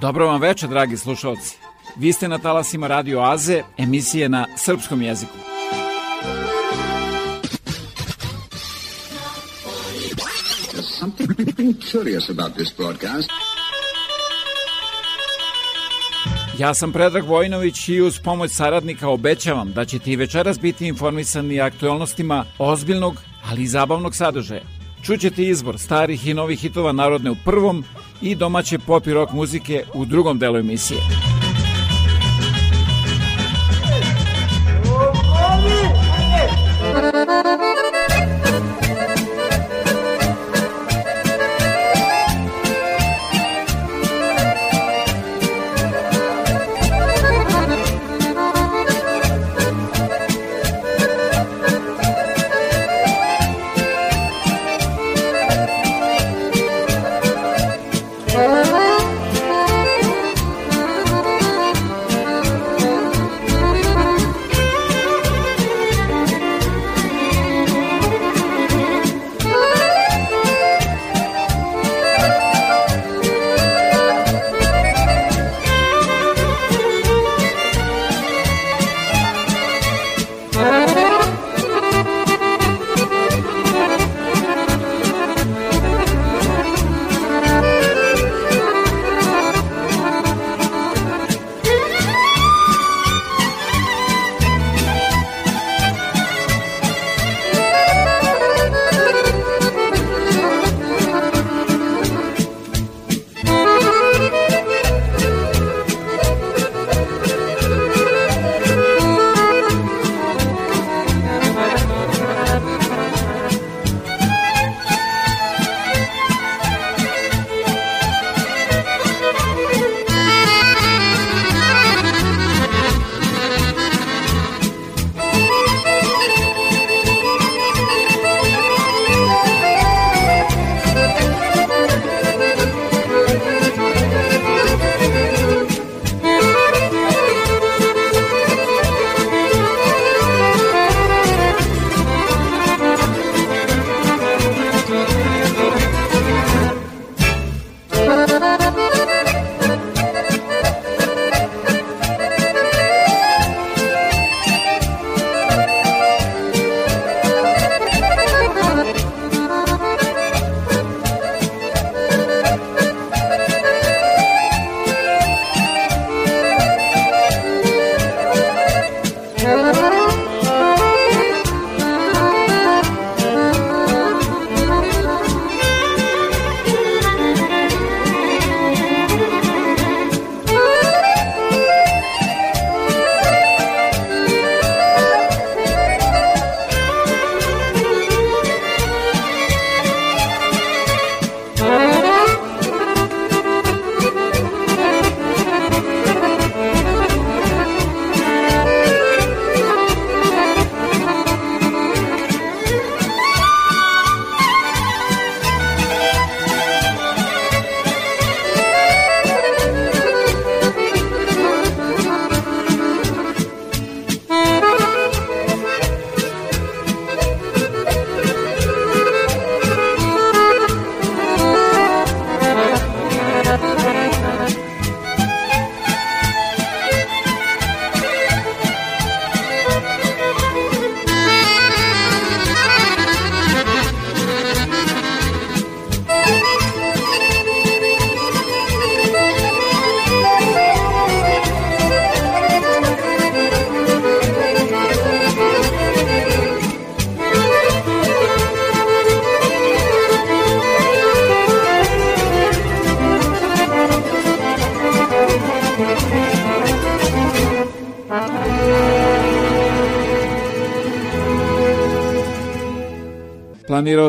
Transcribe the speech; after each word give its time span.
Dobro 0.00 0.26
vam 0.26 0.40
večer, 0.40 0.68
dragi 0.68 0.96
slušalci. 0.96 1.56
Vi 1.96 2.12
ste 2.12 2.28
na 2.28 2.38
talasima 2.38 2.86
Radio 2.86 3.20
Aze, 3.20 3.62
emisije 3.78 4.28
na 4.28 4.46
srpskom 4.56 5.02
jeziku. 5.02 5.32
Ja 16.58 16.74
sam 16.74 16.92
Predrag 16.92 17.24
Vojnović 17.24 17.88
i 17.88 18.00
uz 18.00 18.20
pomoć 18.24 18.50
saradnika 18.50 19.08
obećavam 19.08 19.72
da 19.72 19.84
ćete 19.84 20.10
i 20.10 20.16
večeras 20.16 20.60
biti 20.60 20.86
informisani 20.86 21.60
aktualnostima 21.60 22.44
ozbiljnog, 22.58 23.16
ali 23.50 23.62
i 23.62 23.66
zabavnog 23.66 24.14
sadržaja. 24.14 24.79
Čućete 25.02 25.42
izbor 25.42 25.78
starih 25.78 26.26
i 26.26 26.34
novih 26.34 26.60
hitova 26.60 26.92
narodne 26.92 27.30
u 27.30 27.36
prvom 27.44 27.84
i 28.22 28.34
domaće 28.34 28.78
pop 28.78 29.06
i 29.06 29.14
rock 29.14 29.32
muzike 29.32 29.84
u 29.94 30.04
drugom 30.04 30.38
delu 30.38 30.58
emisije. 30.58 31.00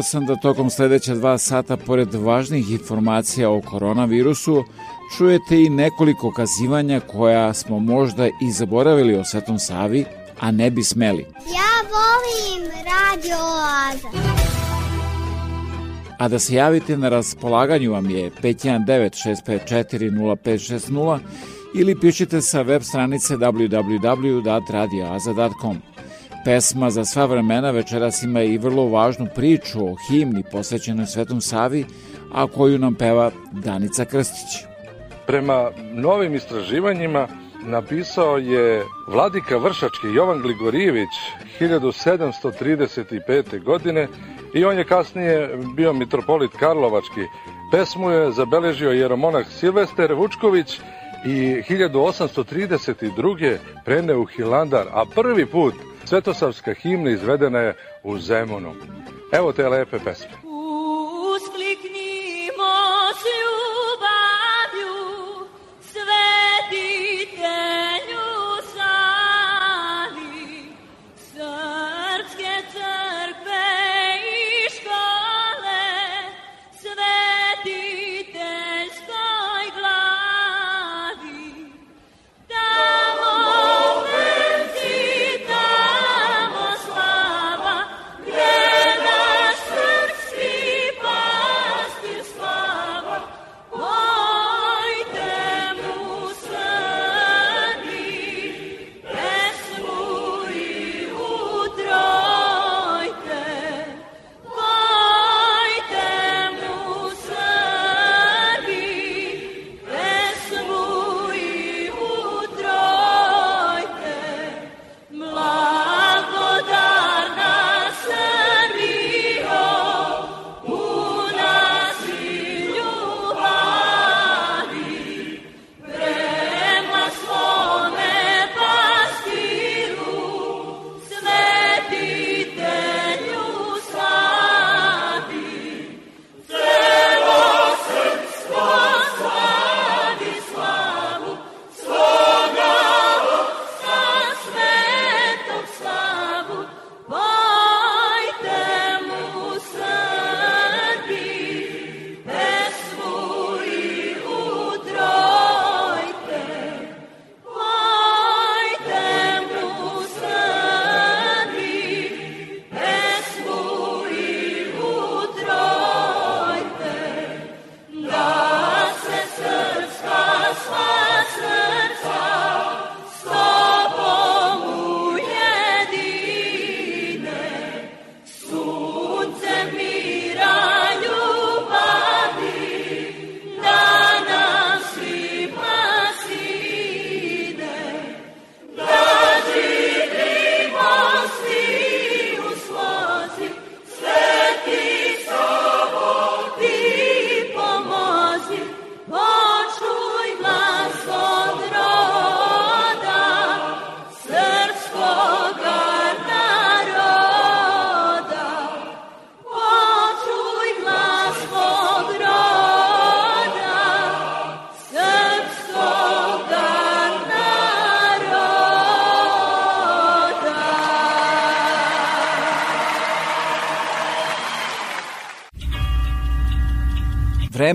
Planirao 0.01 0.12
sam 0.12 0.25
da 0.25 0.36
tokom 0.36 0.69
sledeća 0.69 1.15
dva 1.15 1.38
sata, 1.38 1.77
pored 1.77 2.13
važnih 2.13 2.71
informacija 2.71 3.50
o 3.50 3.62
koronavirusu, 3.62 4.63
čujete 5.18 5.62
i 5.62 5.69
nekoliko 5.69 6.31
kazivanja 6.31 7.00
koja 7.00 7.53
smo 7.53 7.80
možda 7.80 8.27
i 8.27 8.51
zaboravili 8.51 9.15
o 9.15 9.24
Svetom 9.24 9.59
Savi, 9.59 10.06
a 10.39 10.51
ne 10.51 10.71
bi 10.71 10.83
smeli. 10.83 11.21
Ja 11.21 11.88
volim 11.92 12.71
Radio 12.71 13.38
Oaza. 13.38 14.07
A 16.19 16.27
da 16.27 16.39
se 16.39 16.56
javite 16.56 16.97
na 16.97 17.09
raspolaganju 17.09 17.92
vam 17.92 18.09
je 18.09 18.31
519-654-0560 18.31 21.19
ili 21.75 22.00
pišite 22.00 22.42
sa 22.42 22.62
web 22.62 22.81
stranice 22.81 23.38
www.radioaza.com. 23.38 25.90
Pesma 26.45 26.89
za 26.89 27.05
sva 27.05 27.25
vremena 27.25 27.71
večeras 27.71 28.23
ima 28.23 28.41
i 28.41 28.57
vrlo 28.57 28.85
važnu 28.85 29.27
priču 29.35 29.85
o 29.85 29.95
himni 30.07 30.43
posvećenoj 30.51 31.05
Svetom 31.05 31.41
Savi, 31.41 31.85
a 32.33 32.47
koju 32.47 32.79
nam 32.79 32.95
peva 32.95 33.31
Danica 33.51 34.05
Krstić. 34.05 34.65
Prema 35.27 35.71
novim 35.93 36.35
istraživanjima 36.35 37.27
napisao 37.65 38.38
je 38.38 38.83
vladika 39.07 39.57
Vršački 39.57 40.07
Jovan 40.15 40.41
Gligorijević 40.41 41.09
1735. 41.59 43.63
godine 43.63 44.07
i 44.53 44.65
on 44.65 44.77
je 44.77 44.83
kasnije 44.83 45.57
bio 45.75 45.94
mitropolit 45.94 46.51
Karlovački. 46.59 47.25
Pesmu 47.71 48.09
je 48.09 48.31
zabeležio 48.31 48.91
jeromonah 48.91 49.45
Silvester 49.59 50.13
Vučković 50.13 50.79
i 51.25 51.61
1832. 51.69 53.57
preneo 53.85 54.21
u 54.21 54.25
Hilandar, 54.25 54.87
a 54.91 55.05
prvi 55.15 55.45
put 55.45 55.73
svetosavska 56.11 56.73
himna 56.73 57.09
izvedena 57.09 57.59
je 57.59 57.75
u 58.03 58.17
Zemunu. 58.19 58.75
Evo 59.31 59.53
te 59.53 59.69
lepe 59.69 59.99
pesme. 59.99 60.35
Uskliknimo 61.35 62.73
s 63.19 63.23
ljubavlju, 63.39 64.97
svetitelju 65.81 67.01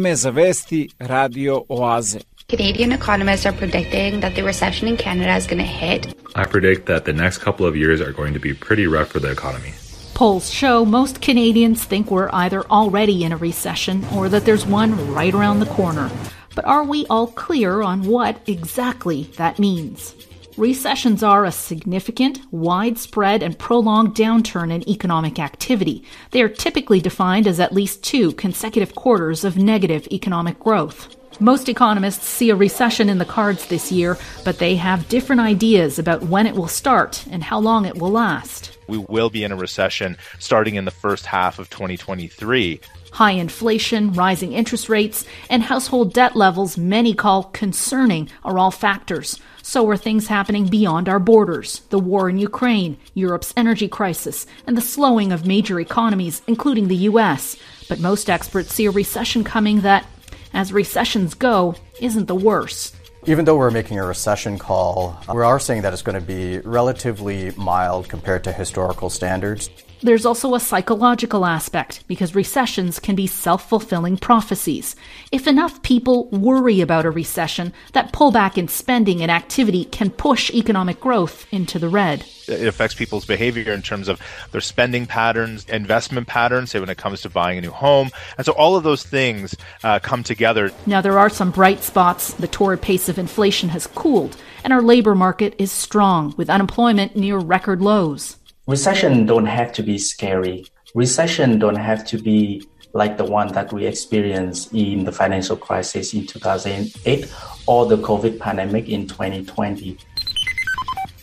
Vreme 0.07 0.17
za 0.17 0.31
vesti 0.31 0.89
Radio 0.99 1.65
Oaze. 1.69 2.21
Canadian 2.49 2.93
economists 2.93 3.47
are 3.47 3.57
predicting 3.59 4.21
that 4.21 4.35
the 4.35 4.43
recession 4.43 4.89
in 4.89 4.97
Canada 4.97 5.37
is 5.37 5.47
going 5.47 5.59
to 5.59 5.65
hit. 5.65 6.15
I 6.37 6.45
predict 6.45 6.87
that 6.87 7.05
the 7.05 7.13
next 7.13 7.39
couple 7.39 7.67
of 7.67 7.75
years 7.75 8.01
are 8.01 8.13
going 8.13 8.33
to 8.35 8.39
be 8.39 8.55
pretty 8.55 8.87
rough 8.87 9.09
for 9.09 9.21
the 9.21 9.31
economy. 9.31 9.73
Polls 10.15 10.49
show 10.49 10.85
most 10.85 11.21
Canadians 11.21 11.85
think 11.85 12.11
we're 12.11 12.31
either 12.33 12.63
already 12.71 13.25
in 13.25 13.33
a 13.33 13.37
recession 13.37 14.05
or 14.15 14.29
that 14.29 14.45
there's 14.45 14.65
one 14.65 15.13
right 15.13 15.35
around 15.35 15.59
the 15.59 15.75
corner. 15.75 16.09
But 16.55 16.65
are 16.67 16.85
we 16.85 17.05
all 17.11 17.27
clear 17.27 17.83
on 17.83 18.07
what 18.07 18.37
exactly 18.47 19.25
that 19.37 19.59
means? 19.59 20.15
Recessions 20.57 21.23
are 21.23 21.45
a 21.45 21.53
significant, 21.53 22.41
widespread, 22.51 23.43
and 23.43 23.59
prolonged 23.59 24.15
downturn 24.15 24.73
in 24.73 24.89
economic 24.89 25.39
activity. 25.39 26.03
They 26.31 26.41
are 26.41 26.49
typically 26.49 26.99
defined 26.99 27.47
as 27.47 27.61
at 27.61 27.75
least 27.75 28.03
two 28.03 28.33
consecutive 28.33 28.95
quarters 28.95 29.45
of 29.45 29.59
negative 29.59 30.09
economic 30.11 30.59
growth. 30.59 31.15
Most 31.41 31.69
economists 31.69 32.27
see 32.27 32.49
a 32.49 32.57
recession 32.57 33.11
in 33.11 33.19
the 33.19 33.27
cards 33.27 33.67
this 33.67 33.93
year, 33.93 34.17
but 34.47 34.59
they 34.59 34.77
have 34.77 35.11
different 35.11 35.43
ideas 35.43 35.99
about 35.99 36.23
when 36.23 36.47
it 36.47 36.55
will 36.55 36.69
start 36.69 37.27
and 37.31 37.43
how 37.43 37.59
long 37.59 37.85
it 37.85 37.99
will 37.99 38.11
last. 38.11 38.79
We 38.89 38.97
will 38.97 39.29
be 39.29 39.45
in 39.45 39.53
a 39.53 39.57
recession 39.57 40.17
starting 40.39 40.77
in 40.77 40.87
the 40.87 40.91
first 40.91 41.27
half 41.27 41.59
of 41.59 41.69
2023. 41.69 42.81
High 43.17 43.41
inflation, 43.41 44.13
rising 44.13 44.53
interest 44.53 44.91
rates, 44.91 45.25
and 45.49 45.63
household 45.63 46.13
debt 46.13 46.37
levels 46.37 46.77
many 46.77 47.15
call 47.15 47.45
concerning 47.45 48.29
are 48.45 48.59
all 48.59 48.71
factors. 48.71 49.41
So 49.63 49.89
are 49.89 49.97
things 49.97 50.27
happening 50.27 50.67
beyond 50.67 51.09
our 51.09 51.19
borders 51.19 51.81
the 51.89 51.99
war 51.99 52.29
in 52.29 52.37
Ukraine, 52.37 52.99
Europe's 53.15 53.55
energy 53.57 53.89
crisis, 53.89 54.47
and 54.67 54.77
the 54.77 54.83
slowing 54.83 55.33
of 55.33 55.47
major 55.47 55.81
economies, 55.81 56.43
including 56.47 56.89
the 56.89 57.09
US. 57.09 57.57
But 57.89 58.01
most 58.01 58.29
experts 58.29 58.75
see 58.75 58.85
a 58.85 58.91
recession 58.91 59.45
coming 59.45 59.81
that, 59.81 60.07
as 60.53 60.71
recessions 60.71 61.33
go, 61.33 61.75
isn't 62.03 62.27
the 62.27 62.35
worst. 62.35 62.95
Even 63.25 63.47
though 63.47 63.57
we're 63.57 63.71
making 63.71 63.99
a 63.99 64.05
recession 64.05 64.59
call, 64.59 65.19
we 65.33 65.41
are 65.41 65.59
saying 65.59 65.81
that 65.81 65.95
it's 65.95 66.03
going 66.03 66.21
to 66.21 66.27
be 66.27 66.59
relatively 66.69 67.51
mild 67.57 68.11
compared 68.11 68.45
to 68.45 68.53
historical 68.53 69.09
standards. 69.09 69.71
There's 70.03 70.27
also 70.27 70.55
a 70.55 70.61
psychological 70.61 71.47
aspect 71.47 72.05
because 72.07 72.35
recessions 72.35 72.99
can 72.99 73.15
be 73.15 73.27
self 73.27 73.69
fulfilling 73.69 74.19
prophecies. 74.19 74.95
If 75.33 75.47
enough 75.47 75.83
people 75.83 76.29
worry 76.29 76.83
about 76.83 77.07
a 77.07 77.11
recession, 77.11 77.73
that 77.93 78.13
pullback 78.13 78.59
in 78.59 78.69
spending 78.69 79.23
and 79.23 79.31
activity 79.31 79.87
can 79.87 80.11
push 80.11 80.51
economic 80.51 81.01
growth 81.01 81.47
into 81.51 81.79
the 81.79 81.89
red. 81.89 82.27
It 82.47 82.67
affects 82.67 82.95
people's 82.95 83.25
behavior 83.25 83.73
in 83.73 83.83
terms 83.83 84.09
of 84.09 84.21
their 84.53 84.61
spending 84.61 85.07
patterns, 85.07 85.65
investment 85.69 86.27
patterns, 86.27 86.71
say 86.71 86.81
when 86.81 86.91
it 86.91 86.99
comes 86.99 87.23
to 87.23 87.31
buying 87.31 87.59
a 87.59 87.63
new 87.63 87.71
home. 87.71 88.11
And 88.37 88.45
so 88.45 88.53
all 88.53 88.77
of 88.77 88.85
those 88.85 89.03
things 89.03 89.55
uh, 89.83 89.99
come 89.99 90.23
together. 90.23 90.71
Now, 90.85 91.01
there 91.01 91.19
are 91.19 91.31
some 91.31 91.51
bright 91.51 91.83
spots. 91.83 92.35
The 92.35 92.49
torrid 92.49 92.83
pace 92.83 93.09
of 93.09 93.19
inflation 93.19 93.71
has 93.71 93.87
cooled, 93.87 94.37
and 94.63 94.73
our 94.73 94.83
labor 94.83 95.15
market 95.15 95.55
is 95.59 95.73
strong, 95.73 96.35
with 96.37 96.51
unemployment 96.51 97.17
near 97.17 97.39
record 97.39 97.81
lows. 97.81 98.37
Recession 98.67 99.27
don't 99.27 99.49
have 99.49 99.73
to 99.73 99.83
be 99.83 99.99
scary. 99.99 100.65
recession 100.97 101.59
don't 101.59 101.77
have 101.77 102.05
to 102.05 102.17
be 102.19 102.63
like 102.95 103.17
the 103.17 103.25
one 103.25 103.53
that 103.53 103.73
we 103.73 103.87
experienced 103.87 104.73
in 104.73 105.05
the 105.05 105.13
financial 105.13 105.57
crisis 105.57 106.15
in 106.15 106.27
2008 106.27 107.27
or 107.67 107.87
the 107.87 107.97
COVID 107.97 108.39
pandemic 108.39 108.89
in 108.89 109.07
2020. 109.07 109.97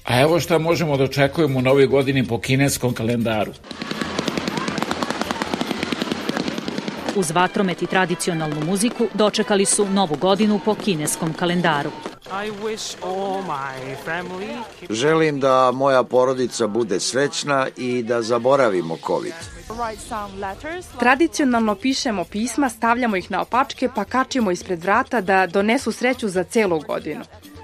A 0.03 0.19
evo 0.21 0.39
šta 0.39 0.57
možemo 0.57 0.97
da 0.97 1.03
očekujemo 1.03 1.59
u 1.59 1.61
novoj 1.61 1.87
godini 1.87 2.27
po 2.27 2.39
kineskom 2.39 2.93
kalendaru. 2.93 3.51
Uz 7.15 7.31
vatromet 7.31 7.81
i 7.81 7.87
tradicionalnu 7.87 8.65
muziku 8.65 9.07
dočekali 9.13 9.65
su 9.65 9.85
novu 9.85 10.15
godinu 10.15 10.59
po 10.65 10.75
kineskom 10.75 11.33
kalendaru. 11.33 11.91
Želim 14.89 15.39
da 15.39 15.71
moja 15.71 16.03
porodica 16.03 16.67
bude 16.67 16.99
srećna 16.99 17.67
i 17.77 18.03
da 18.03 18.21
zaboravimo 18.21 18.97
COVID. 19.07 19.33
Tradicionalno 20.99 21.75
pišemo 21.75 22.23
pisma, 22.23 22.69
stavljamo 22.69 23.15
ih 23.15 23.31
na 23.31 23.41
opačke 23.41 23.89
pa 23.95 24.03
kačimo 24.03 24.51
ispred 24.51 24.83
vrata 24.83 25.21
da 25.21 25.47
donesu 25.47 25.91
sreću 25.91 26.29
za 26.29 26.43
celu 26.43 26.79
godinu. 26.79 27.21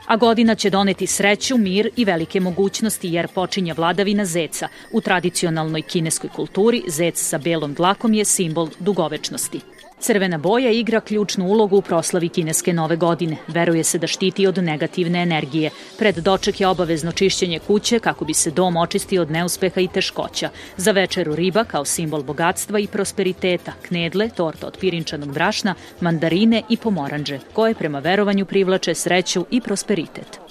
A 0.10 0.18
godina 0.18 0.56
će 0.56 0.70
doneti 0.70 1.08
sreću, 1.08 1.58
mir 1.58 1.90
i 1.96 2.06
velike 2.06 2.40
mogućnosti 2.40 3.10
jer 3.10 3.28
počinje 3.28 3.74
vladavina 3.74 4.26
zeca. 4.26 4.68
U 4.92 5.02
tradicionalnoj 5.02 5.82
kineskoj 5.82 6.30
kulturi 6.36 6.84
zec 6.88 7.22
sa 7.22 7.38
belom 7.38 7.74
dlakom 7.74 8.14
je 8.14 8.26
simbol 8.26 8.70
dugovečnosti. 8.80 9.60
Crvena 10.00 10.38
boja 10.38 10.72
igra 10.72 11.02
ključnu 11.02 11.46
ulogu 11.46 11.78
u 11.78 11.82
proslavi 11.82 12.30
kineske 12.30 12.74
nove 12.74 12.96
godine. 12.96 13.38
Veruje 13.48 13.84
se 13.84 13.98
da 13.98 14.08
štiti 14.08 14.48
od 14.48 14.58
negativne 14.58 15.22
energije. 15.22 15.70
Pred 15.98 16.16
doček 16.16 16.62
je 16.62 16.68
obavezno 16.68 17.12
čišćenje 17.12 17.60
kuće 17.60 18.00
kako 18.00 18.26
bi 18.26 18.34
se 18.34 18.52
dom 18.52 18.78
očistio 18.78 19.22
od 19.22 19.32
neuspeha 19.32 19.82
i 19.82 19.88
teškoća. 19.88 20.50
Za 20.78 20.92
večeru 20.92 21.36
riba 21.36 21.64
kao 21.64 21.86
simbol 21.86 22.24
bogatstva 22.24 22.80
i 22.80 22.88
prosperiteta, 22.88 23.74
knedle, 23.82 24.30
torta 24.30 24.68
od 24.68 24.78
pirinčanog 24.78 25.34
brašna, 25.34 25.76
mandarine 26.02 26.64
i 26.70 26.78
pomoranđe, 26.78 27.40
koje 27.54 27.76
prema 27.76 28.00
verovanju 28.00 28.46
privlače 28.46 28.96
sreću 28.96 29.46
i 29.52 29.62
prosperitet. 29.62 30.49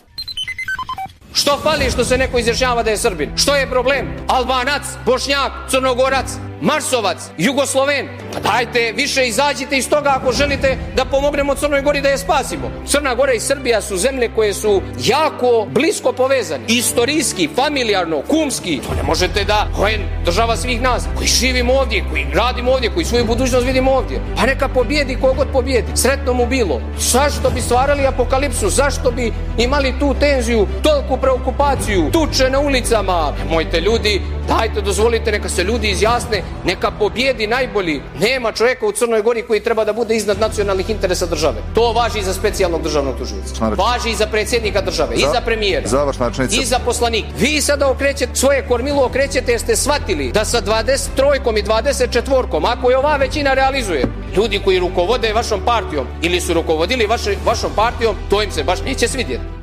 Što 1.33 1.59
fali 1.63 1.91
što 1.91 2.05
se 2.05 2.19
neko 2.19 2.39
izjašnjava 2.39 2.83
da 2.83 2.91
je 2.91 2.97
Srbin? 2.97 3.31
Što 3.37 3.57
je 3.57 3.71
problem? 3.71 4.07
Albanac, 4.29 4.83
Bošnjak, 5.07 5.53
Crnogorac, 5.71 6.27
Marsovac, 6.61 7.19
Jugosloven. 7.39 8.09
Pa 8.33 8.41
dajte, 8.41 8.93
više 8.97 9.29
izađite 9.29 9.79
iz 9.79 9.91
toga 9.91 10.13
ako 10.17 10.33
želite 10.33 10.79
da 10.97 11.05
pomognemo 11.05 11.55
Crnoj 11.55 11.83
Gori 11.83 12.01
da 12.01 12.09
je 12.09 12.19
spasimo. 12.19 12.71
Crna 12.87 13.15
Gora 13.15 13.33
i 13.33 13.41
Srbija 13.41 13.81
su 13.81 13.97
zemlje 13.97 14.31
koje 14.35 14.55
su 14.55 14.83
jako 15.05 15.67
blisko 15.71 16.13
povezane. 16.13 16.65
Istorijski, 16.69 17.49
familijarno, 17.57 18.23
kumski. 18.29 18.81
To 18.89 18.95
ne 18.95 19.03
možete 19.03 19.45
da, 19.45 19.69
je 19.89 20.21
država 20.25 20.57
svih 20.57 20.83
nas, 20.83 21.05
koji 21.17 21.29
živimo 21.29 21.73
ovdje, 21.73 22.05
koji 22.11 22.27
radimo 22.35 22.73
ovdje, 22.73 22.91
koji 22.91 23.05
svoju 23.05 23.25
budućnost 23.25 23.67
vidimo 23.67 23.93
ovdje. 23.93 24.21
Pa 24.37 24.47
neka 24.47 24.69
pobjedi 24.69 25.19
kogod 25.21 25.49
pobjedi. 25.53 25.97
Sretno 25.97 26.33
mu 26.33 26.47
bilo. 26.47 26.81
Zašto 26.99 27.51
bi 27.51 27.61
stvarali 27.61 28.07
apokalipsu? 28.07 28.69
Zašto 28.69 29.11
bi 29.11 29.33
imali 29.59 29.95
tu 30.01 30.15
tenziju, 30.21 30.67
toliku 30.83 31.18
preokupaciju, 31.21 32.11
tuče 32.13 32.51
na 32.51 32.61
ulicama? 32.61 33.33
Nemojte 33.39 33.81
ljudi, 33.81 34.23
dajte, 34.49 34.81
dozvolite, 34.81 35.33
neka 35.33 35.49
se 35.49 35.65
ljudi 35.65 35.91
izjasne 35.91 36.43
neka 36.65 36.91
pobjedi 36.91 37.47
najbolji. 37.47 38.03
Nema 38.21 38.53
čovjeka 38.53 38.87
u 38.87 38.93
Crnoj 38.93 39.23
Gori 39.23 39.43
koji 39.43 39.61
treba 39.61 39.85
da 39.85 39.93
bude 39.93 40.17
iznad 40.17 40.41
nacionalnih 40.41 40.91
interesa 40.91 41.27
države. 41.27 41.63
To 41.75 41.93
važi 41.93 42.19
i 42.19 42.23
za 42.23 42.35
specijalnog 42.35 42.83
državnog 42.83 43.19
tužioca. 43.19 43.69
Važi 43.69 44.11
i 44.11 44.15
za 44.15 44.27
predsjednika 44.27 44.81
države, 44.81 45.17
za, 45.17 45.27
i 45.27 45.31
za 45.33 45.41
premijera, 45.41 45.89
završna 45.89 46.31
i 46.51 46.65
za 46.65 46.79
poslanik. 46.79 47.25
Vi 47.39 47.61
sada 47.61 47.91
okrećete 47.91 48.35
svoje 48.35 48.65
kormilo, 48.69 49.05
okrećete 49.05 49.53
jer 49.53 49.61
ste 49.61 49.77
shvatili 49.77 50.33
da 50.33 50.45
sa 50.45 50.63
23 50.63 51.59
i 51.59 51.63
24 51.63 52.73
ako 52.73 52.91
je 52.91 52.99
ova 52.99 53.17
većina 53.17 53.55
realizuje, 53.55 54.05
ljudi 54.37 54.61
koji 54.65 54.79
rukovode 54.79 55.33
vašom 55.33 55.61
partijom 55.65 56.07
ili 56.23 56.41
su 56.41 56.55
rukovodili 56.55 57.07
vaše, 57.07 57.37
vašom 57.45 57.71
partijom, 57.77 58.17
to 58.31 58.43
im 58.43 58.51
se 58.53 58.65
baš 58.65 58.81
neće 58.83 59.09
svidjeti. 59.09 59.58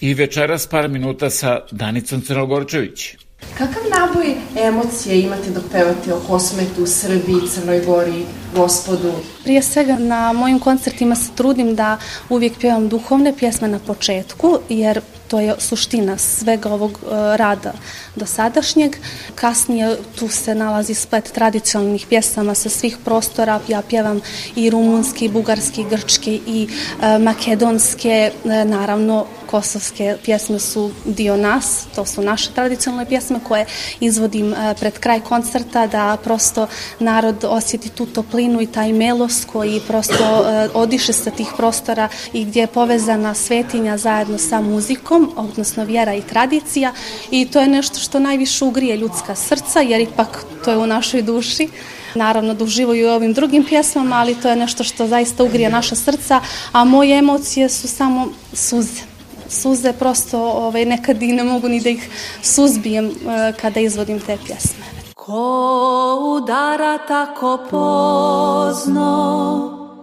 I 0.00 0.14
večeras 0.14 0.66
par 0.66 0.88
minuta 0.88 1.30
sa 1.30 1.60
Danicom 1.70 2.20
Crnogorčević. 2.20 3.16
Kakav 3.58 3.82
naboj 3.90 4.34
emocije 4.56 5.20
imate 5.20 5.50
dok 5.50 5.64
pevate 5.72 6.14
o 6.14 6.20
Kosmetu, 6.20 6.86
Srbiji, 6.86 7.48
Crnoj 7.54 7.80
Gori, 7.86 8.24
Gospodu? 8.54 9.12
Prije 9.44 9.62
svega 9.62 9.96
na 9.98 10.32
mojim 10.32 10.58
koncertima 10.58 11.14
se 11.14 11.30
trudim 11.34 11.74
da 11.74 11.98
uvijek 12.28 12.58
pjevam 12.60 12.88
duhovne 12.88 13.36
pjesme 13.38 13.68
na 13.68 13.78
početku, 13.78 14.58
jer 14.68 15.00
to 15.30 15.40
je 15.40 15.54
suština 15.58 16.18
svega 16.18 16.72
ovog 16.72 16.90
uh, 16.90 17.10
rada 17.36 17.72
dosadašnjeg. 18.16 18.96
Kasnije 19.34 19.96
tu 20.18 20.28
se 20.28 20.54
nalazi 20.54 20.94
splet 20.94 21.32
tradicionalnih 21.32 22.06
pjesama 22.08 22.54
sa 22.54 22.68
svih 22.68 22.96
prostora. 23.04 23.60
Ja 23.68 23.82
pjevam 23.82 24.20
i 24.56 24.70
rumunski, 24.70 25.24
i 25.24 25.28
bugarski, 25.28 25.80
i 25.80 25.88
grčki 25.90 26.40
i 26.46 26.68
uh, 26.68 27.22
makedonske, 27.22 28.32
uh, 28.44 28.50
naravno 28.52 29.26
kosovske 29.50 30.16
pjesme 30.24 30.58
su 30.58 30.90
dio 31.04 31.36
nas, 31.36 31.86
to 31.94 32.06
su 32.06 32.22
naše 32.22 32.50
tradicionalne 32.54 33.06
pjesme 33.06 33.40
koje 33.48 33.66
izvodim 34.00 34.54
pred 34.80 34.98
kraj 34.98 35.20
koncerta 35.20 35.86
da 35.86 36.16
prosto 36.24 36.66
narod 36.98 37.44
osjeti 37.44 37.88
tu 37.88 38.06
toplinu 38.06 38.60
i 38.60 38.66
taj 38.66 38.92
melos 38.92 39.44
koji 39.52 39.80
prosto 39.86 40.44
odiše 40.74 41.12
sa 41.12 41.30
tih 41.30 41.48
prostora 41.56 42.08
i 42.32 42.44
gdje 42.44 42.60
je 42.60 42.66
povezana 42.66 43.34
svetinja 43.34 43.96
zajedno 43.96 44.38
sa 44.38 44.60
muzikom, 44.60 45.19
odnosno 45.36 45.84
vjera 45.84 46.14
i 46.14 46.22
tradicija 46.22 46.92
i 47.30 47.44
to 47.46 47.60
je 47.60 47.68
nešto 47.68 47.98
što 47.98 48.18
najviše 48.18 48.64
ugrije 48.64 48.96
ljudska 48.96 49.34
srca 49.34 49.80
jer 49.80 50.00
ipak 50.00 50.44
to 50.64 50.70
je 50.70 50.78
u 50.78 50.86
našoj 50.86 51.22
duši. 51.22 51.68
Naravno 52.14 52.54
da 52.54 52.64
uživaju 52.64 53.06
i 53.06 53.08
ovim 53.08 53.32
drugim 53.32 53.64
pjesmama, 53.64 54.16
ali 54.16 54.34
to 54.34 54.48
je 54.48 54.56
nešto 54.56 54.84
što 54.84 55.06
zaista 55.06 55.44
ugrije 55.44 55.70
naša 55.70 55.96
srca, 55.96 56.40
a 56.72 56.84
moje 56.84 57.18
emocije 57.18 57.68
su 57.68 57.88
samo 57.88 58.28
suze 58.52 59.10
suze 59.50 59.92
prosto 59.92 60.40
ovaj, 60.40 60.84
nekad 60.84 61.22
i 61.22 61.32
ne 61.32 61.44
mogu 61.44 61.68
ni 61.68 61.80
da 61.80 61.88
ih 61.88 62.08
suzbijem 62.42 63.06
uh, 63.06 63.12
kada 63.60 63.80
izvodim 63.80 64.20
te 64.20 64.38
pjesme. 64.46 64.84
Ko 65.14 66.36
udara 66.36 66.98
tako 66.98 67.58
pozno 67.70 69.10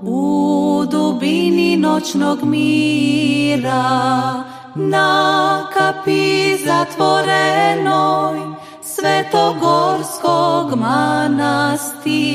u 0.02 0.86
dubini 0.92 1.78
noćnog 1.78 2.44
mira 2.44 3.84
na 4.78 5.70
kapi 5.74 6.58
zatvorenoj 6.66 8.40
Svetogorskog 8.82 10.76
manastira. 10.76 12.28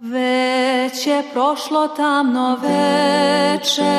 Već 0.00 1.06
je 1.06 1.22
prošlo 1.32 1.88
tamno 1.88 2.56
veče 2.62 3.96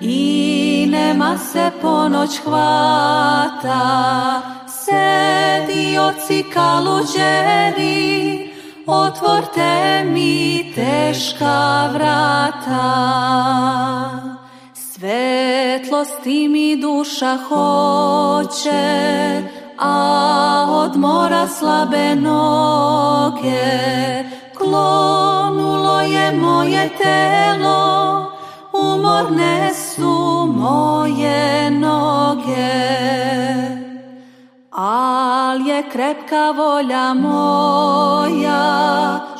i 0.00 0.86
nema 0.90 1.38
se 1.38 1.70
ponoć 1.82 2.40
hvata. 2.44 3.80
Sedioci 4.68 6.44
kaluđeri, 6.54 8.50
otvorte 8.86 10.04
mi 10.04 10.72
teška 10.74 11.88
vrata. 11.92 13.52
Svetlosti 15.02 16.48
mi 16.48 16.76
duša 16.76 17.38
hoće, 17.48 19.42
a 19.78 20.66
od 20.68 20.96
mora 20.96 21.48
slabe 21.48 22.14
noge, 22.14 23.62
klonulo 24.58 26.00
je 26.00 26.32
moje 26.32 26.90
telo, 27.02 28.32
umorne 28.72 29.74
su 29.74 30.46
moje 30.56 31.70
noge. 31.70 32.72
Al 34.70 35.66
je 35.66 35.82
krepka 35.92 36.50
volja 36.50 37.14
moja, 37.14 38.60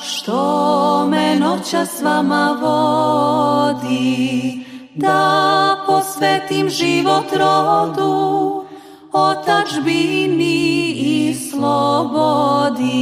što 0.02 1.07
me 1.07 1.37
noća 1.37 1.87
s 1.87 2.02
vama 2.02 2.59
vodi, 2.62 4.62
da 4.94 5.84
posvetim 5.87 6.68
život 6.68 7.32
rodu, 7.32 8.64
otačbini 9.12 10.90
i 10.90 11.34
slobodi. 11.50 12.92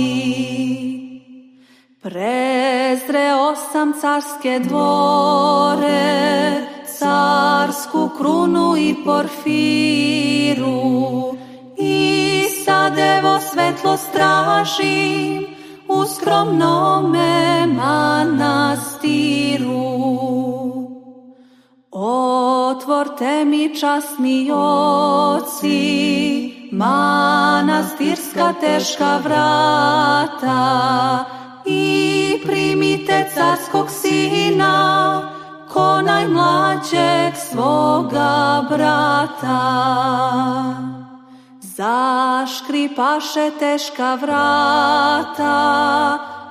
Prezreo 2.03 3.57
sam 3.73 3.93
carske 4.01 4.59
dvore, 4.59 6.55
carsku 6.99 8.11
krunu 8.19 8.77
i 8.77 8.95
porfiru 9.05 10.71
i 11.79 12.45
sad 12.65 12.99
evo 12.99 13.39
svetlo 13.53 13.97
stražim 13.97 15.47
u 15.89 16.05
skromnome 16.05 17.67
manastiru. 17.67 19.71
Otvorte 21.93 23.45
mi 23.45 23.75
časni 23.75 24.51
oci, 24.55 25.73
manastirska 26.73 28.53
teška 28.61 29.17
vrata 29.25 30.55
i 31.67 32.43
primite 32.47 33.31
carskog 33.35 33.91
sina 33.91 35.31
ko 35.69 36.03
najmlađeg 36.03 37.35
svoga 37.51 38.65
brata. 38.71 39.61
Zaškripaše 41.61 43.51
teška 43.59 44.15
vrata, 44.15 45.59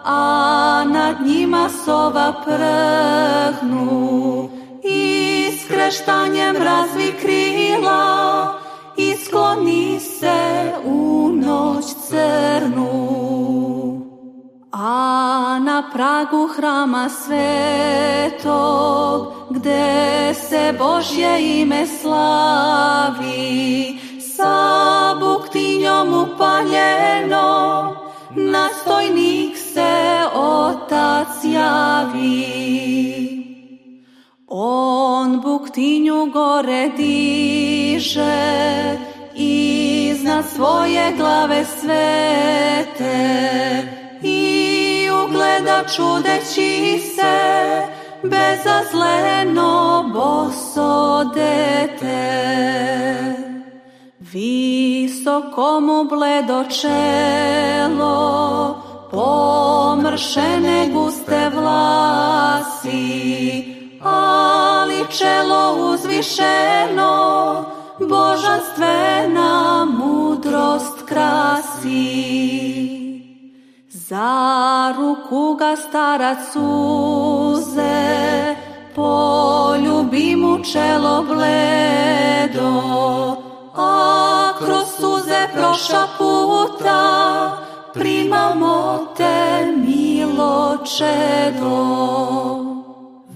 a 0.06 0.84
nad 0.88 1.22
njima 1.26 1.70
sova 1.86 2.34
prhnu. 2.46 4.39
Skreštanjem 5.70 6.56
razvi 6.56 7.14
krila, 7.22 8.54
i 8.98 9.16
skloni 9.26 10.00
se 10.00 10.72
u 10.86 11.30
noć 11.34 11.86
crnu. 12.08 13.00
A 14.72 15.60
na 15.62 15.90
pragu 15.94 16.48
hrama 16.48 17.10
svetog, 17.10 18.54
gde 19.50 20.34
se 20.34 20.74
Božje 20.80 21.62
ime 21.62 21.86
slavi, 22.02 24.00
sa 24.36 25.16
buktinjom 25.20 26.14
upaljeno, 26.14 27.96
nastojnik 28.36 29.58
se 29.58 30.22
otac 30.34 31.28
javi. 31.44 33.49
On 34.52 35.42
buktinju 35.42 36.26
gore 36.26 36.90
diže, 36.98 38.98
iznad 39.36 40.46
svoje 40.56 41.14
glave 41.18 41.66
svete, 41.66 43.18
i 44.24 45.10
ugleda 45.26 45.84
čudeći 45.96 47.00
se 47.16 47.82
bezazleno 48.24 50.04
boso 50.14 51.24
dete. 51.24 52.50
Visoko 54.20 55.80
mu 55.80 56.04
bledo 56.04 56.64
čelo, 56.82 58.18
pomršene 59.12 60.90
guste 60.94 61.50
vlasi, 61.56 63.00
ali 64.04 65.06
čelo 65.10 65.92
uzvišeno, 65.94 67.66
božanstvena 68.00 69.86
mudrost 69.86 71.06
krasi. 71.06 72.30
Za 73.90 74.94
ruku 74.98 75.54
ga 75.54 75.76
starac 75.76 76.38
suze, 76.54 77.86
poljubi 78.96 80.36
mu 80.36 80.64
čelo 80.64 81.24
bledo, 81.24 82.72
a 83.76 84.54
kroz 84.60 84.88
suze 85.00 85.48
proša 85.54 86.08
puta, 86.18 87.02
primamo 87.94 88.98
te 89.18 89.66
milo 89.78 90.78
čedo. 90.98 92.89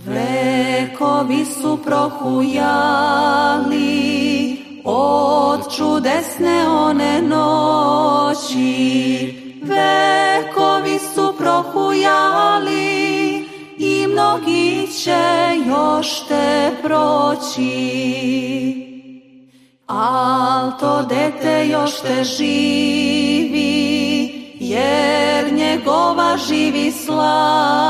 Vekovi 0.05 1.45
su 1.45 1.79
prohujali 1.86 2.63
od 4.83 5.75
čudesne 5.75 6.67
one 6.67 7.22
noći, 7.22 8.63
vekovi 9.62 11.00
su 11.15 11.33
prohujali 11.38 12.83
i 13.78 14.08
mnogi 14.08 14.88
će 15.04 15.23
još 15.67 16.28
te 16.28 16.71
proći. 16.84 17.73
Al 19.88 20.71
to 20.80 21.04
dete 21.04 21.67
još 21.67 22.01
te 22.01 22.23
živi, 22.23 23.63
jer 24.60 25.54
njegova 25.54 26.38
živi 26.38 26.91
slava, 26.91 27.84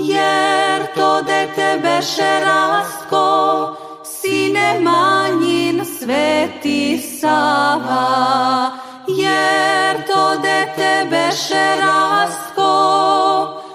jer 0.00 0.86
to 0.94 1.22
dete 1.22 1.78
beše 1.82 2.40
rastko, 2.44 3.76
sine 4.04 4.80
manjin 4.80 5.84
sveti 5.84 6.98
Sava, 7.20 8.70
jer 9.08 10.06
to 10.06 10.36
dete 10.42 11.06
beše 11.10 11.76
rastko, 11.80 12.72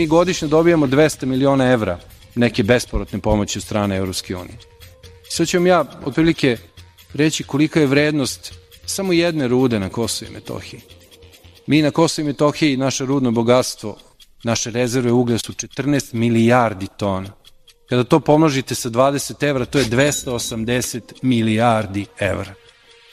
mi 0.01 0.07
godišnje 0.07 0.49
dobijamo 0.49 0.87
200 0.87 1.25
miliona 1.25 1.73
evra 1.73 1.99
neke 2.35 2.63
besporotne 2.63 3.19
pomoći 3.19 3.59
od 3.59 3.63
strane 3.63 3.97
Evropske 3.97 4.37
unije. 4.37 4.59
Sad 5.29 5.49
ću 5.49 5.57
vam 5.57 5.67
ja 5.67 5.85
otprilike 6.05 6.57
reći 7.15 7.45
kolika 7.45 7.81
je 7.81 7.87
vrednost 7.87 8.55
samo 8.87 9.13
jedne 9.13 9.49
rude 9.49 9.81
na 9.81 9.89
Kosovo 9.89 10.31
i 10.31 10.35
Metohiji. 10.35 10.81
Mi 11.67 11.83
na 11.83 11.91
Kosovo 11.91 12.25
i 12.25 12.27
Metohiji 12.27 12.77
naše 12.77 13.05
rudno 13.05 13.31
bogatstvo 13.31 13.97
Naše 14.45 14.71
rezerve 14.71 15.13
uglja 15.13 15.39
su 15.39 15.53
14 15.53 16.15
milijardi 16.15 16.87
tona. 16.97 17.33
Kada 17.89 18.05
to 18.05 18.21
pomnožite 18.21 18.75
sa 18.75 18.91
20 18.91 19.49
evra, 19.49 19.65
to 19.65 19.79
je 19.79 19.85
280 19.85 21.01
milijardi 21.23 22.07
evra. 22.19 22.55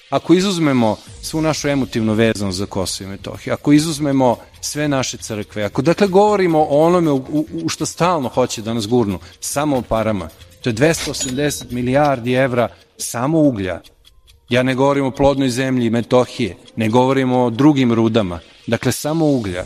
Ako 0.09 0.33
izuzmemo 0.33 0.97
svu 1.21 1.41
našu 1.41 1.67
emotivnu 1.67 2.13
vezanu 2.13 2.51
za 2.51 2.65
Kosovo 2.65 3.07
i 3.07 3.11
Metohiju, 3.11 3.53
ako 3.53 3.73
izuzmemo 3.73 4.37
sve 4.61 4.87
naše 4.87 5.17
crkve, 5.17 5.63
ako 5.63 5.81
dakle 5.81 6.07
govorimo 6.07 6.59
o 6.59 6.85
onome 6.85 7.11
u, 7.11 7.45
u, 7.63 7.69
što 7.69 7.85
stalno 7.85 8.29
hoće 8.29 8.61
da 8.61 8.73
nas 8.73 8.87
gurnu, 8.87 9.19
samo 9.39 9.77
o 9.77 9.81
parama, 9.81 10.29
to 10.61 10.69
je 10.69 10.73
280 10.73 11.71
milijardi 11.71 12.33
evra 12.33 12.69
samo 12.97 13.39
uglja. 13.39 13.81
Ja 14.49 14.63
ne 14.63 14.75
govorim 14.75 15.05
o 15.05 15.11
plodnoj 15.11 15.49
zemlji 15.49 15.89
Metohije, 15.89 16.57
ne 16.75 16.89
govorim 16.89 17.31
o 17.31 17.49
drugim 17.49 17.93
rudama, 17.93 18.39
dakle 18.67 18.91
samo 18.91 19.25
uglja. 19.25 19.65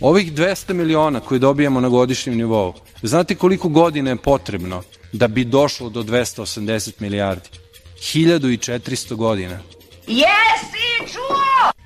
Ovih 0.00 0.32
200 0.32 0.72
miliona 0.72 1.20
koje 1.20 1.38
dobijamo 1.38 1.80
na 1.80 1.88
godišnjem 1.88 2.36
nivou, 2.36 2.74
znate 3.02 3.34
koliko 3.34 3.68
godina 3.68 4.10
je 4.10 4.16
potrebno 4.16 4.82
da 5.12 5.28
bi 5.28 5.44
došlo 5.44 5.88
do 5.88 6.02
280 6.02 6.92
milijardi? 6.98 7.48
1400 8.02 9.14
godina. 9.14 9.58
Jesi 10.06 11.12
čuo? 11.12 11.81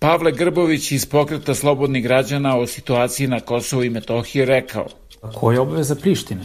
Pavle 0.00 0.32
Grbović 0.32 0.92
iz 0.92 1.06
pokreta 1.06 1.54
Slobodnih 1.54 2.02
građana 2.02 2.56
o 2.56 2.66
situaciji 2.66 3.26
na 3.26 3.40
Kosovo 3.40 3.82
i 3.82 3.90
Metohiji 3.90 4.44
rekao. 4.44 4.86
Koja 5.34 5.54
je 5.54 5.60
obaveza 5.60 5.94
Prištine? 5.94 6.44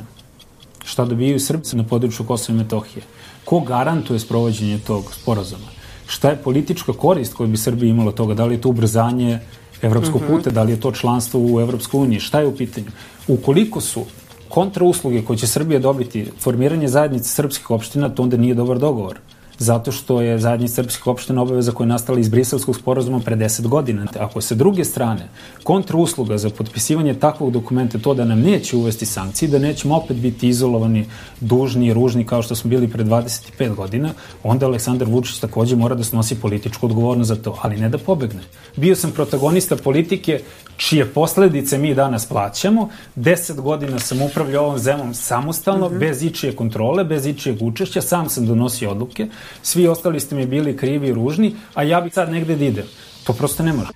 Šta 0.85 1.05
dobijaju 1.05 1.39
Srbci 1.39 1.75
na 1.75 1.83
području 1.83 2.25
Kosova 2.25 2.55
i 2.55 2.63
Metohije? 2.63 3.03
Ko 3.45 3.59
garantuje 3.59 4.19
sprovođenje 4.19 4.79
tog 4.87 5.13
sporazuma? 5.13 5.67
Šta 6.07 6.29
je 6.29 6.41
politička 6.43 6.93
korist 6.93 7.33
koju 7.33 7.47
bi 7.47 7.57
Srbija 7.57 7.89
imala 7.89 8.11
toga? 8.11 8.33
Da 8.33 8.45
li 8.45 8.55
je 8.55 8.61
to 8.61 8.69
ubrzanje 8.69 9.39
evropskog 9.81 10.15
uh 10.15 10.21
mhm. 10.21 10.33
-huh. 10.33 10.37
puta, 10.37 10.49
da 10.49 10.63
li 10.63 10.71
je 10.71 10.79
to 10.79 10.91
članstvo 10.91 11.39
u 11.39 11.61
Evropskoj 11.61 12.01
uniji? 12.01 12.19
Šta 12.19 12.39
je 12.39 12.47
u 12.47 12.55
pitanju? 12.57 12.91
Ukoliko 13.27 13.81
su 13.81 14.05
kontrausluge 14.49 15.21
koje 15.21 15.37
će 15.37 15.47
Srbija 15.47 15.79
dobiti, 15.79 16.31
formiranje 16.39 16.87
zajednice 16.87 17.29
srpskih 17.29 17.71
opština, 17.71 18.09
to 18.09 18.23
onda 18.23 18.37
nije 18.37 18.53
dobar 18.53 18.79
dogovor 18.79 19.19
zato 19.57 19.91
što 19.91 20.21
je 20.21 20.39
zajednica 20.39 20.75
srpskih 20.75 21.07
opština 21.07 21.41
obaveza 21.41 21.71
koja 21.71 21.85
je 21.85 21.89
nastala 21.89 22.19
iz 22.19 22.29
Briselskog 22.29 22.75
sporazuma 22.75 23.19
pre 23.19 23.35
10 23.35 23.67
godina. 23.67 24.05
Ako 24.19 24.41
se 24.41 24.55
druge 24.55 24.85
strane 24.85 25.29
kontrausluga 25.63 26.37
za 26.37 26.49
potpisivanje 26.49 27.13
takvog 27.13 27.51
dokumenta 27.51 27.99
to 27.99 28.13
da 28.13 28.25
nam 28.25 28.39
neće 28.39 28.77
uvesti 28.77 29.05
sankcije, 29.05 29.49
da 29.49 29.59
nećemo 29.59 29.95
opet 29.95 30.17
biti 30.17 30.47
izolovani, 30.47 31.05
dužni 31.41 31.87
i 31.87 31.93
ružni 31.93 32.25
kao 32.25 32.41
što 32.41 32.55
smo 32.55 32.69
bili 32.69 32.87
pre 32.87 33.03
25 33.03 33.75
godina, 33.75 34.13
onda 34.43 34.65
Aleksandar 34.65 35.07
Vučić 35.07 35.39
takođe 35.39 35.75
mora 35.75 35.95
da 35.95 36.03
snosi 36.03 36.35
političku 36.35 36.85
odgovornost 36.85 37.27
za 37.27 37.35
to, 37.35 37.59
ali 37.61 37.77
ne 37.77 37.89
da 37.89 37.97
pobegne. 37.97 38.41
Bio 38.75 38.95
sam 38.95 39.11
protagonista 39.11 39.75
politike 39.75 40.39
čije 40.77 41.05
posledice 41.05 41.77
mi 41.77 41.93
danas 41.95 42.25
plaćamo. 42.25 42.89
Deset 43.15 43.61
godina 43.61 43.99
sam 43.99 44.21
upravljao 44.21 44.65
ovom 44.65 44.79
zemom 44.79 45.13
samostalno, 45.13 45.89
mm 45.89 45.93
-hmm. 45.93 45.99
bez 45.99 46.23
ičije 46.23 46.55
kontrole, 46.55 47.03
bez 47.03 47.25
ičijeg 47.25 47.61
učešća, 47.61 48.01
sam 48.01 48.29
sam 48.29 48.45
donosio 48.45 48.91
odluke, 48.91 49.27
svi 49.61 49.87
ostali 49.87 50.19
ste 50.19 50.35
mi 50.35 50.45
bili 50.45 50.77
krivi 50.77 51.07
i 51.07 51.13
ružni, 51.13 51.55
a 51.73 51.83
ja 51.83 52.01
bih 52.01 52.13
sad 52.13 52.31
negde 52.31 52.55
da 52.55 52.65
idem. 52.65 52.85
To 53.23 53.33
prosto 53.33 53.63
ne 53.63 53.73
može. 53.73 53.89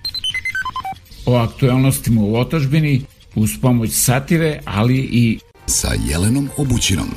O 1.26 1.36
aktualnostima 1.36 2.22
u 2.22 2.36
otažbini 2.36 3.02
uz 3.34 3.50
pomoć 3.62 3.90
satire, 3.92 4.60
ali 4.64 4.96
i 4.96 5.38
sa 5.66 5.88
Jelenom 6.08 6.48
Obućinom. 6.56 7.08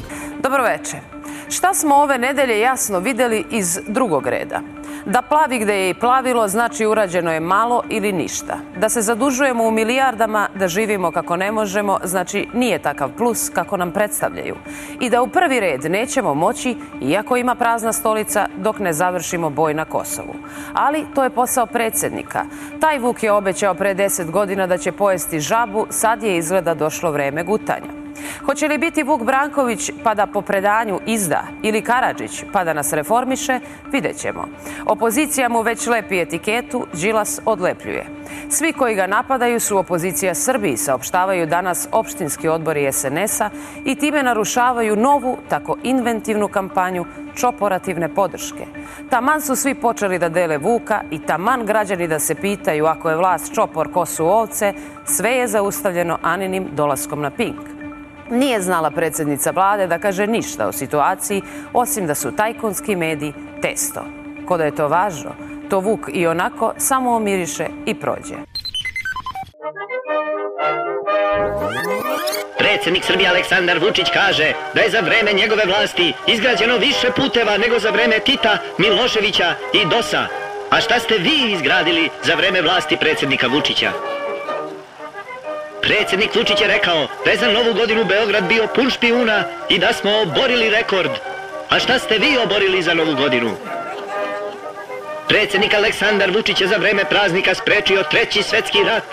Dobro 0.44 0.64
veče. 0.64 1.13
Šta 1.56 1.74
smo 1.74 1.96
ove 1.96 2.18
nedelje 2.18 2.60
jasno 2.60 3.00
videli 3.00 3.46
iz 3.50 3.80
drugog 3.88 4.28
reda? 4.28 4.62
Da 5.06 5.22
plavi 5.22 5.60
gde 5.60 5.76
je 5.76 5.90
i 5.90 5.94
plavilo 5.94 6.48
znači 6.48 6.86
urađeno 6.86 7.34
je 7.34 7.40
malo 7.40 7.84
ili 7.90 8.12
ništa. 8.12 8.58
Da 8.78 8.90
se 8.90 9.02
zadužujemo 9.02 9.64
u 9.64 9.72
milijardama, 9.72 10.48
da 10.56 10.68
živimo 10.68 11.12
kako 11.12 11.36
ne 11.38 11.52
možemo, 11.52 12.00
znači 12.04 12.48
nije 12.54 12.80
takav 12.80 13.10
plus 13.18 13.50
kako 13.50 13.78
nam 13.78 13.92
predstavljaju. 13.92 14.56
I 15.00 15.10
da 15.10 15.22
u 15.22 15.28
prvi 15.28 15.60
red 15.60 15.84
nećemo 15.92 16.34
moći, 16.34 16.76
iako 17.02 17.38
ima 17.38 17.56
prazna 17.56 17.94
stolica, 17.94 18.48
dok 18.58 18.80
ne 18.80 18.94
završimo 18.94 19.50
boj 19.50 19.74
na 19.74 19.86
Kosovu. 19.86 20.36
Ali 20.74 21.06
to 21.16 21.24
je 21.24 21.30
posao 21.30 21.66
predsednika. 21.66 22.46
Taj 22.80 23.00
Vuk 23.00 23.24
je 23.24 23.32
obećao 23.32 23.74
pre 23.74 23.96
10 23.96 24.32
godina 24.32 24.68
da 24.68 24.78
će 24.78 24.92
pojesti 24.92 25.40
žabu, 25.40 25.86
sad 25.90 26.24
je 26.24 26.38
izgleda 26.38 26.74
došlo 26.74 27.12
vreme 27.12 27.44
gutanja. 27.44 28.03
Hoće 28.46 28.68
li 28.68 28.78
biti 28.78 29.04
Vuk 29.04 29.24
Branković 29.24 29.92
pa 30.04 30.14
da 30.14 30.26
po 30.26 30.42
predanju 30.42 31.00
izda 31.06 31.44
ili 31.64 31.82
Karadžić 31.82 32.44
pa 32.54 32.64
da 32.64 32.74
nas 32.74 32.94
reformiše, 32.94 33.60
vidjet 33.92 34.18
ćemo. 34.18 34.48
Opozicija 34.86 35.50
mu 35.50 35.62
već 35.62 35.88
lepi 35.88 36.20
etiketu, 36.20 36.88
Đilas 36.94 37.42
odlepljuje. 37.46 38.06
Svi 38.50 38.74
koji 38.74 38.96
ga 38.96 39.08
napadaju 39.08 39.60
su 39.60 39.78
opozicija 39.78 40.36
Srbiji, 40.36 40.78
saopštavaju 40.78 41.46
danas 41.48 41.88
opštinski 41.92 42.48
odbori 42.48 42.92
SNS-a 42.92 43.50
i 43.86 43.96
time 43.96 44.24
narušavaju 44.24 44.96
novu, 44.96 45.38
tako 45.50 45.78
inventivnu 45.84 46.48
kampanju 46.48 47.06
čoporativne 47.36 48.10
podrške. 48.10 48.66
Taman 49.10 49.42
su 49.42 49.56
svi 49.56 49.76
počeli 49.76 50.20
da 50.20 50.30
dele 50.30 50.58
Vuka 50.58 51.02
i 51.12 51.20
taman 51.20 51.66
građani 51.66 52.08
da 52.08 52.20
se 52.20 52.36
pitaju 52.36 52.86
ako 52.86 53.10
je 53.10 53.16
vlast 53.16 53.54
čopor 53.54 53.92
ko 53.92 54.06
su 54.06 54.26
ovce, 54.26 54.74
sve 55.06 55.32
je 55.32 55.48
zaustavljeno 55.48 56.18
Aninim 56.22 56.68
dolaskom 56.76 57.22
na 57.22 57.30
Pink. 57.30 57.73
Nije 58.34 58.62
znala 58.62 58.92
predsednica 58.92 59.52
vlade 59.52 59.88
da 59.88 60.00
kaže 60.00 60.28
ništa 60.28 60.68
o 60.68 60.72
situaciji, 60.72 61.42
osim 61.74 62.08
da 62.08 62.16
su 62.16 62.32
tajkunski 62.32 62.96
mediji 62.96 63.34
testo. 63.62 64.02
Ko 64.48 64.58
da 64.58 64.64
je 64.66 64.76
to 64.76 64.88
važno, 64.88 65.32
to 65.70 65.80
Vuk 65.80 66.10
i 66.14 66.28
onako 66.28 66.74
samo 66.78 67.16
omiriše 67.16 67.68
i 67.86 67.96
prođe. 67.96 68.36
Predsednik 72.58 73.04
Srbije 73.04 73.30
Aleksandar 73.30 73.80
Vučić 73.80 74.08
kaže 74.14 74.54
da 74.74 74.82
je 74.82 74.90
za 74.90 75.00
vreme 75.00 75.34
njegove 75.34 75.64
vlasti 75.66 76.14
izgrađeno 76.28 76.78
više 76.78 77.08
puteva 77.16 77.58
nego 77.58 77.80
za 77.80 77.90
vreme 77.90 78.20
Tita, 78.20 78.58
Miloševića 78.78 79.54
i 79.74 79.86
Dosa. 79.90 80.28
A 80.70 80.82
šta 80.82 81.00
ste 81.00 81.18
vi 81.18 81.54
izgradili 81.54 82.10
za 82.24 82.36
vreme 82.36 82.62
vlasti 82.62 82.98
predsednika 82.98 83.48
Vučića? 83.48 83.92
Predsednik 85.84 86.36
Vučić 86.36 86.62
je 86.62 86.68
rekao 86.68 87.08
da 87.26 87.32
je 87.32 87.38
za 87.38 87.52
novu 87.52 87.74
godinu 87.74 88.06
Beograd 88.06 88.48
bio 88.48 88.68
pun 88.76 88.90
špijuna 88.90 89.44
i 89.70 89.80
da 89.80 89.94
smo 89.94 90.12
oborili 90.22 90.70
rekord. 90.70 91.12
A 91.70 91.80
šta 91.80 92.00
ste 92.00 92.18
vi 92.18 92.38
oborili 92.46 92.84
za 92.84 92.94
novu 92.94 93.16
godinu? 93.16 93.52
Predsednik 95.28 95.74
Aleksandar 95.74 96.32
Vučić 96.32 96.62
je 96.62 96.68
za 96.68 96.78
vreme 96.78 97.04
praznika 97.10 97.56
sprečio 97.56 98.04
treći 98.12 98.44
svetski 98.44 98.78
rat. 98.88 99.04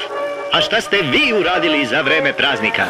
A 0.53 0.61
šta 0.61 0.81
ste 0.81 0.97
vi 0.97 1.33
uradili 1.41 1.87
za 1.87 2.01
vreme 2.01 2.33
praznika? 2.33 2.85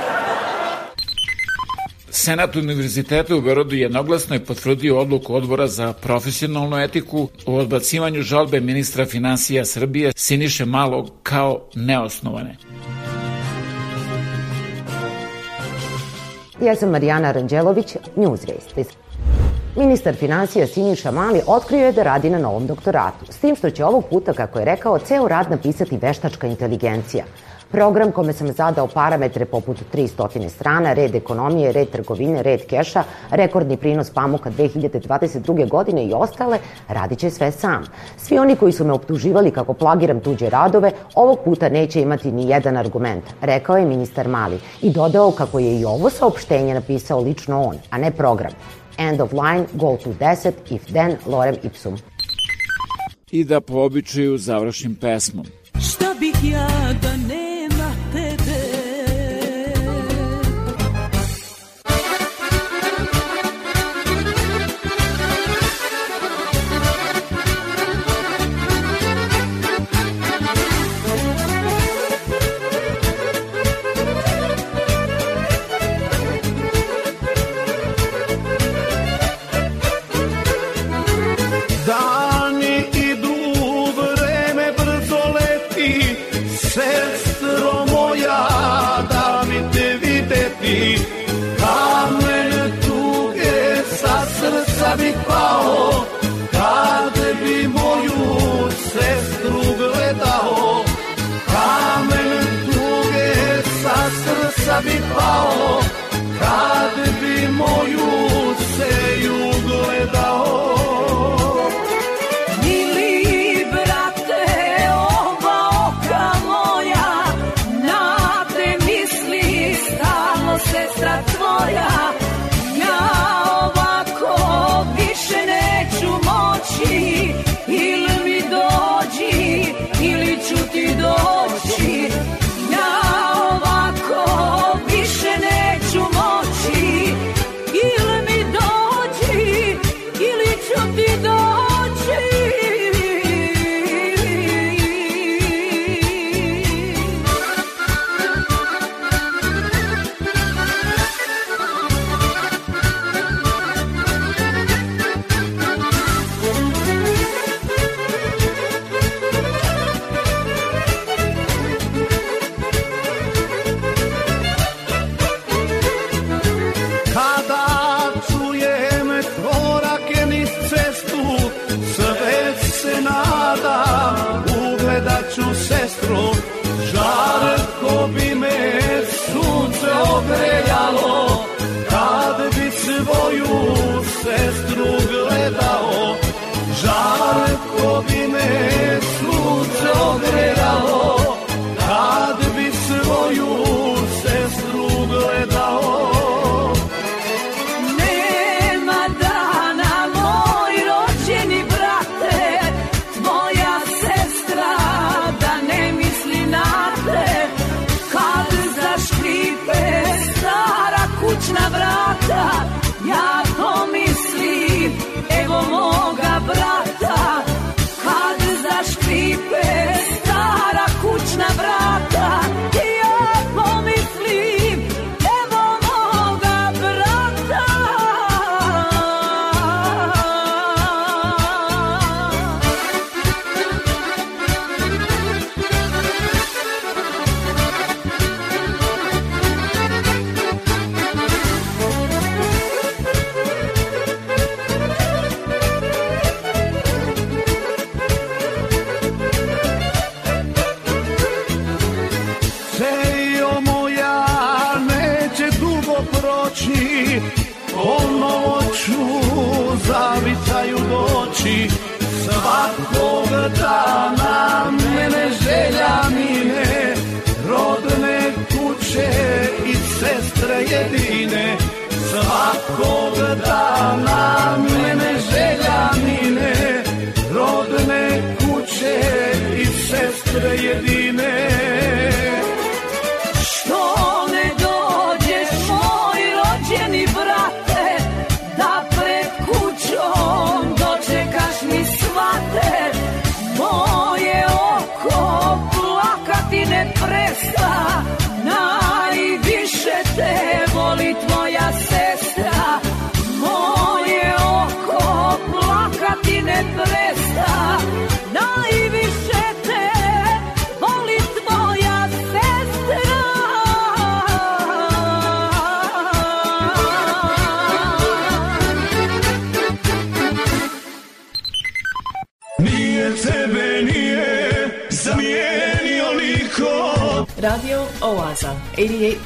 Senat 2.10 2.56
Univerziteta 2.56 3.36
u 3.36 3.40
Beorodu 3.40 3.74
jednoglasno 3.74 4.34
je 4.34 4.44
potvrdio 4.44 4.98
odluku 4.98 5.34
odbora 5.34 5.66
za 5.66 5.92
profesionalnu 5.92 6.78
etiku 6.78 7.28
o 7.46 7.56
odbacivanju 7.56 8.22
žalbe 8.22 8.60
ministra 8.60 9.06
financija 9.06 9.64
Srbije 9.64 10.12
Siniše 10.16 10.64
Malog 10.64 11.10
kao 11.22 11.60
neosnovane. 11.74 12.56
Ja 16.60 16.74
sam 16.76 16.90
Marijana 16.90 17.32
Ranđelović, 17.32 17.96
Newsrace. 18.16 18.84
Ministar 19.76 20.14
financija 20.14 20.66
Siniša 20.66 21.10
Mali 21.10 21.40
otkrio 21.46 21.86
je 21.86 21.92
da 21.92 22.02
radi 22.02 22.30
na 22.30 22.38
novom 22.38 22.66
doktoratu, 22.66 23.32
s 23.32 23.38
tim 23.38 23.56
što 23.56 23.70
će 23.70 23.84
ovog 23.84 24.04
puta, 24.10 24.32
kako 24.32 24.58
je 24.58 24.64
rekao, 24.64 24.98
ceo 24.98 25.28
rad 25.28 25.50
napisati 25.50 25.96
veštačka 25.96 26.46
inteligencija– 26.46 27.24
Program 27.70 28.12
kome 28.12 28.32
sam 28.32 28.52
zadao 28.52 28.86
parametre 28.86 29.44
poput 29.44 29.76
300 29.92 30.48
strana, 30.48 30.92
red 30.92 31.14
ekonomije, 31.14 31.72
red 31.72 31.90
trgovine, 31.90 32.42
red 32.42 32.66
keša, 32.66 33.04
rekordni 33.30 33.76
prinos 33.76 34.10
pamuka 34.10 34.50
2022. 34.50 35.68
godine 35.68 36.04
i 36.06 36.12
ostale, 36.12 36.58
radit 36.88 37.18
će 37.18 37.30
sve 37.30 37.52
sam. 37.52 37.84
Svi 38.16 38.38
oni 38.38 38.56
koji 38.56 38.72
su 38.72 38.84
me 38.84 38.92
optuživali 38.92 39.50
kako 39.50 39.74
plagiram 39.74 40.20
tuđe 40.20 40.50
radove, 40.50 40.92
ovog 41.14 41.38
puta 41.44 41.68
neće 41.68 42.00
imati 42.00 42.32
ni 42.32 42.48
jedan 42.48 42.76
argument, 42.76 43.24
rekao 43.40 43.76
je 43.76 43.86
ministar 43.86 44.28
Mali 44.28 44.58
i 44.82 44.90
dodao 44.90 45.30
kako 45.30 45.58
je 45.58 45.80
i 45.80 45.84
ovo 45.84 46.10
saopštenje 46.10 46.74
napisao 46.74 47.20
lično 47.20 47.62
on, 47.62 47.76
a 47.90 47.98
ne 47.98 48.10
program. 48.10 48.52
End 48.98 49.20
of 49.20 49.32
line, 49.32 49.66
go 49.72 49.96
to 50.04 50.10
10, 50.10 50.52
if 50.70 50.84
then, 50.84 51.16
lorem 51.26 51.56
ipsum. 51.62 51.96
I 53.30 53.44
da 53.44 53.60
po 53.60 53.74
običaju 53.74 54.38
završim 54.38 54.94
pesmom. 54.94 55.46
Šta 55.80 56.14
bih 56.20 56.52
ja 56.52 56.68
da 57.02 57.16
ne 57.28 57.49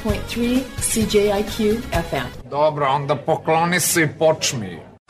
88.3 0.03 0.59
CJIQ 0.81 1.77
FM. 1.91 2.49
Dobro, 2.49 2.87
onda 2.87 3.15
pokloni 3.15 3.79
se 3.79 4.01
i 4.01 4.07
počmi. 4.19 4.74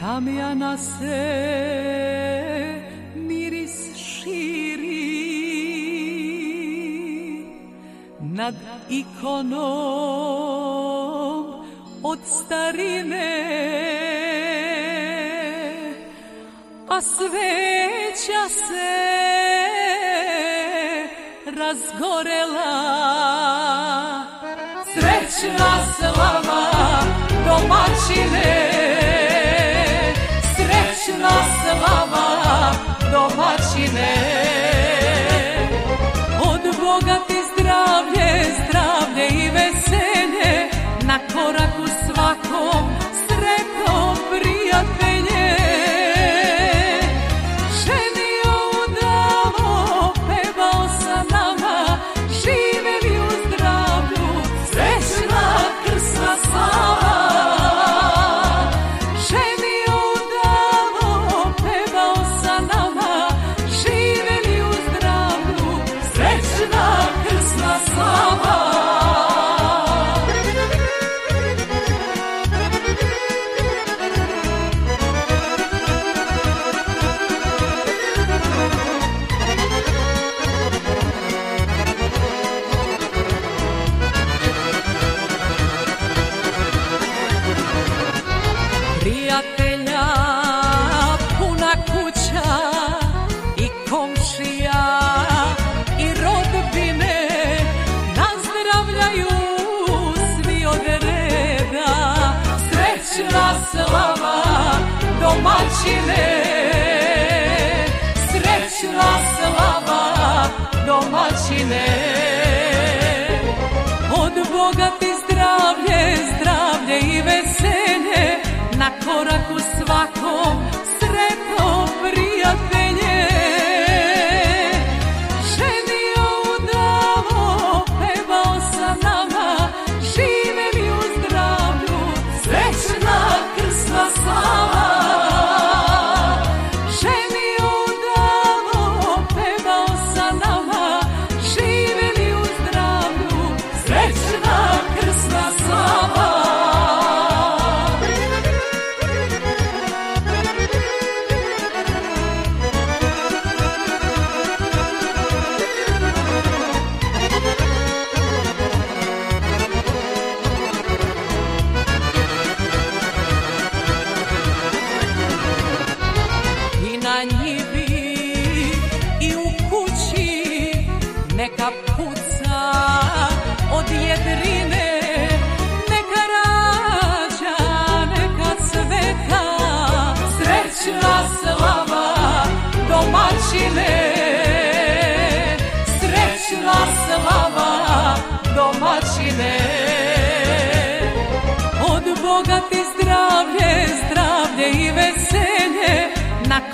kamjana 0.00 0.76
se 0.76 1.20
miris 3.14 3.96
širi. 3.96 5.20
Nad 8.20 8.54
ikonom 8.88 9.60
od 12.02 12.18
starine 12.24 13.50
a 16.88 17.00
sveća 17.00 18.48
se 18.48 18.96
razgorela. 21.56 22.72
Srećna 24.92 25.72
slava 25.98 26.70
domaćine 27.46 28.69
domaćine. 33.10 34.12
Od 36.42 36.60
Boga 36.80 37.16
ti 37.28 37.36
zdravlje, 37.52 38.44
zdravlje 38.60 39.26
i 39.44 39.50
veselje 39.50 40.70
Na 41.02 41.18
koraku 41.32 41.89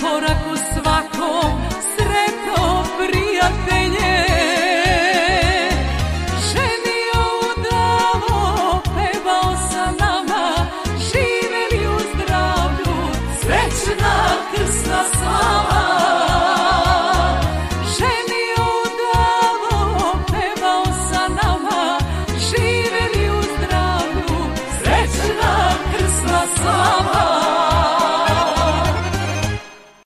coração 0.01 0.76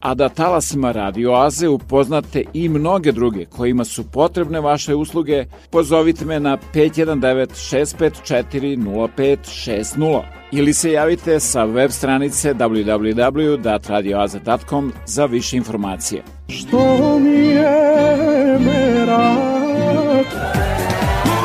a 0.01 0.15
da 0.15 0.29
talasima 0.29 0.93
radioaze 0.93 1.69
upoznate 1.69 2.45
i 2.53 2.69
mnoge 2.69 3.13
druge 3.13 3.45
kojima 3.45 3.85
su 3.85 4.11
potrebne 4.11 4.61
vaše 4.61 4.95
usluge, 4.95 5.45
pozovite 5.71 6.25
me 6.25 6.41
na 6.41 6.59
519 6.75 7.77
654 7.77 8.77
0560 8.77 10.23
ili 10.53 10.73
se 10.73 10.93
javite 10.93 11.41
sa 11.41 11.65
web 11.65 11.91
stranice 11.91 12.55
www.radioaze.com 12.55 14.93
za 15.07 15.27
više 15.27 15.57
informacije. 15.57 16.22
Što 16.49 17.18
mi 17.18 17.39
je 17.39 18.59
merak? 18.59 20.27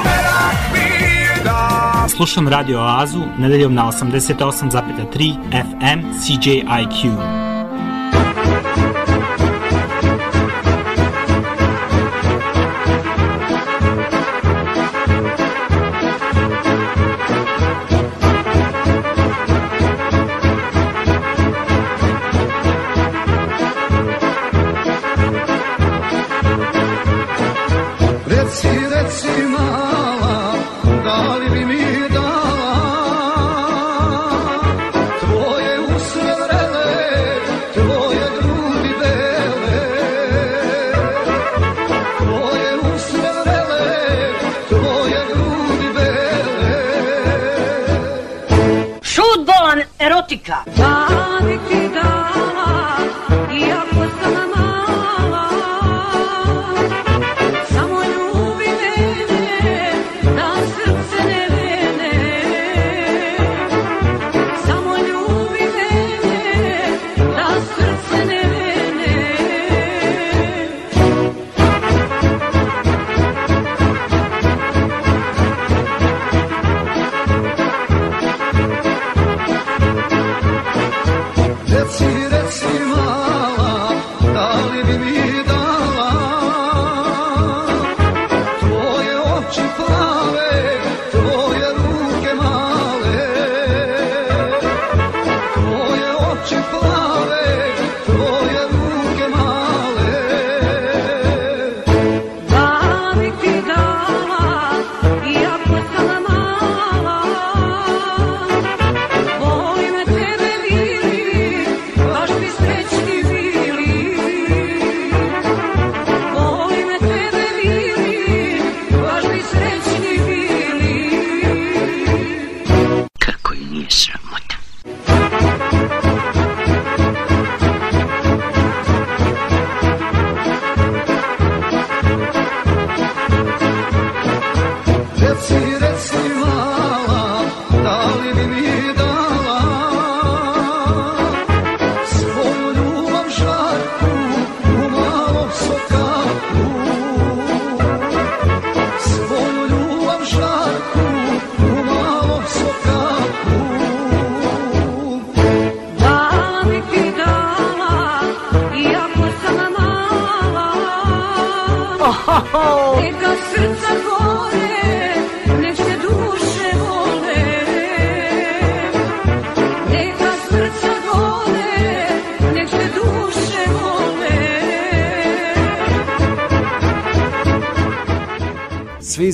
Merak 0.06 0.58
mi 0.74 1.06
je 1.06 1.28
da... 1.44 2.06
Slušam 2.10 2.48
Radio 2.48 2.80
Azu 2.80 3.22
nedeljom 3.40 3.74
na 3.74 3.92
88,3 3.92 5.36
FM 5.52 6.00
CJIQ. 6.20 7.45
America. 50.48 50.75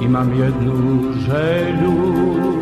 i 0.00 0.08
mam 0.08 0.34
jedną 0.34 1.02
żelu. 1.12 2.57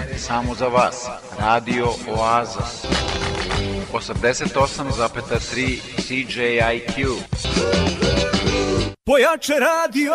nedelje, 0.00 0.18
samo 0.18 0.54
za 0.54 0.68
vas. 0.68 1.06
Radio 1.38 1.86
Oaza. 2.08 2.66
88,3 3.92 5.78
CJIQ. 5.98 7.16
Pojače 9.04 9.52
radio! 9.52 10.14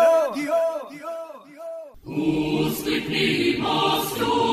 Uskliknimo 2.04 3.68
mostu! 3.68 4.51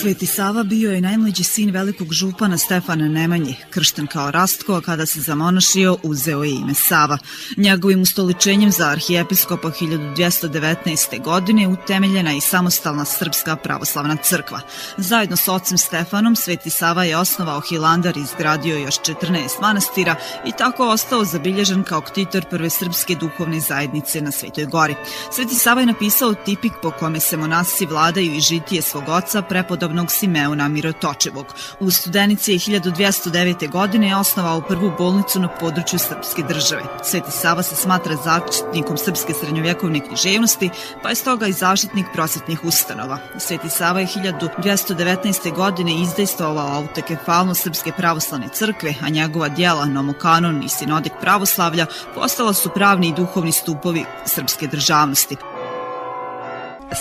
Sveti 0.00 0.26
Sava 0.26 0.62
bio 0.62 0.92
je 0.92 1.00
najmlađi 1.00 1.44
sin 1.44 1.70
velikog 1.70 2.12
župana 2.12 2.58
Stefana 2.58 3.08
Nemanji, 3.08 3.56
kršten 3.70 4.06
kao 4.06 4.30
Rastko, 4.30 4.74
a 4.74 4.80
kada 4.80 5.06
se 5.06 5.20
zamonašio 5.20 5.96
uzeo 6.02 6.42
je 6.42 6.50
ime 6.50 6.74
Sava. 6.74 7.18
Njegovim 7.56 8.02
ustoličenjem 8.02 8.70
za 8.70 8.88
arhijepiskopa 8.88 9.68
1219. 9.68 11.22
godine 11.22 11.68
utemeljena 11.68 12.32
i 12.32 12.40
samostalna 12.40 13.04
Srpska 13.04 13.56
pravoslavna 13.56 14.16
crkva. 14.16 14.60
Zajedno 14.96 15.36
s 15.36 15.48
ocem 15.48 15.78
Stefanom, 15.78 16.36
Sveti 16.36 16.70
Sava 16.70 17.04
je 17.04 17.16
osnovao 17.16 17.60
Hilandar 17.60 18.16
i 18.16 18.20
izgradio 18.20 18.76
još 18.76 19.00
14 19.00 19.60
manastira 19.60 20.16
i 20.46 20.52
tako 20.58 20.88
ostao 20.88 21.24
zabilježen 21.24 21.82
kao 21.82 22.00
ktitor 22.00 22.44
prve 22.50 22.70
srpske 22.70 23.14
duhovne 23.14 23.60
zajednice 23.60 24.20
na 24.20 24.30
Svetoj 24.30 24.66
gori. 24.66 24.94
Sveti 25.32 25.54
Sava 25.54 25.80
je 25.80 25.86
napisao 25.86 26.34
tipik 26.34 26.72
po 26.82 26.90
kome 26.90 27.20
se 27.20 27.36
monasi 27.36 27.86
vladaju 27.86 28.34
i 28.34 28.40
žitije 28.40 28.82
svog 28.82 29.08
oca 29.08 29.42
prepodobnog 29.88 30.12
Simeona 30.12 30.68
Mirotočevog. 30.68 31.46
U 31.80 31.90
Studenici 31.90 32.52
je 32.52 32.58
1209. 32.58 33.70
godine 33.70 34.16
osnovao 34.16 34.60
prvu 34.60 34.92
bolnicu 34.98 35.40
na 35.40 35.48
području 35.48 35.98
srpske 35.98 36.42
države. 36.42 36.82
Sveti 37.02 37.30
Sava 37.30 37.62
se 37.62 37.76
smatra 37.76 38.16
zaštitnikom 38.16 38.96
srpske 38.96 39.32
srednjovjekovne 39.32 40.00
književnosti, 40.00 40.70
pa 41.02 41.08
je 41.08 41.14
stoga 41.14 41.46
i 41.46 41.52
zaštitnik 41.52 42.06
prosvetnih 42.14 42.64
ustanova. 42.64 43.18
Sveti 43.38 43.68
Sava 43.68 44.00
je 44.00 44.06
1219. 44.06 45.54
godine 45.54 45.92
izdejstovao 46.02 46.76
autekefalno 46.76 47.54
Srpske 47.54 47.92
pravoslavne 47.92 48.48
crkve, 48.48 48.94
a 49.02 49.08
njegova 49.08 49.48
dijela 49.48 49.86
Nomokanon 49.86 50.62
i 50.62 50.68
Sinodik 50.68 51.12
pravoslavlja 51.20 51.86
postala 52.14 52.52
su 52.52 52.70
pravni 52.74 53.08
i 53.08 53.14
duhovni 53.14 53.52
stupovi 53.52 54.04
srpske 54.26 54.66
državnosti. 54.66 55.36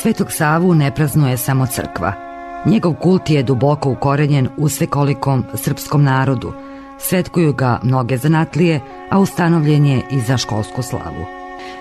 Svetog 0.01 0.31
Savu 0.31 0.75
ne 0.75 0.95
praznuje 0.95 1.37
samo 1.37 1.67
crkva. 1.67 2.36
Njegov 2.65 2.93
kult 2.93 3.29
je 3.29 3.43
duboko 3.43 3.89
ukorenjen 3.89 4.49
u 4.57 4.69
svekolikom 4.69 5.43
srpskom 5.53 6.03
narodu. 6.03 6.53
Svetkuju 6.99 7.53
ga 7.53 7.79
mnoge 7.83 8.17
zanatlije, 8.17 8.81
a 9.09 9.19
ustanovljen 9.19 9.85
je 9.85 10.01
i 10.11 10.19
za 10.19 10.37
školsku 10.37 10.81
slavu. 10.81 11.25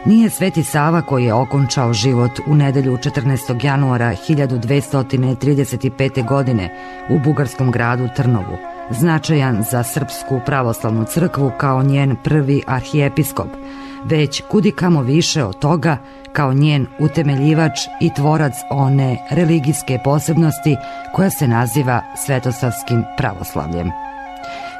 Nije 0.04 0.30
Sveti 0.30 0.64
Sava 0.64 1.02
koji 1.02 1.24
je 1.24 1.34
okončao 1.34 1.92
život 1.92 2.30
u 2.46 2.54
nedelju 2.54 2.96
14. 2.96 3.64
januara 3.64 4.14
1235. 4.28 6.28
godine 6.28 6.74
u 7.10 7.18
bugarskom 7.18 7.70
gradu 7.70 8.08
Trnovu, 8.16 8.56
značajan 8.90 9.64
za 9.70 9.82
Srpsku 9.82 10.40
pravoslavnu 10.46 11.04
crkvu 11.04 11.50
kao 11.58 11.82
njen 11.82 12.16
prvi 12.24 12.62
arhijepiskop, 12.66 13.48
već 14.04 14.42
kudikamo 14.50 15.02
više 15.02 15.44
od 15.44 15.58
toga 15.58 15.98
kao 16.36 16.52
njen 16.52 16.86
utemeljivač 16.98 17.80
i 18.00 18.10
tvorac 18.14 18.54
one 18.70 19.18
religijske 19.30 19.98
posebnosti 20.04 20.76
koja 21.12 21.30
se 21.30 21.48
naziva 21.48 22.00
svetosavskim 22.26 23.04
pravoslavljem. 23.16 23.90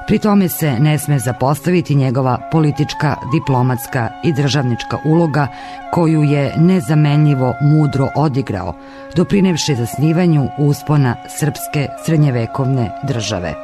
Pri 0.07 0.19
tome 0.19 0.49
se 0.49 0.79
ne 0.79 0.99
sme 0.99 1.19
zapostaviti 1.19 1.95
njegova 1.95 2.39
politička, 2.53 3.17
diplomatska 3.33 4.09
i 4.25 4.33
državnička 4.33 4.99
uloga 5.05 5.49
koju 5.93 6.23
je 6.23 6.55
nezamenljivo 6.57 7.55
mudro 7.61 8.09
odigrao, 8.15 8.75
doprinevši 9.17 9.75
zasnivanju 9.75 10.49
uspona 10.59 11.17
srpske 11.39 11.89
srednjevekovne 12.05 12.91
države. 13.03 13.55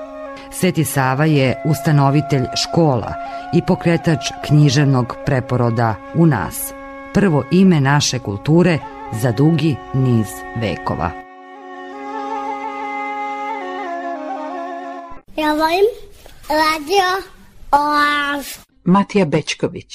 Sveti 0.51 0.85
Sava 0.85 1.25
je 1.25 1.63
ustanovitelj 1.65 2.47
škola 2.55 3.15
i 3.55 3.63
pokretač 3.63 4.33
književnog 4.47 5.17
preporoda 5.27 5.95
u 6.15 6.27
nas, 6.27 6.73
prvo 7.15 7.45
ime 7.51 7.81
naše 7.81 8.19
kulture 8.19 8.79
za 9.13 9.33
dugi 9.33 9.77
niz 9.95 10.27
vekova. 10.57 11.11
Ja 15.37 15.53
volim 15.53 15.87
radio 16.49 17.29
Oaz. 17.71 18.47
Matija 18.85 19.25
Bečković 19.25 19.93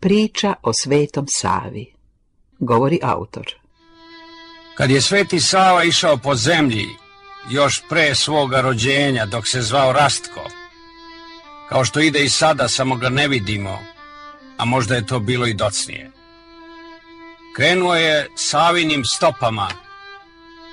Priča 0.00 0.54
o 0.62 0.72
Svetom 0.72 1.26
Savi 1.28 1.94
Govori 2.58 2.98
autor 3.02 3.46
Kad 4.74 4.90
je 4.90 5.00
Sveti 5.00 5.40
Sava 5.40 5.84
išao 5.84 6.16
po 6.16 6.34
zemlji 6.34 6.86
još 7.50 7.82
pre 7.88 8.14
svoga 8.14 8.60
rođenja 8.60 9.26
dok 9.26 9.48
se 9.48 9.62
zvao 9.62 9.92
Rastko 9.92 10.40
kao 11.68 11.84
što 11.84 12.00
ide 12.00 12.24
i 12.24 12.28
sada 12.28 12.68
samo 12.68 12.96
ga 12.96 13.08
ne 13.08 13.28
vidimo 13.28 13.78
a 14.56 14.64
možda 14.64 14.94
je 14.94 15.06
to 15.06 15.18
bilo 15.18 15.46
i 15.46 15.54
docnije 15.54 16.13
krenuo 17.56 17.94
je 17.94 18.28
Savinim 18.36 19.04
stopama 19.04 19.68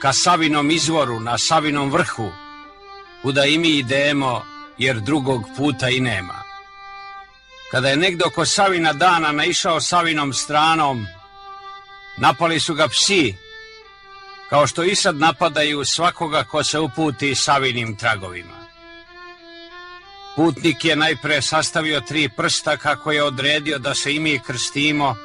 ka 0.02 0.14
Savinom 0.14 0.72
izvoru 0.72 1.20
na 1.20 1.38
Savinom 1.38 1.92
vrhu 1.92 2.32
kuda 3.22 3.46
i 3.46 3.58
mi 3.58 3.70
idemo 3.70 4.46
jer 4.78 5.00
drugog 5.00 5.44
puta 5.58 5.90
i 5.90 6.00
nema. 6.00 6.44
Kada 7.72 7.90
je 7.90 7.98
negdje 7.98 8.26
oko 8.28 8.46
Savina 8.46 8.94
dana 8.94 9.32
naišao 9.32 9.82
Savinom 9.82 10.34
stranom, 10.34 11.06
napali 12.18 12.60
su 12.60 12.74
ga 12.74 12.88
psi, 12.88 13.36
kao 14.50 14.68
što 14.68 14.84
i 14.84 14.96
sad 14.96 15.16
napadaju 15.16 15.86
svakoga 15.86 16.44
ko 16.44 16.64
se 16.64 16.80
uputi 16.80 17.36
Savinim 17.36 17.96
tragovima. 17.96 18.62
Putnik 20.36 20.86
je 20.86 20.96
najpre 20.96 21.42
sastavio 21.42 22.02
tri 22.02 22.30
prsta 22.30 22.78
kako 22.78 23.12
je 23.12 23.24
odredio 23.24 23.78
da 23.78 23.96
se 23.96 24.16
i 24.16 24.20
mi 24.20 24.40
krstimo, 24.40 25.16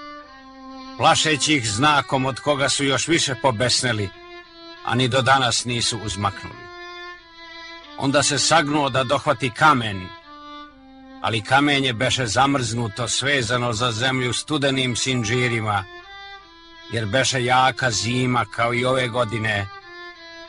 plašeći 0.97 1.55
ih 1.55 1.71
znakom 1.71 2.27
od 2.27 2.41
koga 2.41 2.69
su 2.69 2.85
još 2.85 3.09
više 3.09 3.35
pobesneli, 3.43 4.11
a 4.85 4.95
ni 4.95 5.09
do 5.09 5.23
danas 5.23 5.65
nisu 5.65 5.99
uzmaknuli. 6.05 6.67
Onda 7.99 8.23
se 8.23 8.39
sagnuo 8.39 8.91
da 8.91 9.05
dohvati 9.05 9.51
kamen, 9.51 10.09
ali 11.23 11.43
kamenje 11.43 11.93
beše 11.93 12.27
zamrznuto, 12.27 13.09
svezano 13.09 13.73
za 13.73 13.93
zemlju 13.93 14.33
studenim 14.33 14.97
sinđirima, 14.97 15.85
jer 16.93 17.07
beše 17.07 17.45
jaka 17.45 17.91
zima 17.91 18.45
kao 18.45 18.75
i 18.75 18.85
ove 18.85 19.09
godine, 19.09 19.67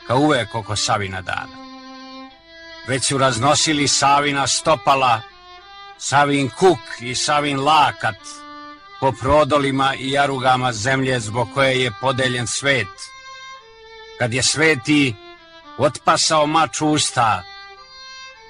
kao 0.06 0.18
uvek 0.18 0.54
oko 0.54 0.76
Savina 0.76 1.22
dana. 1.22 1.68
Već 2.88 3.04
su 3.04 3.18
raznosili 3.18 3.88
Savina 3.88 4.46
stopala, 4.46 5.20
Savin 5.98 6.50
kuk 6.50 6.78
i 7.00 7.14
Savin 7.14 7.60
lakat 7.60 8.16
po 9.00 9.12
prodolima 9.12 9.94
i 9.94 10.10
jarugama 10.10 10.72
zemlje 10.72 11.20
zbog 11.20 11.48
koje 11.54 11.82
je 11.82 11.92
podeljen 12.00 12.46
svet. 12.46 12.88
Kad 14.18 14.34
je 14.34 14.42
sveti 14.42 15.14
otpasao 15.78 16.46
mač 16.46 16.80
usta, 16.80 17.42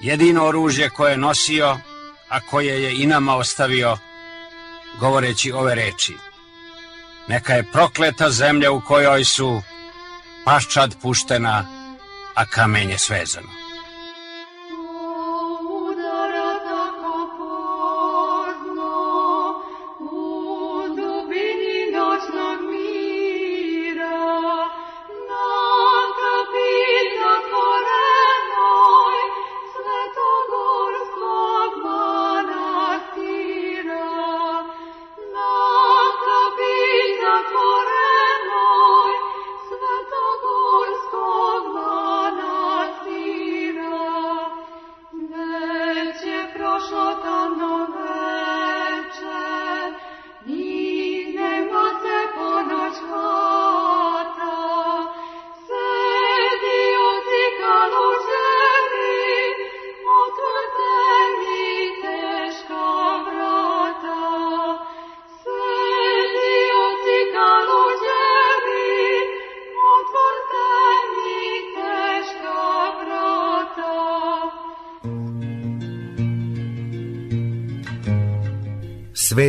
jedino 0.00 0.46
oružje 0.46 0.90
koje 0.90 1.10
je 1.10 1.16
nosio, 1.16 1.78
a 2.28 2.40
koje 2.40 2.82
je 2.82 3.02
i 3.02 3.06
nama 3.06 3.36
ostavio, 3.36 3.98
govoreći 5.00 5.52
ove 5.52 5.74
reči. 5.74 6.16
Neka 7.28 7.54
je 7.54 7.70
prokleta 7.72 8.30
zemlja 8.30 8.72
u 8.72 8.80
kojoj 8.80 9.24
su 9.24 9.62
paščad 10.44 10.94
puštena, 11.02 11.66
a 12.34 12.46
kamenje 12.46 12.98
svezano. 12.98 13.57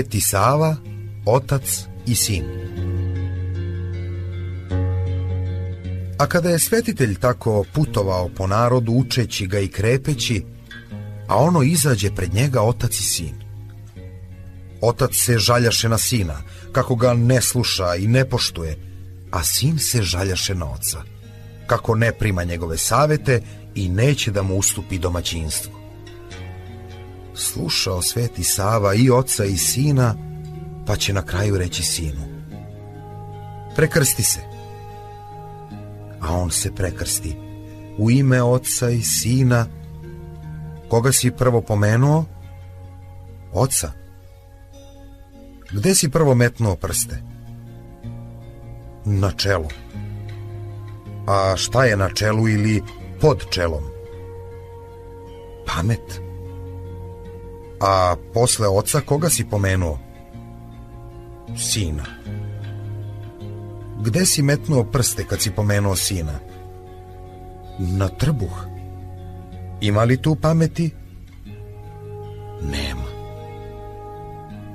Sveti 0.10 0.22
Sava, 0.22 0.76
otac 1.26 1.86
i 2.06 2.16
sin. 2.16 2.44
A 6.18 6.26
kada 6.28 6.50
je 6.50 6.60
svetitelj 6.60 7.16
tako 7.20 7.66
putovao 7.74 8.30
po 8.38 8.48
narodu 8.48 8.92
učeći 8.92 9.48
ga 9.48 9.60
i 9.60 9.68
krepeći, 9.68 10.44
a 11.28 11.38
ono 11.38 11.64
izađe 11.64 12.16
pred 12.16 12.34
njega 12.34 12.62
otac 12.62 13.00
i 13.00 13.04
sin. 13.04 13.36
Otac 14.82 15.12
se 15.14 15.38
žaljaše 15.38 15.90
na 15.90 15.98
sina, 15.98 16.42
kako 16.72 16.96
ga 16.96 17.14
ne 17.14 17.42
sluša 17.42 17.96
i 17.96 18.08
ne 18.08 18.30
poštuje, 18.30 18.78
a 19.32 19.44
sin 19.44 19.80
se 19.80 20.02
žaljaše 20.02 20.56
na 20.56 20.72
oca, 20.72 21.04
kako 21.68 21.96
ne 21.96 22.12
prima 22.12 22.44
njegove 22.44 22.78
savete 22.78 23.42
i 23.76 23.90
neće 23.90 24.32
da 24.32 24.44
mu 24.44 24.58
ustupi 24.58 25.00
domaćinstvo. 25.00 25.79
Slušao 27.40 28.02
Sveti 28.02 28.44
Sava 28.44 28.94
i 28.94 29.10
oca 29.10 29.46
i 29.46 29.58
sina, 29.58 30.16
pa 30.88 30.96
će 30.96 31.14
na 31.14 31.22
kraju 31.22 31.58
reći 31.58 31.84
sinu. 31.84 32.22
Prekrsti 33.76 34.24
se. 34.24 34.40
A 36.22 36.36
on 36.36 36.52
se 36.52 36.76
prekrsti. 36.76 37.36
U 37.98 38.12
ime 38.12 38.44
oca 38.44 38.90
i 38.90 39.02
sina. 39.02 39.66
Koga 40.90 41.12
si 41.12 41.32
prvo 41.32 41.62
pomenuo? 41.62 42.26
Oca. 43.54 43.92
Gde 45.72 45.96
si 45.96 46.10
prvo 46.10 46.36
metnuo 46.36 46.76
prste? 46.76 47.24
Na 49.06 49.32
čelu. 49.32 49.68
A 51.28 51.54
šta 51.58 51.86
je 51.86 51.98
na 51.98 52.10
čelu 52.10 52.50
ili 52.50 52.84
pod 53.22 53.46
čelom? 53.50 53.84
Pamet. 55.66 56.29
A 57.80 58.16
posle 58.34 58.68
oca 58.68 59.02
koga 59.02 59.30
si 59.30 59.44
pomenuo? 59.46 60.00
Sina. 61.58 62.04
Gde 64.02 64.26
si 64.26 64.42
metnuo 64.42 64.84
prste 64.84 65.24
kad 65.24 65.42
si 65.42 65.52
pomenuo 65.52 65.96
sina? 65.96 66.40
Na 67.80 68.10
trbuh. 68.10 68.66
Ima 69.82 70.04
li 70.04 70.22
tu 70.22 70.36
pameti? 70.36 70.92
Nema. 72.62 73.10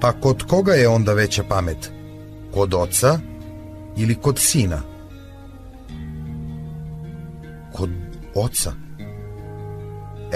Pa 0.00 0.12
kod 0.12 0.42
koga 0.42 0.72
je 0.72 0.88
onda 0.88 1.12
veća 1.12 1.44
pamet? 1.48 1.92
Kod 2.55 2.74
oca 2.74 3.18
ili 3.96 4.14
kod 4.14 4.38
sina? 4.38 4.82
Kod 7.72 7.90
oca. 8.34 8.84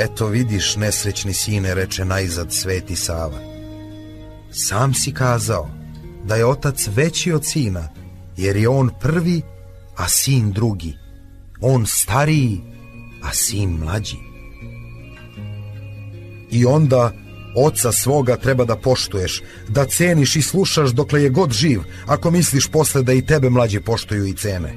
Eto 0.00 0.26
vidiš, 0.26 0.76
nesrećni 0.76 1.34
sine, 1.34 1.74
reče 1.74 2.04
najzad 2.04 2.52
Sveti 2.52 2.96
Sava. 2.96 3.38
Sam 4.52 4.94
si 4.94 5.12
kazao 5.12 5.70
da 6.24 6.36
je 6.36 6.46
otac 6.46 6.88
veći 6.94 7.32
od 7.32 7.46
sina, 7.46 7.88
jer 8.36 8.56
je 8.56 8.68
on 8.68 8.90
prvi, 9.00 9.42
a 9.96 10.08
sin 10.08 10.52
drugi. 10.52 10.94
On 11.60 11.86
stariji, 11.86 12.60
a 13.22 13.32
sin 13.32 13.70
mlađi. 13.70 14.16
I 16.50 16.64
onda 16.64 17.12
oca 17.56 17.92
svoga 17.92 18.36
treba 18.36 18.64
da 18.64 18.76
poštuješ, 18.76 19.42
da 19.68 19.86
ceniš 19.86 20.36
i 20.36 20.42
slušaš 20.42 20.90
dokle 20.90 21.22
je 21.22 21.30
god 21.30 21.52
živ, 21.52 21.80
ako 22.06 22.30
misliš 22.30 22.66
posle 22.66 23.02
da 23.02 23.12
i 23.12 23.26
tebe 23.26 23.50
mlađi 23.50 23.80
poštuju 23.80 24.26
i 24.26 24.34
cene. 24.34 24.74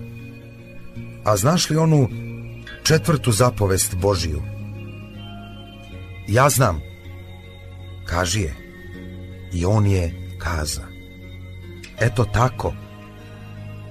A 1.23 1.37
znaš 1.37 1.69
li 1.69 1.77
onu 1.77 2.09
četvrtu 2.83 3.31
zapovest 3.31 3.95
Božiju? 3.95 4.60
Ja 6.31 6.49
znam. 6.49 6.81
Kaži 8.05 8.41
je. 8.41 8.55
I 9.53 9.65
on 9.65 9.85
je 9.85 10.13
kaza. 10.37 10.81
Eto 11.99 12.25
tako. 12.33 12.73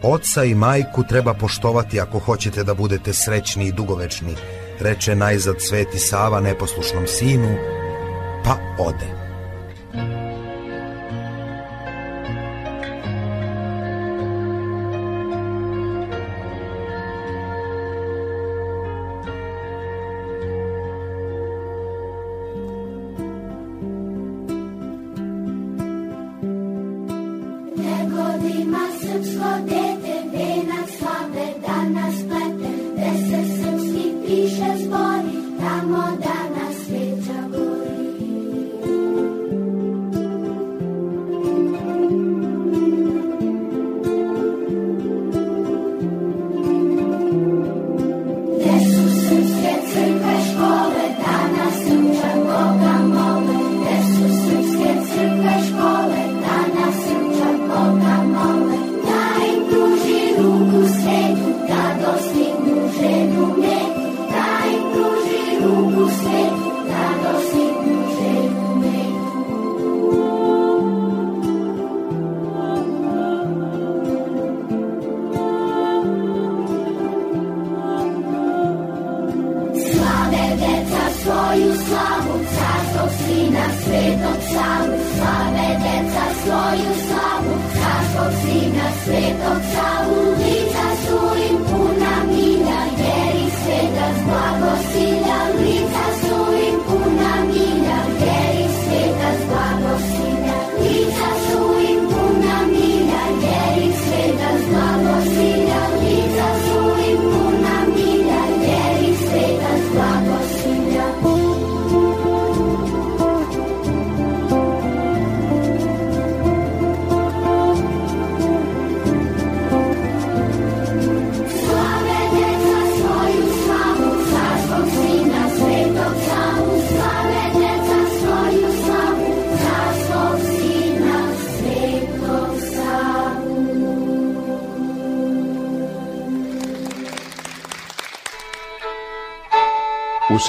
Oca 0.02 0.44
i 0.44 0.54
majku 0.54 1.04
treba 1.08 1.34
poštovati 1.34 2.00
ako 2.00 2.18
hoćete 2.18 2.64
da 2.64 2.74
budete 2.74 3.12
srećni 3.12 3.66
i 3.66 3.72
dugovečni, 3.72 4.34
reče 4.80 5.14
najzad 5.14 5.56
Sveti 5.58 5.98
Sava 5.98 6.40
neposlušnom 6.40 7.06
sinu, 7.06 7.56
pa 8.44 8.56
ode. 8.78 9.19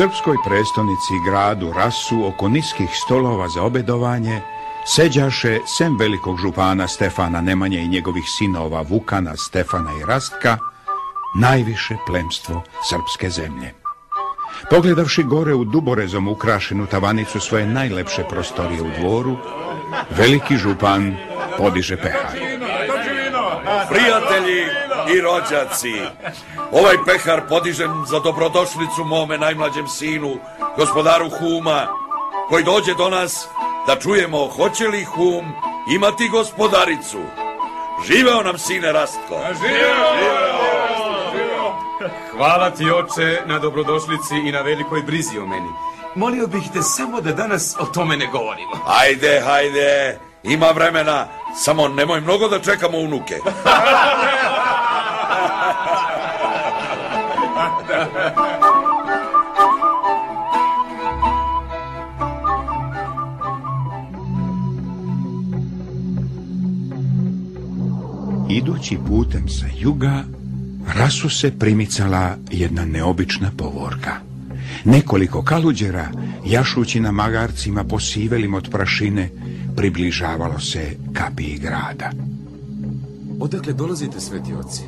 Srpskoj 0.01 0.37
prestonici 0.45 1.13
gradu 1.25 1.73
Rasu 1.73 2.25
oko 2.25 2.49
niskih 2.49 2.89
stolova 2.93 3.47
za 3.47 3.63
obedovanje 3.63 4.41
seđaše 4.85 5.59
sem 5.65 5.97
velikog 5.99 6.37
župana 6.37 6.87
Stefana 6.87 7.41
Nemanje 7.41 7.79
i 7.79 7.87
njegovih 7.87 8.23
sinova 8.37 8.81
Vukana, 8.81 9.37
Stefana 9.37 9.91
i 10.01 10.05
Rastka, 10.05 10.57
najviše 11.35 11.95
plemstvo 12.07 12.63
srpske 12.89 13.29
zemlje. 13.29 13.73
Pogledavši 14.69 15.23
gore 15.23 15.53
u 15.53 15.63
duborezom 15.63 16.27
ukrašenu 16.27 16.85
tavanicu 16.85 17.39
svoje 17.39 17.65
najlepše 17.65 18.23
prostorije 18.29 18.81
u 18.81 18.89
dvoru, 18.99 19.37
veliki 20.09 20.57
župan 20.57 21.17
podiže 21.57 21.97
pehar. 21.97 22.37
Prijatelji 23.89 24.61
i 25.15 25.21
rođaci, 25.21 25.93
ovaj 26.72 26.95
pehar 27.05 27.41
podižem 27.49 28.03
za 28.07 28.19
dobrodošlicu 28.19 29.03
mome 29.05 29.38
najmlađem 29.38 29.88
sinu, 29.88 30.38
gospodaru 30.78 31.30
Huma, 31.30 31.88
koji 32.49 32.63
dođe 32.63 32.93
do 32.93 33.09
nas 33.09 33.47
da 33.88 33.99
čujemo 33.99 34.47
hoće 34.47 34.88
li 34.88 35.03
Hum 35.03 35.45
imati 35.93 36.30
gospodaricu. 36.30 37.19
Živeo 38.05 38.43
nam 38.43 38.57
sine 38.57 38.91
Rastko. 38.91 39.39
Živeo! 39.61 40.51
Hvala 42.32 42.69
ti, 42.69 42.91
oče, 42.91 43.41
na 43.45 43.59
dobrodošlici 43.59 44.36
i 44.45 44.51
na 44.51 44.61
velikoj 44.61 45.01
brizi 45.01 45.39
o 45.39 45.45
meni. 45.45 45.69
Molio 46.15 46.47
bih 46.47 46.63
te 46.74 46.82
samo 46.82 47.22
da 47.22 47.32
danas 47.32 47.76
o 47.80 47.86
tome 47.86 48.17
ne 48.17 48.28
govorimo. 48.28 48.76
Hajde, 48.86 49.41
hajde, 49.45 50.19
ima 50.43 50.72
vremena, 50.72 51.28
samo 51.55 51.88
nemoj 51.88 52.22
mnogo 52.22 52.47
da 52.47 52.59
čekamo 52.59 52.97
unuke. 52.97 53.36
Idući 68.57 68.97
putem 69.07 69.49
sa 69.49 69.65
juga, 69.79 70.23
rasu 70.95 71.29
se 71.29 71.51
primicala 71.59 72.37
jedna 72.51 72.85
neobična 72.85 73.51
povorka. 73.57 74.11
Nekoliko 74.85 75.41
kaluđera, 75.41 76.11
jašući 76.45 76.99
na 76.99 77.11
magarcima 77.11 77.83
posivelim 77.83 78.53
od 78.53 78.69
prašine, 78.69 79.29
približavalo 79.75 80.59
se 80.59 80.95
kapiji 81.13 81.57
grada. 81.57 82.11
Odakle 83.39 83.73
dolazite, 83.73 84.19
sveti 84.19 84.53
oci? 84.53 84.81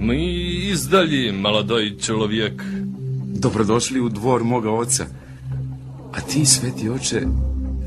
Mi 0.00 0.44
izdalji, 0.70 1.32
maladoj 1.32 1.98
čovjek. 1.98 2.62
Dobrodošli 3.26 4.00
u 4.00 4.08
dvor 4.08 4.44
moga 4.44 4.70
oca. 4.70 5.06
A 6.12 6.20
ti, 6.20 6.46
sveti 6.46 6.88
oče, 6.88 7.22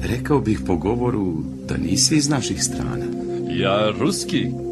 rekao 0.02 0.40
bih 0.40 0.60
po 0.68 0.76
govoru 0.76 1.44
da 1.68 1.78
nisi 1.78 2.16
iz 2.16 2.30
naših 2.30 2.64
strana. 2.64 3.06
Ja 3.50 3.92
ruski. 4.00 4.69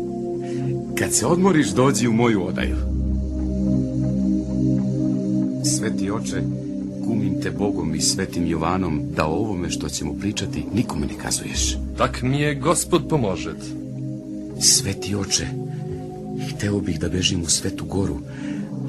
Kad 0.99 1.13
se 1.13 1.25
odmoriš, 1.25 1.69
dođi 1.69 2.07
u 2.07 2.13
moju 2.13 2.47
odaju. 2.47 2.75
Sveti 5.65 6.11
oče, 6.11 6.41
kumim 7.05 7.41
te 7.41 7.51
Bogom 7.51 7.95
i 7.95 8.01
svetim 8.01 8.47
Jovanom 8.47 9.01
da 9.15 9.25
o 9.25 9.35
ovome 9.35 9.69
što 9.69 9.89
ćemo 9.89 10.13
pričati 10.13 10.65
nikome 10.73 11.07
ne 11.07 11.13
kazuješ. 11.21 11.77
Tak 11.97 12.21
mi 12.21 12.41
je 12.41 12.55
gospod 12.55 13.07
pomožet. 13.09 13.63
Sveti 14.61 15.15
oče, 15.15 15.47
hteo 16.49 16.79
bih 16.79 16.99
da 16.99 17.09
bežim 17.09 17.41
u 17.41 17.47
svetu 17.47 17.85
goru, 17.85 18.19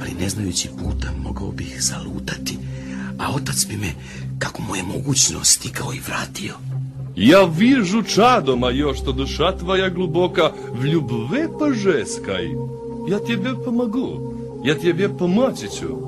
ali 0.01 0.11
ne 0.21 0.29
znajući 0.29 0.69
puta 0.69 1.13
mogao 1.23 1.53
bih 1.53 1.77
zalutati, 1.81 2.59
a 3.19 3.35
otac 3.35 3.67
bi 3.67 3.77
me, 3.77 3.93
kako 4.39 4.63
mu 4.63 4.77
je 4.77 4.83
mogućno, 4.83 5.45
stigao 5.45 5.95
i 5.95 6.01
vratio. 6.09 6.68
Ja 7.21 7.45
vižu 7.45 8.03
čadoma 8.03 8.71
još 8.71 8.99
što 8.99 9.13
duša 9.13 9.57
tvoja 9.57 9.89
gluboka 9.89 10.51
v 10.73 10.87
ljubve 10.87 11.49
požeskaj. 11.59 12.45
Ja 13.09 13.19
tebe 13.19 13.51
pomogu, 13.65 14.33
ja 14.65 14.75
tebe 14.75 15.09
pomoći 15.09 15.69
ću. 15.69 16.08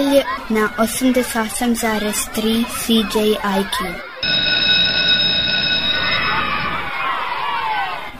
Nedelje 0.00 0.24
na 0.48 0.68
88,3 0.78 2.64
CJIQ. 2.80 3.76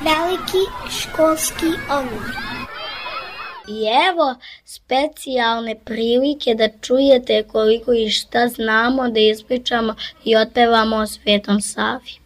Veliki 0.04 0.62
školski 1.00 1.66
omor. 1.90 2.36
I 3.68 3.86
evo 4.10 4.34
specijalne 4.64 5.74
prilike 5.84 6.54
da 6.54 6.68
čujete 6.80 7.42
koliko 7.42 7.92
i 7.92 8.10
šta 8.10 8.48
znamo 8.48 9.08
da 9.08 9.20
ispričamo 9.20 9.94
i 10.24 10.36
otpevamo 10.36 10.96
o 10.96 11.06
Svetom 11.06 11.60
Savi. 11.60 12.20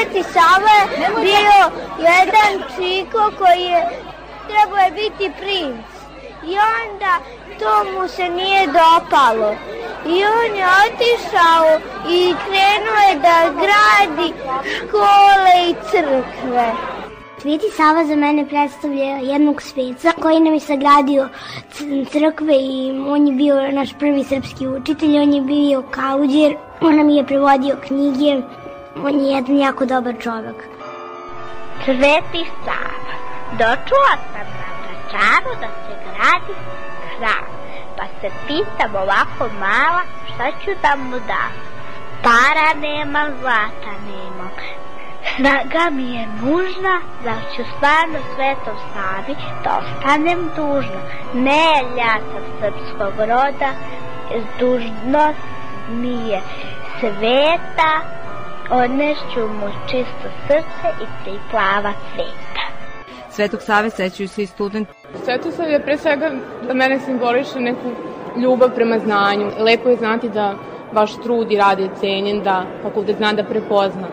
Sveti 0.00 0.22
Sava 0.22 0.76
je 1.00 1.08
bio 1.20 1.60
jedan 1.98 2.52
čiko 2.76 3.32
koji 3.38 3.62
je 3.62 3.88
trebao 4.48 4.78
je 4.78 4.90
biti 4.90 5.30
princ. 5.40 5.86
I 6.44 6.54
onda 6.56 7.12
to 7.58 7.92
mu 7.92 8.08
se 8.08 8.28
nije 8.28 8.66
dopalo. 8.66 9.54
I 10.06 10.24
on 10.24 10.56
je 10.56 10.66
otišao 10.86 11.78
i 12.08 12.34
krenuo 12.44 13.00
je 13.08 13.14
da 13.14 13.52
gradi 13.60 14.32
škole 14.76 15.68
i 15.68 15.74
crkve. 15.90 16.72
Sveti 17.42 17.70
Sava 17.76 18.04
za 18.04 18.16
mene 18.16 18.46
predstavlja 18.48 19.16
jednog 19.16 19.62
sveca 19.62 20.12
koji 20.22 20.40
nam 20.40 20.54
je 20.54 20.60
sagradio 20.60 21.28
crkve 22.12 22.54
i 22.54 23.00
on 23.08 23.26
je 23.26 23.32
bio 23.32 23.72
naš 23.72 23.90
prvi 23.98 24.24
srpski 24.24 24.68
učitelj, 24.68 25.18
on 25.18 25.34
je 25.34 25.40
bio 25.40 25.82
kauđer, 25.90 26.56
on 26.80 26.96
nam 26.96 27.08
je 27.08 27.26
prevodio 27.26 27.76
knjige, 27.86 28.42
on 29.04 29.20
je 29.20 29.32
jedan 29.34 29.56
jako 29.56 29.84
dobar 29.84 30.14
čovjek. 30.22 30.64
Sveti 31.84 32.50
Sava, 32.64 33.14
dočula 33.52 34.14
sam 34.32 34.46
na 34.60 34.70
vračaru 34.82 35.60
da 35.60 35.68
se 35.68 35.94
gradi 36.04 36.54
hram, 37.16 37.46
pa 37.96 38.04
se 38.20 38.30
pitam 38.46 38.94
ovako 38.94 39.54
mala 39.60 40.02
šta 40.24 40.50
ću 40.64 40.70
da 40.82 40.96
mu 40.96 41.18
dam. 41.18 41.52
Para 42.22 42.80
nema, 42.80 43.26
zlata 43.40 43.92
nema. 44.06 44.48
Snaga 45.36 45.90
mi 45.90 46.14
je 46.14 46.26
nužna, 46.42 47.00
da 47.24 47.34
ću 47.56 47.62
stvarno 47.76 48.18
svetom 48.34 48.76
Savi 48.94 49.34
da 49.64 49.80
ostanem 49.80 50.50
dužna. 50.56 51.00
Ne, 51.34 51.72
ja 51.96 52.14
sam 52.32 52.42
srpskog 52.60 53.18
roda, 53.18 53.70
dužnost 54.58 55.38
mi 55.88 56.28
je 56.28 56.40
sveta, 57.00 58.19
odnešću 58.70 59.40
mu 59.40 59.68
čisto 59.90 60.28
srce 60.46 60.88
i 61.02 61.24
tri 61.24 61.38
plava 61.50 61.92
cveta. 62.12 62.64
Svetog 63.30 63.62
Save 63.62 63.90
sećaju 63.90 64.28
se 64.28 64.42
i 64.42 64.46
studenti. 64.46 64.92
Svetosav 65.24 65.70
je 65.70 65.82
pre 65.84 65.98
svega 65.98 66.30
za 66.66 66.74
mene 66.74 67.00
simboliše 67.00 67.60
neku 67.60 67.90
ljubav 68.42 68.74
prema 68.74 68.98
znanju. 68.98 69.50
Lepo 69.58 69.88
je 69.88 69.96
znati 69.96 70.28
da 70.28 70.54
vaš 70.92 71.10
trud 71.22 71.52
i 71.52 71.56
rad 71.56 71.78
je 71.78 71.90
cenjen, 72.00 72.42
da 72.42 72.64
fakultet 72.82 73.16
zna 73.16 73.32
da 73.32 73.44
prepozna. 73.44 74.06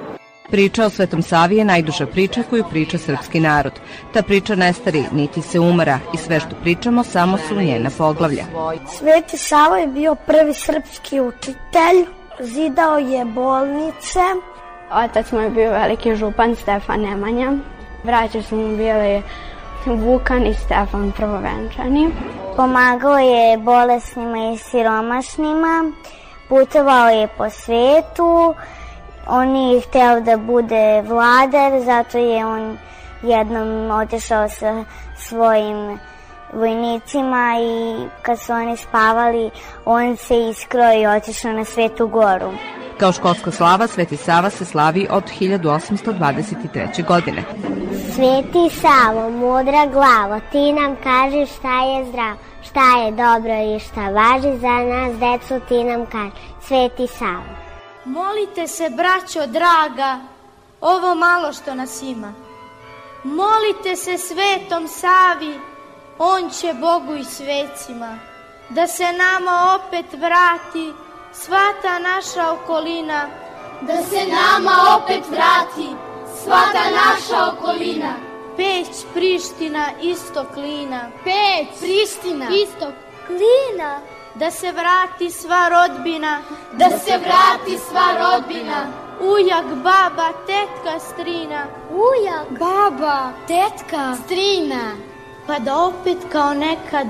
Priča 0.50 0.86
o 0.86 0.90
Svetom 0.90 1.22
Savi 1.22 1.58
je 1.58 1.66
najduža 1.66 2.06
priča 2.06 2.44
koju 2.50 2.64
priča 2.70 2.98
srpski 2.98 3.40
narod. 3.40 3.74
Ta 4.14 4.22
priča 4.22 4.56
ne 4.56 4.74
stari, 4.74 5.04
niti 5.12 5.42
se 5.42 5.60
umara 5.60 6.00
i 6.14 6.18
sve 6.18 6.40
što 6.40 6.56
pričamo 6.62 7.04
samo 7.04 7.38
su 7.38 7.56
njena 7.56 7.90
poglavlja. 7.98 8.44
Sveti 8.98 9.38
Sava 9.38 9.78
je 9.78 9.88
bio 9.88 10.16
prvi 10.16 10.54
srpski 10.54 11.22
učitelj, 11.22 12.06
zidao 12.40 12.98
je 12.98 13.26
bolnice. 13.26 14.20
Otac 14.92 15.32
mu 15.32 15.40
je 15.40 15.50
bio 15.50 15.72
veliki 15.72 16.16
župan 16.16 16.56
Stefan 16.56 17.02
Nemanja. 17.02 17.52
Braća 18.04 18.42
su 18.42 18.56
mu 18.56 18.78
bili 18.78 19.24
Vukan 19.86 20.46
i 20.46 20.54
Stefan 20.54 21.12
prvovenčani. 21.12 22.10
Pomagao 22.56 23.18
je 23.18 23.58
bolesnima 23.58 24.38
i 24.54 24.58
siromašnima, 24.58 25.92
putovao 26.50 27.10
je 27.10 27.28
po 27.28 27.50
svetu, 27.50 28.54
on 29.28 29.56
je 29.56 29.82
hteo 29.82 30.20
da 30.20 30.38
bude 30.38 31.02
vladar, 31.02 31.80
zato 31.86 32.18
je 32.18 32.46
on 32.46 32.78
jednom 33.22 33.92
otišao 33.92 34.50
sa 34.50 34.84
svojim 35.18 36.00
vojnicima 36.54 37.56
i 37.62 38.08
kad 38.22 38.40
su 38.40 38.54
oni 38.54 38.78
spavali, 38.78 39.52
on 39.86 40.18
se 40.18 40.50
iskro 40.50 40.94
i 41.02 41.06
otišao 41.06 41.52
na 41.52 41.66
Svetu 41.66 42.08
goru. 42.08 42.52
Kao 43.00 43.12
školska 43.12 43.52
slava, 43.52 43.88
Sveti 43.88 44.18
Sava 44.18 44.50
se 44.50 44.66
slavi 44.66 45.08
od 45.10 45.24
1823. 45.40 47.06
godine. 47.08 47.44
Sveti 48.16 48.76
Savo, 48.82 49.30
mudra 49.30 49.86
glavo, 49.86 50.42
ti 50.52 50.74
nam 50.74 50.96
kaži 51.04 51.46
šta 51.46 51.82
je 51.84 52.06
zdravo, 52.06 52.38
šta 52.62 52.98
je 52.98 53.12
dobro 53.12 53.76
i 53.76 53.80
šta 53.80 54.10
važi 54.10 54.60
za 54.60 54.78
nas, 54.78 55.18
decu 55.20 55.68
ti 55.68 55.84
nam 55.84 56.06
kaži. 56.06 56.32
Sveti 56.62 57.08
Savo. 57.08 57.68
Molite 58.06 58.68
se, 58.68 58.90
braćo 58.90 59.48
draga, 59.48 60.20
ovo 60.82 61.16
malo 61.16 61.54
što 61.54 61.76
nas 61.76 62.02
ima. 62.02 62.34
Molite 63.24 63.96
se 63.96 64.18
svetom 64.18 64.88
Savi, 64.88 65.60
on 66.20 66.50
će 66.50 66.74
Bogu 66.74 67.16
i 67.16 67.24
svecima, 67.24 68.18
da 68.70 68.88
se 68.88 69.12
nama 69.12 69.80
opet 69.80 70.06
vrati 70.14 70.94
sva 71.34 71.74
ta 71.82 72.00
naša 72.00 72.52
okolina, 72.52 73.28
Da 73.82 73.94
se 74.04 74.26
nama 74.26 74.72
opet 74.98 75.24
vrati 75.30 75.88
sva 76.44 76.62
ta 76.74 76.84
naša 76.92 77.48
okolina. 77.48 78.14
Peć 78.58 78.88
Priština, 79.14 79.88
istok 80.02 80.56
Lina. 80.56 81.02
Peć 81.24 81.80
Priština, 81.80 82.46
istok 82.50 82.94
Klina. 83.28 84.00
Da 84.36 84.52
se 84.52 84.72
vrati 84.72 85.32
sva 85.32 85.70
rodbina, 85.70 86.42
Da 86.72 86.90
se 86.90 87.18
vrati 87.18 87.78
sva 87.90 88.08
rodbina. 88.20 88.86
ujak, 89.22 89.66
baba, 89.66 90.30
tetka, 90.46 91.00
strina. 91.00 91.66
Ujak, 91.92 92.60
baba, 92.60 93.32
tetka, 93.48 94.16
strina. 94.26 94.92
Pa 95.48 95.60
da 95.60 95.84
opet 95.84 96.18
kao 96.32 96.54
nekad 96.54 97.08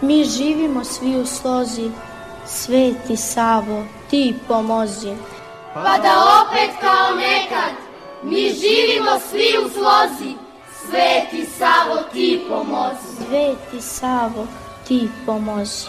mi 0.00 0.24
živimo 0.24 0.84
svi 0.84 1.16
u 1.16 1.26
slozi. 1.26 1.90
Sveti 2.46 3.16
Savo, 3.16 3.84
ti 4.10 4.34
pomozi. 4.48 5.12
Pa 5.74 5.98
da 5.98 6.42
opet 6.42 6.70
kao 6.80 7.16
nekad 7.16 7.72
mi 8.22 8.40
živimo 8.40 9.10
svi 9.30 9.58
u 9.66 9.68
slozi. 9.68 10.34
Sveti 10.88 11.46
Savo 11.46 12.02
ti 12.12 12.44
pomozi. 12.48 13.26
Sveti 13.28 13.80
Savo, 13.80 14.46
ti 14.88 15.08
pomozi. 15.26 15.86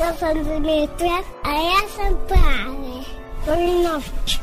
Ja 0.00 0.14
sam 0.18 0.44
Dimitra, 0.44 1.18
a 1.44 1.50
ja 1.50 1.88
sam 1.96 2.14
Prave. 2.28 3.02
Polinovć. 3.46 4.38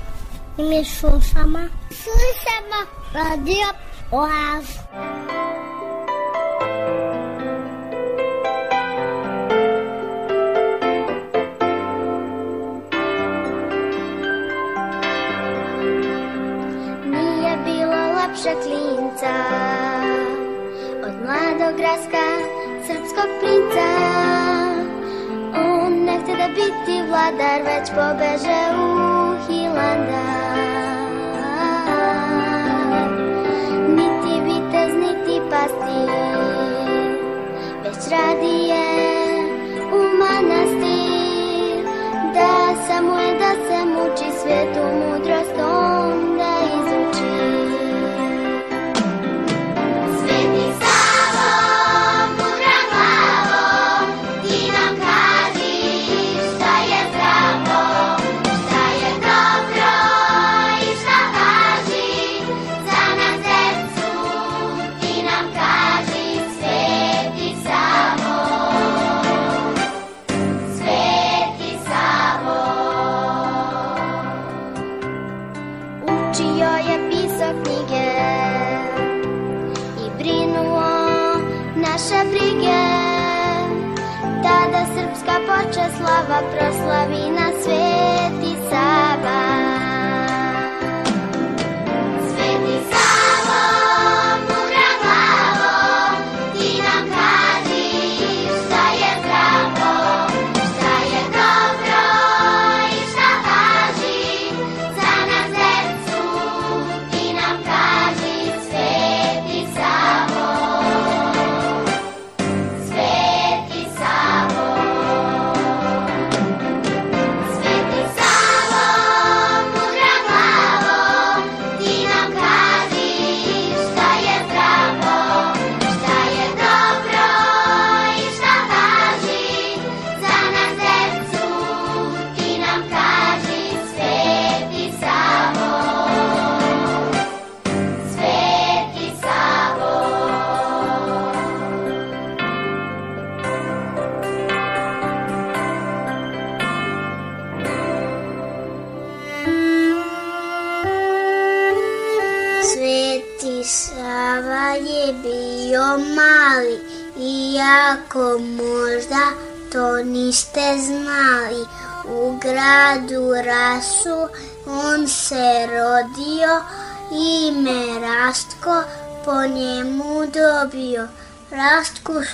I 0.58 0.64
mi 0.64 0.86
slušamo. 0.86 1.60
Slušamo 1.90 2.80
radio 3.14 3.68
Oaz. 4.14 4.66
Nije 17.06 17.58
bilo 17.66 18.14
lepše 18.14 18.54
klinca 18.64 19.36
Od 21.04 21.14
mladog 21.26 21.80
raska 21.80 22.26
srpskog 22.88 23.30
princa. 23.40 23.88
On 25.56 25.94
ne 26.04 26.20
da 26.20 26.48
biti 26.48 27.02
vladar 27.10 27.62
Već 27.62 27.90
pobeže 27.90 28.62
u 28.78 29.34
Hilandar 29.48 31.03
niti 35.64 35.76
pastir 35.76 36.10
Već 37.84 38.12
radije 38.12 38.84
u 39.94 40.18
manastir 40.18 41.86
Da 42.34 42.76
samo 42.88 43.20
je 43.20 43.40
da 43.40 43.52
se 43.68 43.86
muči 43.86 44.40
Svetu 44.42 45.03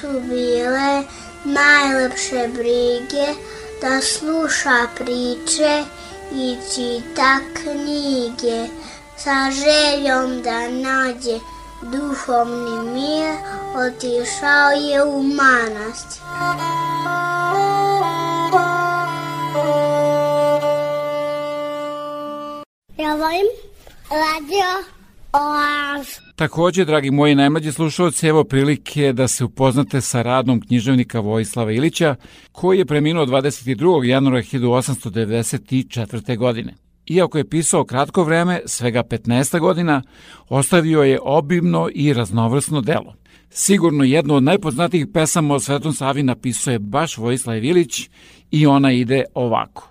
su 0.02 0.20
bile 0.20 1.04
najlepše 1.44 2.48
brige, 2.48 3.28
da 3.82 4.02
sluša 4.02 4.88
priče 4.96 5.84
i 6.32 6.58
čita 6.74 7.40
knjige 7.54 8.68
sa 9.18 9.52
željom 9.52 10.42
da 10.42 10.70
nađe 10.70 11.40
duhovni 11.82 12.92
mir, 12.92 13.34
otišao 13.76 14.72
je 14.72 15.04
u 15.04 15.24
manastir. 15.24 16.22
Ja 22.98 23.16
volim 23.16 23.48
radio 24.10 24.99
Takođe, 26.36 26.86
dragi 26.86 27.12
moji 27.12 27.36
najmlađi 27.36 27.72
slušalci, 27.72 28.28
evo 28.28 28.44
prilike 28.44 29.14
da 29.14 29.28
se 29.28 29.44
upoznate 29.44 30.02
sa 30.02 30.22
radom 30.22 30.62
književnika 30.62 31.20
Vojislava 31.20 31.72
Ilića, 31.72 32.16
koji 32.52 32.78
je 32.78 32.86
preminuo 32.86 33.26
22. 33.26 34.04
januara 34.04 34.38
1894. 34.38 36.38
godine. 36.38 36.74
Iako 37.08 37.38
je 37.38 37.50
pisao 37.50 37.86
kratko 37.86 38.24
vreme, 38.24 38.62
svega 38.66 39.04
15 39.04 39.60
godina, 39.60 40.02
ostavio 40.50 41.02
je 41.02 41.20
obimno 41.22 41.90
i 41.94 42.14
raznovrsno 42.14 42.82
delo. 42.82 43.16
Sigurno 43.50 44.04
jednu 44.04 44.36
od 44.36 44.44
najpoznatijih 44.44 45.08
pesama 45.14 45.56
o 45.56 45.60
Svetom 45.60 45.94
Savi 45.94 46.24
napisao 46.24 46.72
je 46.72 46.80
baš 46.80 47.18
Vojislav 47.18 47.64
Ilić 47.64 48.10
i 48.52 48.68
ona 48.68 48.92
ide 48.92 49.24
ovako. 49.34 49.90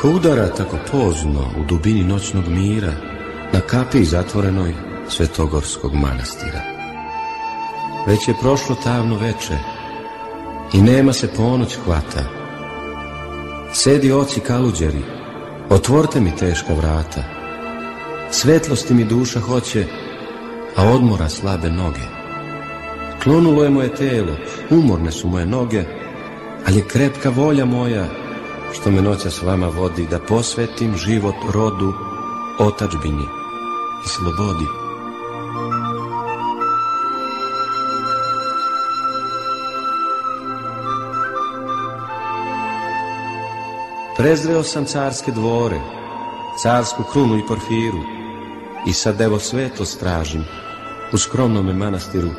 Ko 0.00 0.10
udara 0.10 0.48
tako 0.48 0.78
pozno 0.92 1.50
u 1.60 1.64
dubini 1.68 2.04
noćnog 2.04 2.44
mira 2.48 3.15
na 3.52 3.60
kapiji 3.60 4.04
zatvorenoj 4.04 4.74
Svetogorskog 5.08 5.94
manastira. 5.94 6.60
Već 8.06 8.28
je 8.28 8.34
prošlo 8.40 8.76
tamno 8.84 9.18
veče 9.18 9.58
i 10.72 10.82
nema 10.82 11.12
se 11.12 11.28
ponoć 11.28 11.76
hvata. 11.84 12.24
Sedi 13.72 14.12
oci 14.12 14.40
kaluđeri 14.40 15.16
Otvorte 15.70 16.20
mi 16.20 16.36
teška 16.36 16.74
vrata. 16.74 17.22
Svetlosti 18.30 18.94
mi 18.94 19.04
duša 19.04 19.40
hoće, 19.40 19.86
a 20.76 20.84
odmora 20.84 21.28
slabe 21.28 21.70
noge. 21.70 22.06
Klonulo 23.22 23.64
je 23.64 23.70
moje 23.70 23.94
telo, 23.94 24.36
umorne 24.70 25.12
su 25.12 25.28
moje 25.28 25.46
noge, 25.46 25.84
ali 26.66 26.76
je 26.76 26.88
krepka 26.88 27.30
volja 27.30 27.64
moja, 27.64 28.06
što 28.72 28.90
me 28.90 29.02
noća 29.02 29.30
s 29.30 29.42
vama 29.42 29.66
vodi, 29.66 30.06
da 30.10 30.18
posvetim 30.18 30.96
život 30.96 31.34
rodu, 31.52 31.92
otačbini 32.58 33.28
i 34.04 34.08
slobodi. 34.08 34.66
Prezreo 44.16 44.62
sam 44.62 44.84
carske 44.84 45.32
dvore, 45.32 45.80
carsku 46.62 47.02
krunu 47.12 47.38
i 47.38 47.46
porfiru, 47.48 47.98
i 48.86 48.92
sad 48.92 49.20
evo 49.20 49.38
svetlost 49.38 50.00
tražim 50.00 50.44
u 51.12 51.18
skromnome 51.18 51.72
manastiru. 51.72 52.30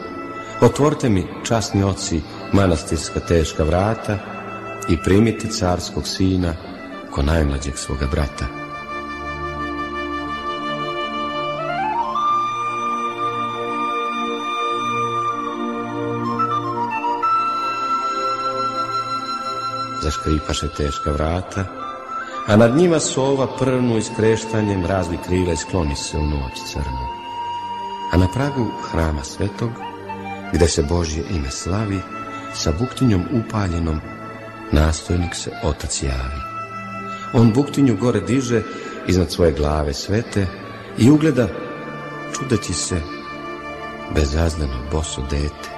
Otvorte 0.62 1.10
mi, 1.10 1.28
časni 1.44 1.84
oci, 1.84 2.22
manastirska 2.54 3.20
teška 3.20 3.64
vrata 3.64 4.18
i 4.90 4.98
primite 5.04 5.48
carskog 5.48 6.08
sina 6.08 6.54
ko 7.12 7.22
najmlađeg 7.22 7.78
svoga 7.78 8.08
brata. 8.12 8.67
Zaškripaše 20.08 20.68
teška 20.68 21.12
vrata, 21.12 21.66
a 22.48 22.56
nad 22.56 22.76
njima 22.76 23.00
sova 23.00 23.48
prnu 23.60 23.98
i 23.98 24.02
skreštanjem 24.02 24.86
razli 24.86 25.18
krila 25.26 25.54
i 25.54 25.58
skloni 25.58 25.96
se 25.96 26.18
u 26.18 26.26
noć 26.28 26.54
crnu. 26.72 27.08
A 28.14 28.18
na 28.18 28.28
pragu 28.34 28.72
hrama 28.92 29.24
svetog, 29.24 29.70
gde 30.54 30.68
se 30.68 30.84
Božje 30.84 31.24
ime 31.30 31.52
slavi, 31.52 32.00
sa 32.54 32.72
buktinjom 32.80 33.24
upaljenom, 33.34 34.00
nastojnik 34.72 35.36
se 35.36 35.52
otac 35.64 36.04
javi. 36.04 36.42
On 37.34 37.54
buktinju 37.54 37.98
gore 37.98 38.20
diže 38.20 38.62
iznad 39.08 39.32
svoje 39.32 39.52
glave 39.52 39.94
svete 39.94 40.48
i 40.98 41.10
ugleda, 41.12 41.48
čudeći 42.36 42.74
se, 42.74 43.02
bezazdano 44.16 44.80
boso 44.92 45.22
dete, 45.30 45.70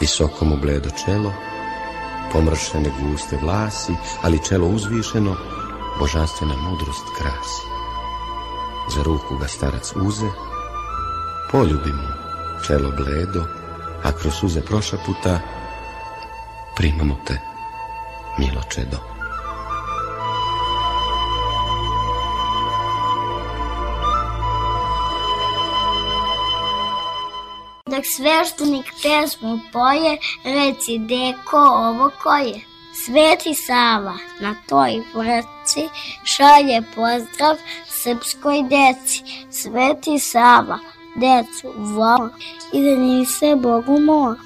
visoko 0.00 0.44
mu 0.44 0.56
bledo 0.56 0.90
čelo, 1.04 1.32
pomršene 2.36 2.90
guste 3.00 3.36
vlasi, 3.42 3.94
ali 4.22 4.44
čelo 4.44 4.66
uzvišeno, 4.68 5.36
božanstvena 5.98 6.56
mudrost 6.56 7.06
krasi. 7.18 7.62
Za 8.94 9.02
ruku 9.02 9.36
ga 9.40 9.48
starac 9.48 9.92
uze, 9.96 10.26
poljubi 11.50 11.92
mu 11.92 12.08
čelo 12.66 12.90
bledo, 12.90 13.44
a 14.04 14.12
kroz 14.12 14.34
suze 14.34 14.60
prošaputa, 14.60 15.40
primamo 16.76 17.16
te, 17.26 17.40
milo 18.38 18.62
čedo. 18.68 19.15
Sveštenik 28.16 28.86
pesmu 29.02 29.60
poje, 29.72 30.18
reci 30.44 30.98
deko 30.98 31.58
ovo 31.58 32.10
ko 32.22 32.36
je. 32.36 32.60
Sveti 33.04 33.54
Sava 33.54 34.16
na 34.40 34.54
toj 34.68 35.02
vrci 35.14 35.88
šalje 36.24 36.82
pozdrav 36.94 37.56
srpskoj 37.88 38.62
deci. 38.62 39.22
Sveti 39.50 40.18
Sava 40.18 40.78
decu 41.16 41.72
vola 41.76 42.30
i 42.72 42.82
da 42.84 42.96
nise 42.96 43.56
Bogu 43.56 44.00
mora. 44.00 44.40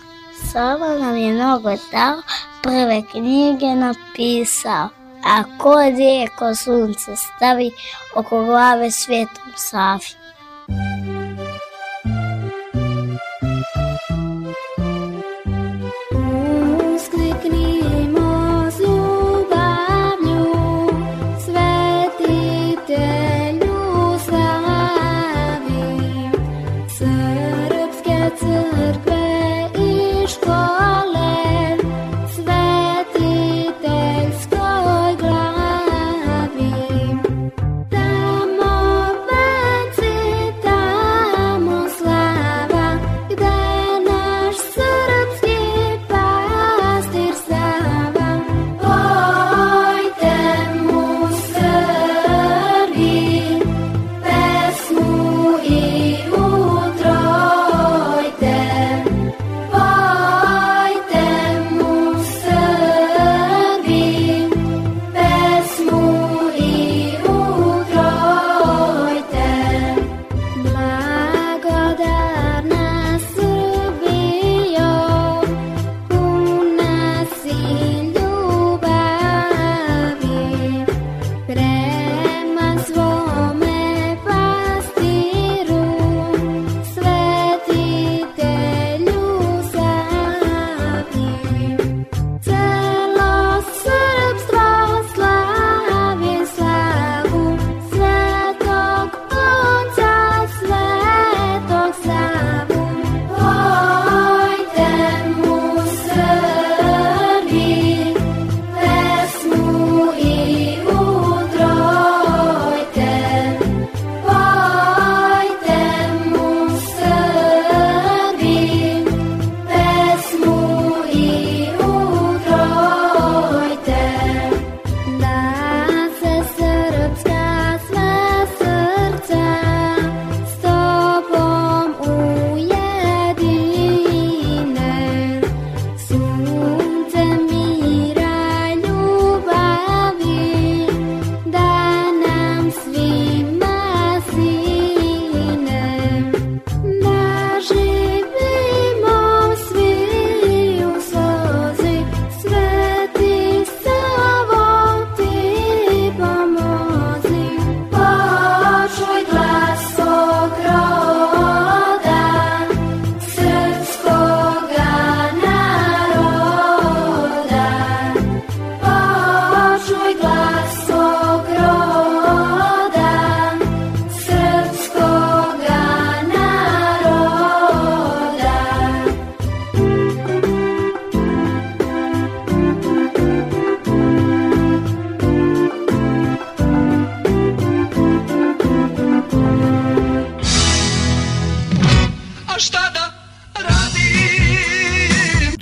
Sava 0.52 0.98
nam 0.98 1.16
je 1.16 1.32
mnogo 1.32 1.70
dao, 1.92 2.22
prve 2.62 3.02
knjige 3.10 3.66
napisao. 3.66 4.88
A 5.24 5.42
ko 5.58 5.74
deko 5.74 6.54
sunce 6.54 7.16
stavi 7.16 7.70
oko 8.14 8.44
glave 8.44 8.90
svetom 8.90 9.52
Savi. 9.56 10.19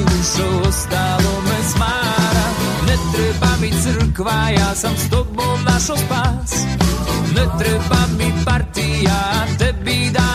Trebaš 0.00 0.12
dušo, 0.12 0.68
ostalo 0.68 1.40
me 1.44 1.68
smara 1.72 2.46
Ne 2.86 2.96
treba 3.14 3.46
mi 3.60 3.70
crkva, 3.82 4.50
ja 4.58 4.74
sam 4.74 4.96
s 4.96 5.10
tobom 5.10 5.64
našo 5.64 5.96
spas 5.96 6.64
Ne 7.34 7.46
treba 7.58 8.00
mi 8.18 8.44
partija, 8.44 9.46
tebi 9.58 10.10
dajem 10.12 10.29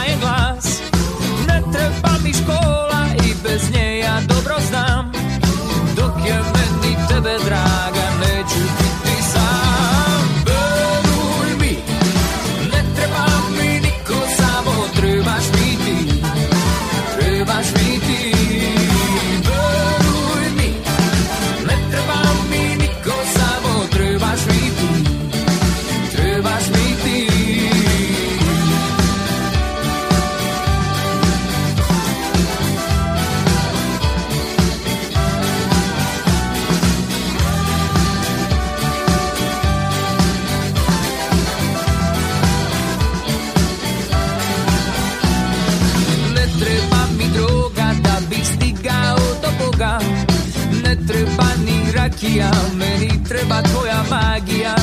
magija. 54.10 54.76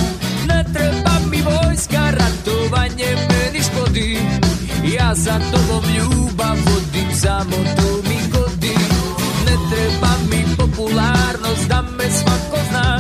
Ne 0.49 0.65
treba 0.75 1.15
mi 1.31 1.43
vojska, 1.43 2.03
ratovanje 2.19 3.17
meni 3.29 3.63
škodi. 3.63 4.19
Ja 4.97 5.15
za 5.15 5.41
tobom 5.53 5.85
ljubav 5.95 6.57
vodim, 6.67 7.09
samo 7.15 7.57
to 7.77 8.09
mi 8.09 8.19
godi. 8.33 8.77
Ne 9.47 9.57
treba 9.71 10.13
mi 10.31 10.57
popularnost 10.57 11.69
da 11.69 11.83
me 11.83 12.05
svako 12.11 12.59
zna. 12.71 12.99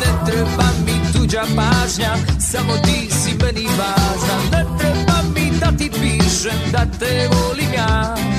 Ne 0.00 0.32
treba 0.32 0.68
mi 0.86 1.12
tuđa 1.12 1.42
pažnja, 1.56 2.16
samo 2.52 2.76
ti 2.76 3.10
si 3.10 3.34
meni 3.42 3.66
važna. 3.66 4.36
Ne 4.52 4.64
treba 4.78 5.22
mi 5.34 5.50
da 5.60 5.72
ti 5.78 5.90
pišem 5.90 6.72
da 6.72 6.86
te 6.98 7.28
volim 7.32 7.72
ja 7.74 8.29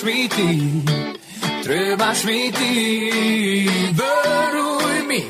trebaš 0.00 0.14
mi 0.14 0.28
ti 0.28 0.70
Trebaš 1.64 2.24
mi 2.24 2.52
ti 2.52 2.90
Veruj 3.92 5.08
mi, 5.08 5.24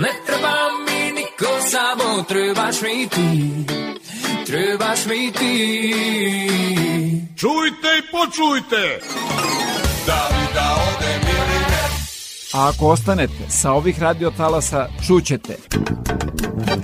ne 0.00 0.10
treba 0.26 0.54
mi 0.86 1.12
niko, 1.12 1.68
samo 1.70 2.22
trebaš 2.28 2.82
mi 2.82 3.08
ti 3.08 3.50
Trebaš 4.46 5.06
mi 5.06 5.32
ti 5.32 5.94
Čujte 7.36 7.88
i 7.98 8.10
počujte! 8.10 9.00
Da 10.06 10.28
li 10.28 10.46
da 10.54 10.76
odem 10.88 11.20
ili 11.22 11.60
ne? 11.60 11.88
A 12.52 12.68
ako 12.68 12.86
ostanete 12.86 13.48
sa 13.48 13.72
ovih 13.72 14.02
radiotalasa, 14.02 14.88
čućete 15.06 15.56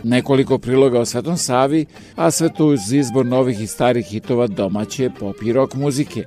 nekoliko 0.05 0.59
priloga 0.59 1.01
o 1.01 1.05
Svetom 1.05 1.37
Savi, 1.37 1.87
a 2.17 2.31
sve 2.31 2.49
to 2.55 2.67
uz 2.67 2.93
izbor 2.93 3.27
novih 3.27 3.61
i 3.61 3.67
starih 3.67 4.07
hitova 4.07 4.47
domaće 4.47 5.11
pop 5.21 5.37
i 5.43 5.53
rock 5.53 5.75
muzike. 5.75 6.25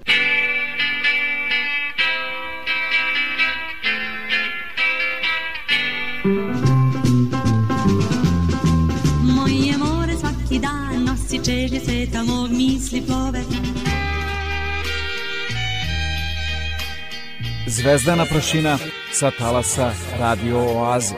Mog 12.22 12.52
misli 12.52 13.02
plove 13.02 13.40
Zvezdana 17.68 18.26
prašina 18.26 18.78
sa 19.12 19.32
talasa 19.40 19.92
Radio 20.20 20.60
Oaze. 20.60 21.16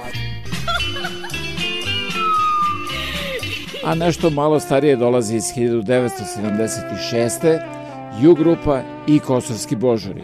A 3.86 3.96
nešto 3.96 4.30
malo 4.30 4.60
starije 4.60 4.96
dolazi 4.96 5.36
iz 5.36 5.44
1976. 5.44 7.60
Ju 8.22 8.36
grupa 8.36 8.82
i 9.08 9.20
Kosovski 9.20 9.76
božari. 9.76 10.22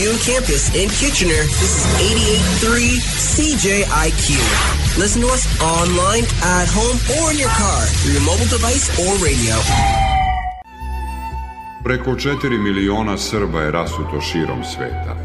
Dune 0.00 0.16
campus 0.16 0.74
in 0.74 0.88
Kitchener, 0.88 1.44
this 1.60 1.76
is 1.76 1.84
88.3 2.64 2.96
CJIQ. 3.36 4.98
Listen 4.98 5.20
to 5.20 5.28
us 5.28 5.44
online, 5.60 6.24
at 6.40 6.68
home, 6.72 6.96
or 7.20 7.32
in 7.32 7.38
your 7.38 7.50
car 7.50 7.84
through 8.00 8.12
your 8.12 8.22
mobile 8.22 8.48
device 8.48 8.88
or 8.96 9.12
radio. 9.20 9.56
Preko 11.84 12.16
4 12.16 12.58
miliona 12.58 13.18
Srba 13.18 13.60
je 13.60 13.70
rasuto 13.70 14.20
širom 14.20 14.64
sveta. 14.64 15.16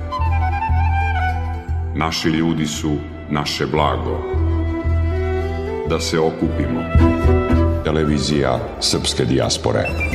Naši 1.95 2.29
ljudi 2.29 2.67
su 2.67 2.97
naše 3.29 3.65
blago. 3.65 4.23
Da 5.89 5.99
se 5.99 6.19
okupimo. 6.19 6.83
Televizija 7.83 8.59
Srpske 8.81 9.25
dijaspore. 9.25 10.14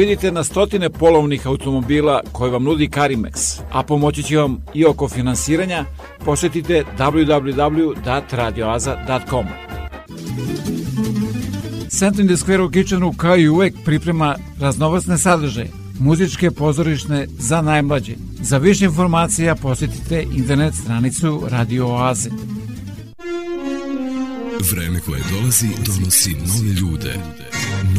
Vidite 0.00 0.32
na 0.32 0.44
stotine 0.44 0.90
polovnih 0.90 1.46
automobila 1.46 2.20
koje 2.32 2.50
vam 2.50 2.62
nudi 2.62 2.88
Karimex, 2.88 3.60
a 3.72 3.82
pomoći 3.82 4.22
će 4.22 4.36
vam 4.36 4.64
i 4.74 4.84
oko 4.84 5.08
finansiranja, 5.08 5.84
posetite 6.24 6.84
www.radioaza.com. 6.98 9.46
Center 11.88 12.20
in 12.20 12.26
the 12.26 12.36
Square 12.36 12.60
u 12.60 12.70
Kitchenu 12.70 13.12
kao 13.12 13.36
i 13.36 13.48
uvek 13.48 13.74
priprema 13.84 14.36
raznovacne 14.60 15.18
sadržaje, 15.18 15.70
muzičke 15.98 16.50
pozorišne 16.50 17.26
za 17.38 17.62
najmlađe. 17.62 18.14
Za 18.42 18.58
više 18.58 18.84
informacija 18.84 19.54
posetite 19.54 20.26
internet 20.36 20.74
stranicu 20.74 21.42
Radio 21.48 21.88
Oaze. 21.88 22.30
Vreme 24.72 25.00
koje 25.00 25.22
dolazi 25.32 25.68
donosi 25.86 26.30
nove 26.30 26.72
ljude, 26.80 27.14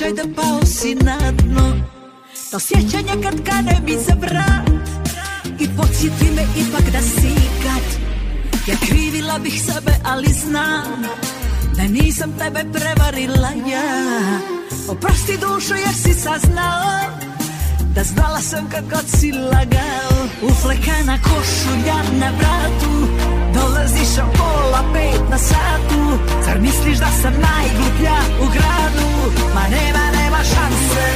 osjećaj 0.00 0.26
da 0.26 0.34
pao 0.42 0.66
si 0.66 0.94
na 0.94 1.18
dno. 1.32 1.76
To 2.50 2.58
sjećanje 2.58 3.22
kad 3.22 3.44
kane 3.44 3.80
mi 3.84 3.92
za 3.92 4.14
vrat. 4.20 4.68
I 5.60 5.68
podsjeti 5.76 6.24
me 6.36 6.42
ipak 6.56 6.90
da 6.92 7.02
si 7.02 7.34
kad 7.62 7.82
Ja 8.68 8.76
krivila 8.88 9.38
bih 9.38 9.62
sebe, 9.62 9.92
ali 10.04 10.32
znam 10.32 11.02
Da 11.76 11.82
nisam 11.82 12.32
tebe 12.38 12.64
prevarila 12.72 13.48
ja. 13.70 14.20
Oprosti 14.88 15.36
dušo 15.36 15.74
jer 15.74 15.94
si 15.94 16.14
saznao 16.14 17.00
Da 17.94 18.02
znala 18.02 18.40
sam 18.40 18.68
kad 18.70 18.84
god 18.90 19.04
si 19.20 19.32
lagao. 19.32 20.26
Uflekana 20.42 21.18
košulja 21.22 21.96
na 22.20 22.30
vratu 22.38 23.39
Dolaziš 23.54 24.12
o 24.22 24.26
pola 24.38 24.82
pet 24.92 25.22
na 25.30 25.38
satu. 25.38 26.00
Zar 26.44 26.60
misliš 26.60 26.98
da 26.98 27.10
sam 27.22 27.34
najgluplja 27.48 28.18
u 28.44 28.46
gradu? 28.54 29.08
Ma 29.54 29.64
nema, 29.76 30.04
nema 30.18 30.40
šanse. 30.52 31.06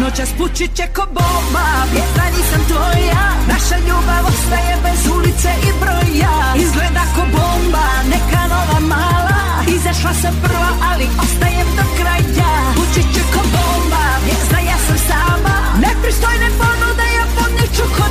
Noćas 0.00 0.30
pući 0.38 0.68
će 0.76 0.84
ko 0.96 1.04
bomba 1.16 1.66
Vjetra 1.92 2.24
nisam 2.36 2.62
tvoja. 2.70 3.24
Naša 3.52 3.76
ljubav 3.86 4.24
ostaje 4.32 4.74
bez 4.84 5.00
ulice 5.16 5.50
i 5.68 5.70
broja. 5.80 6.34
Izgleda 6.64 7.04
ko 7.14 7.22
bomba 7.34 7.86
Neka 8.12 8.42
nova 8.54 8.80
mala. 8.92 9.40
Izašla 9.76 10.12
sam 10.22 10.34
prva 10.44 10.70
ali 10.90 11.06
ostajem 11.24 11.68
do 11.78 11.84
kraja. 11.98 12.52
Pući 12.76 13.02
će 13.14 13.22
ko 13.32 13.42
bomba 13.54 14.04
Vjezda 14.24 14.58
ja 14.70 14.78
sam 14.86 14.98
sama. 15.10 15.56
Nepristojne 15.84 16.48
ponude 16.60 17.06
ja 17.18 17.24
podniču 17.36 17.84
ko 17.96 18.04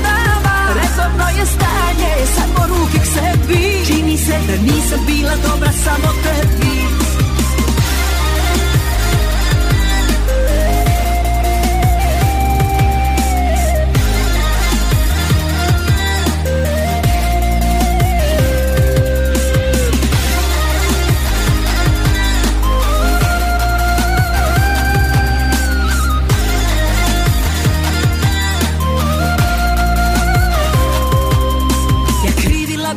Redovno 0.97 1.29
je 1.39 1.45
stanje 1.45 2.25
Samo 2.35 2.67
ruke 2.67 2.99
k 2.99 3.05
sebi. 3.05 3.85
Čini 3.87 4.17
se 4.17 4.31
da 4.47 4.55
nisam 4.61 4.99
bila 5.07 5.31
dobra 5.35 5.71
samo 5.71 6.13
tebi 6.23 6.77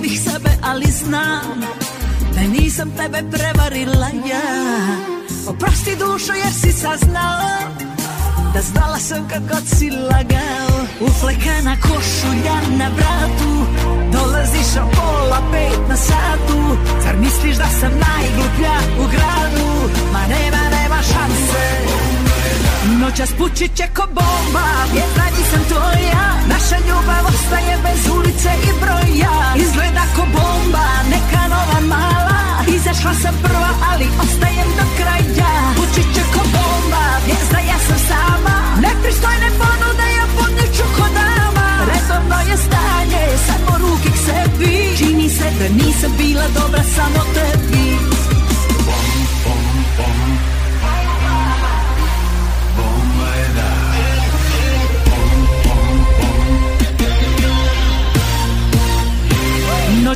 bih 0.02 0.20
sebe, 0.20 0.50
ali 0.62 0.86
znam 0.86 1.60
Da 2.34 2.40
nisam 2.40 2.90
tebe 2.90 3.22
prevarila 3.30 4.08
ja. 4.30 4.50
Oprosti 5.48 5.96
dušo 5.96 6.32
jer 6.32 6.52
si 6.52 6.72
saznao 6.72 7.50
Da 8.54 8.60
znala 8.60 8.98
sam 8.98 9.28
kad 9.28 9.42
god 9.48 9.62
si 9.78 9.90
lagao. 9.90 10.86
Uflekana 11.00 11.76
košulja 11.80 12.56
na 12.78 12.88
vratu 12.88 13.52
Dolaziš 14.12 14.76
o 14.82 14.90
pola 14.96 15.40
pet 15.52 15.88
na 15.88 15.96
satu. 15.96 16.58
Zar 17.02 17.16
misliš 17.16 17.56
da 17.56 17.68
sam 17.80 17.90
najgluplja 17.90 18.76
u 18.98 19.04
gradu? 19.10 19.68
Ma 20.12 20.20
nema, 20.20 20.62
nema 20.76 20.96
šanse 21.02 22.09
Noćas 22.88 23.30
pući 23.38 23.68
će 23.76 23.86
ko 23.96 24.04
bomba 24.06 24.66
Vjetra 24.92 25.24
nisam 25.36 25.62
tvoja 25.68 26.24
Naša 26.52 26.78
ljubav 26.88 27.24
ostaje 27.32 27.74
bez 27.84 28.02
ulice 28.16 28.50
i 28.68 28.70
broja. 28.80 29.34
Izgleda 29.64 30.04
ko 30.16 30.22
bomba 30.34 30.86
Neka 31.12 31.42
nova 31.54 31.80
mala. 31.92 32.40
Izašla 32.76 33.14
sam 33.22 33.34
prva 33.42 33.72
ali 33.90 34.06
ostajem 34.22 34.70
do 34.78 34.84
kraja. 34.98 35.52
Pući 35.76 36.02
će 36.14 36.22
ko 36.34 36.42
bomba 36.54 37.04
Vjezda 37.26 37.60
ja 37.70 37.78
sam 37.86 37.98
sama. 38.10 38.56
Nepristojne 38.84 39.48
ponude 39.60 40.06
ja 40.18 40.26
podniču 40.36 40.86
ko 40.96 41.06
dama 41.18 41.68
Redovno 41.90 42.38
je 42.50 42.56
stanje 42.66 43.24
Samo 43.46 43.72
ruke 43.82 44.10
k 44.16 44.18
sebi. 44.26 44.74
Čini 44.98 45.28
se 45.28 45.48
da 45.58 45.66
nisam 45.80 46.12
bila 46.18 46.46
dobra 46.58 46.82
samo 46.96 47.20
tebi 47.34 48.19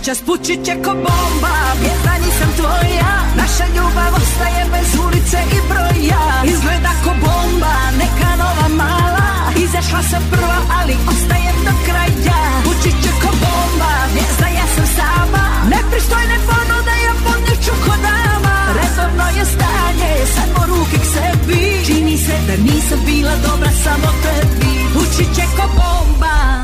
Noćas 0.05 0.21
pući 0.27 0.55
će 0.65 0.75
ko 0.85 0.93
bomba. 1.05 1.55
Vjetra 1.81 2.15
nisam 2.25 2.51
tvoja 2.59 3.13
Naša 3.41 3.67
ljubav 3.77 4.13
ostaje 4.23 4.63
bez 4.73 4.91
ulice 5.05 5.39
i 5.57 5.59
broja. 5.71 6.25
Izgleda 6.53 6.93
ko 7.05 7.13
bomba 7.25 7.75
Neka 8.01 8.31
nova 8.43 8.69
mala. 8.81 9.29
Izašla 9.65 10.03
sam 10.11 10.23
prva 10.33 10.59
ali 10.79 10.95
ostajem 11.13 11.57
do 11.67 11.75
kraja. 11.87 12.41
Pući 12.65 12.91
će 13.03 13.11
ko 13.23 13.31
bomba 13.43 13.93
Vjezda 14.15 14.49
ja 14.59 14.67
sam 14.75 14.87
sama. 14.99 15.45
Nepristojne 15.73 16.37
ponude 16.49 16.95
ja 17.07 17.15
podneću 17.25 17.75
ko 17.85 17.95
dama 18.09 18.57
Redovno 18.79 19.27
je 19.39 19.45
stanje, 19.55 20.11
samo 20.35 20.61
ruke 20.71 20.99
k 21.03 21.07
sebi. 21.15 21.63
Čini 21.87 22.17
se 22.19 22.37
da 22.47 22.55
nisam 22.69 23.01
bila 23.07 23.35
dobra 23.47 23.73
samo 23.85 24.09
tebi. 24.23 24.73
Uči 25.01 25.25
će 25.37 25.45
ko 25.57 25.67
bomba 25.79 26.64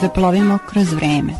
zaplovimo 0.00 0.58
kroz 0.68 0.92
vreme. 0.92 1.32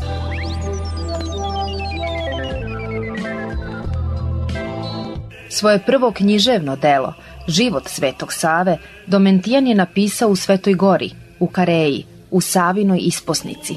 Svoje 5.49 5.79
prvo 5.85 6.11
književno 6.11 6.75
delo, 6.75 7.13
Život 7.47 7.87
Svetog 7.87 8.33
Save, 8.33 8.77
Domentijan 9.07 9.67
je 9.67 9.75
napisao 9.75 10.29
u 10.29 10.35
Svetoj 10.35 10.73
Gori, 10.73 11.11
u 11.39 11.47
Kareji, 11.47 12.05
u 12.31 12.41
Savinoj 12.41 12.99
isposnici. 13.01 13.75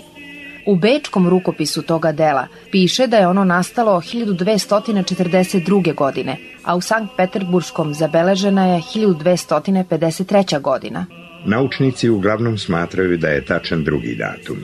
U 0.66 0.77
bečkom 0.77 1.28
rukopisu 1.28 1.82
toga 1.82 2.12
dela 2.12 2.47
piše 2.73 3.06
da 3.06 3.16
je 3.16 3.28
ono 3.28 3.44
nastalo 3.44 4.01
1242. 4.01 5.94
godine, 5.94 6.36
a 6.65 6.77
u 6.77 6.81
Sankt 6.81 7.12
Peterburškom 7.16 7.94
zabeležena 7.94 8.66
je 8.66 8.82
1253. 8.94 10.61
godina. 10.61 11.06
Naučnici 11.47 12.09
uglavnom 12.09 12.59
smatraju 12.59 13.16
da 13.16 13.29
je 13.29 13.45
tačan 13.45 13.85
drugi 13.85 14.15
datum. 14.15 14.59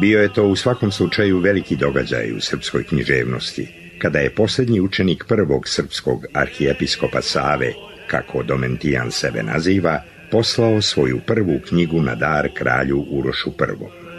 Bio 0.00 0.22
je 0.22 0.32
to 0.32 0.46
u 0.46 0.56
svakom 0.56 0.92
slučaju 0.92 1.38
veliki 1.38 1.76
događaj 1.76 2.32
u 2.32 2.40
srpskoj 2.40 2.84
književnosti, 2.84 3.68
kada 3.98 4.18
je 4.18 4.34
posljednji 4.34 4.80
učenik 4.80 5.24
prvog 5.28 5.68
srpskog 5.68 6.24
arhijepiskopa 6.34 7.22
Save, 7.22 7.72
kako 8.06 8.42
Domentijan 8.42 9.10
sebe 9.10 9.42
naziva, 9.42 10.02
poslao 10.30 10.82
svoju 10.82 11.20
prvu 11.26 11.60
knjigu 11.68 12.00
na 12.00 12.14
dar 12.14 12.48
kralju 12.54 13.04
Urošu 13.10 13.50
I. 13.50 14.10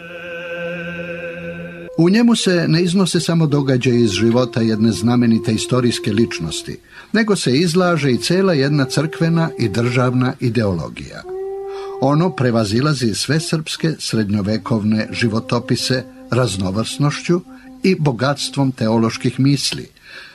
U 1.98 2.10
njemu 2.10 2.36
se 2.36 2.64
ne 2.68 2.82
iznose 2.82 3.20
samo 3.20 3.46
događaje 3.46 4.00
iz 4.00 4.10
života 4.10 4.60
jedne 4.60 4.92
znamenite 4.92 5.52
istorijske 5.52 6.12
ličnosti, 6.12 6.80
nego 7.12 7.36
se 7.36 7.52
izlaže 7.52 8.10
i 8.10 8.18
cela 8.18 8.52
jedna 8.52 8.84
crkvena 8.84 9.50
i 9.58 9.68
državna 9.68 10.32
ideologija. 10.40 11.31
Ono 12.04 12.30
prevazilazi 12.36 13.14
sve 13.14 13.40
srpske 13.40 13.92
srednjovekovne 13.98 15.08
životopise 15.12 16.02
raznovrsnošću 16.30 17.40
i 17.82 17.94
bogatstvom 17.98 18.72
teoloških 18.72 19.40
misli, 19.40 19.88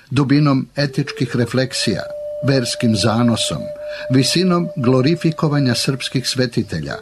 dubinom 0.10 0.68
etičkih 0.76 1.36
refleksija, 1.36 2.02
verskim 2.48 2.96
zanosom, 2.96 3.62
visinom 4.10 4.68
glorifikovanja 4.76 5.76
srpskih 5.76 6.30
svetitelja, 6.30 6.96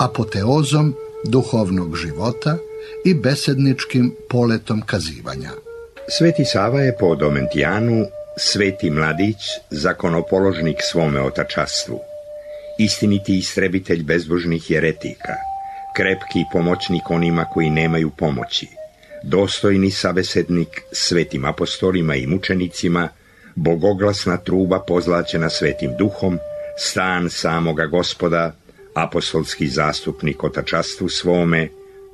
apoteozom 0.00 0.94
duhovnog 1.24 1.96
života 1.96 2.56
i 3.04 3.14
besedničkim 3.14 4.14
poletom 4.30 4.82
kazivanja. 4.86 5.50
Sveti 6.08 6.44
Sava 6.44 6.80
je 6.80 6.96
po 6.98 7.14
Domentijanu 7.14 8.06
sveti 8.36 8.90
mladić, 8.90 9.36
zakonopoložnik 9.70 10.76
svome 10.82 11.20
otačastvu, 11.20 12.00
istiniti 12.84 13.38
istrebitelj 13.38 14.02
bezbožnih 14.02 14.70
jeretika, 14.70 15.34
krepki 15.96 16.44
pomoćnik 16.52 17.10
onima 17.10 17.44
koji 17.44 17.70
nemaju 17.70 18.10
pomoći, 18.10 18.66
dostojni 19.22 19.90
sabesednik 19.90 20.82
svetim 20.92 21.44
apostolima 21.44 22.14
i 22.14 22.26
mučenicima, 22.26 23.08
bogoglasna 23.54 24.36
truba 24.36 24.80
pozlaćena 24.80 25.50
svetim 25.50 25.90
duhom, 25.98 26.38
stan 26.78 27.30
samoga 27.30 27.86
gospoda, 27.86 28.52
apostolski 28.94 29.68
zastupnik 29.68 30.44
otačastvu 30.44 31.08
svome, 31.08 31.68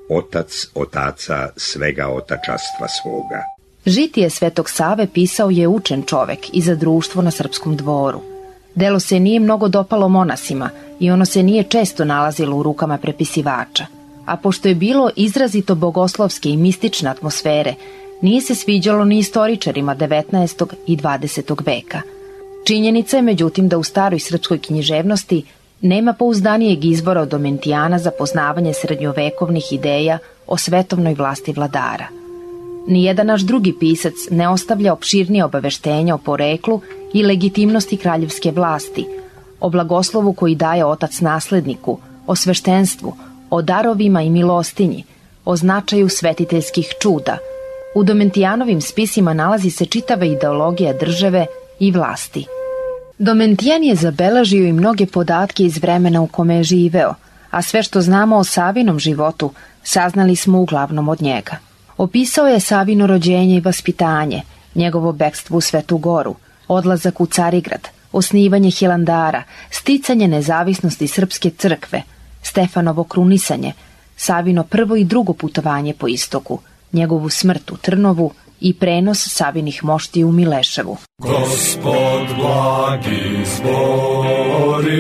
otac 0.09 0.67
otaca 0.75 1.49
svega 1.57 2.09
otačastva 2.09 2.89
svoga. 2.89 3.43
Žitije 3.87 4.31
Svetog 4.31 4.71
Save 4.71 5.07
pisao 5.15 5.51
je 5.51 5.69
učen 5.69 6.03
čovek 6.03 6.39
i 6.53 6.63
za 6.63 6.75
društvo 6.75 7.23
na 7.23 7.31
srpskom 7.31 7.77
dvoru. 7.77 8.36
Delo 8.77 9.01
se 9.01 9.21
nije 9.21 9.41
mnogo 9.41 9.69
dopalo 9.69 10.09
monasima 10.09 10.71
i 11.01 11.11
ono 11.11 11.25
se 11.25 11.43
nije 11.43 11.63
često 11.63 12.05
nalazilo 12.05 12.57
u 12.57 12.63
rukama 12.63 12.99
prepisivača. 12.99 13.87
A 14.27 14.37
pošto 14.37 14.69
je 14.69 14.75
bilo 14.75 15.11
izrazito 15.17 15.75
bogoslovske 15.75 16.51
i 16.51 16.57
mistične 16.57 17.11
atmosfere, 17.11 17.75
nije 18.23 18.41
se 18.41 18.55
sviđalo 18.55 19.05
ni 19.05 19.19
istoričarima 19.19 19.97
19. 19.97 20.67
i 20.87 20.97
20. 20.97 21.67
veka. 21.67 22.01
Činjenica 22.67 23.17
je 23.17 23.23
međutim 23.23 23.69
da 23.69 23.79
u 23.79 23.83
staroj 23.83 24.21
srpskoj 24.21 24.59
književnosti 24.59 25.45
nema 25.81 26.13
pouzdanijeg 26.13 26.85
izbora 26.85 27.21
od 27.21 27.29
Domentijana 27.29 27.99
za 27.99 28.11
poznavanje 28.19 28.73
srednjovekovnih 28.73 29.73
ideja 29.73 30.19
o 30.47 30.57
svetovnoj 30.57 31.15
vlasti 31.15 31.53
vladara. 31.53 32.26
Nijedan 32.87 33.27
naš 33.27 33.41
drugi 33.41 33.75
pisac 33.81 34.15
ne 34.31 34.49
ostavlja 34.49 34.93
opširnije 34.93 35.45
obaveštenja 35.45 36.15
o 36.15 36.19
poreklu 36.19 36.81
i 37.15 37.23
legitimnosti 37.23 37.97
kraljevske 37.97 38.51
vlasti, 38.51 39.07
o 39.61 39.71
blagoslovu 39.71 40.33
koji 40.33 40.55
daje 40.55 40.85
otac 40.85 41.21
nasledniku, 41.21 41.99
o 42.27 42.37
sveštenstvu, 42.37 43.17
o 43.51 43.63
darovima 43.63 44.23
i 44.23 44.31
milostinji, 44.31 45.05
o 45.45 45.57
značaju 45.57 46.09
svetiteljskih 46.09 46.93
čuda. 47.03 47.39
U 47.95 48.05
Domentijanovim 48.05 48.81
spisima 48.81 49.35
nalazi 49.35 49.71
se 49.71 49.87
čitava 49.87 50.25
ideologija 50.25 50.93
države 50.93 51.47
i 51.81 51.91
vlasti. 51.91 52.47
Domentijan 53.19 53.85
je 53.85 53.95
zabeležio 53.95 54.67
i 54.67 54.73
mnoge 54.73 55.07
podatke 55.07 55.63
iz 55.63 55.79
vremena 55.83 56.23
u 56.23 56.27
kome 56.27 56.57
je 56.57 56.63
živeo, 56.63 57.15
a 57.51 57.63
sve 57.63 57.83
što 57.83 58.01
znamo 58.01 58.37
o 58.37 58.45
Savinom 58.45 58.99
životu 58.99 59.51
saznali 59.83 60.37
smo 60.37 60.61
uglavnom 60.61 61.09
od 61.09 61.23
njega. 61.23 61.57
Opisao 61.99 62.47
je 62.47 62.61
Savino 62.61 63.07
rođenje 63.07 63.57
i 63.57 63.61
vaspitanje, 63.61 64.43
njegovo 64.75 65.13
bekstvo 65.13 65.59
u 65.59 65.61
Svetu 65.61 65.99
Goru, 65.99 66.35
odlazak 66.69 67.21
u 67.21 67.27
Carigrad, 67.27 67.89
osnivanje 68.13 68.71
Hilandara, 68.71 69.43
sticanje 69.71 70.29
nezavisnosti 70.29 71.09
Srpske 71.09 71.51
crkve, 71.51 72.03
Stefanovo 72.43 73.05
krunisanje, 73.05 73.73
Savino 74.17 74.63
prvo 74.63 74.97
i 74.97 75.05
drugo 75.05 75.33
putovanje 75.33 75.95
po 75.95 76.09
istoku, 76.09 76.59
njegovu 76.93 77.31
smrt 77.31 77.71
u 77.71 77.77
Trnovu 77.77 78.33
i 78.61 78.75
prenos 78.75 79.29
Savinih 79.29 79.85
mošti 79.85 80.25
u 80.25 80.33
Mileševu. 80.33 80.97
Gospod 81.19 82.37
blagi 82.39 83.45
zbori, 83.57 84.97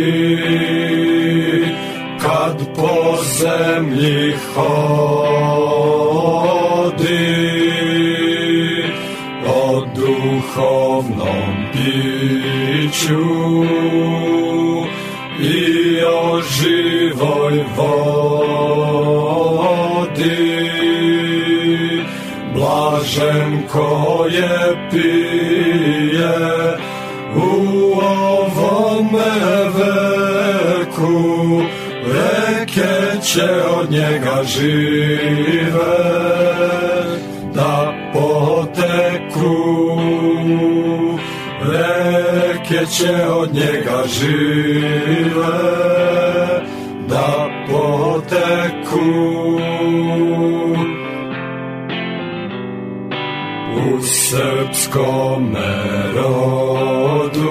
kad 2.20 2.58
po 2.76 3.16
zemlji 3.38 4.34
hodi, 4.54 6.55
o 9.46 9.86
duhovnom 9.94 11.54
piću 11.72 13.26
i 15.40 16.00
o 16.04 16.40
živoj 16.42 17.64
vodi. 17.76 18.36
Blažen 22.54 23.62
ko 23.72 24.26
je 24.30 24.88
pije 24.90 26.38
u 27.36 27.48
ovome 28.02 29.34
veku, 29.76 31.16
reke 32.06 32.96
od 33.80 33.90
njega 33.90 34.42
žive 34.44 35.96
Reke 42.70 42.86
će 42.86 43.26
od 43.28 43.54
njega 43.54 44.02
žive 44.06 45.46
da 47.08 47.48
poteku. 47.70 49.00
U 53.76 54.02
srpskom 54.02 55.56
rodu 56.14 57.50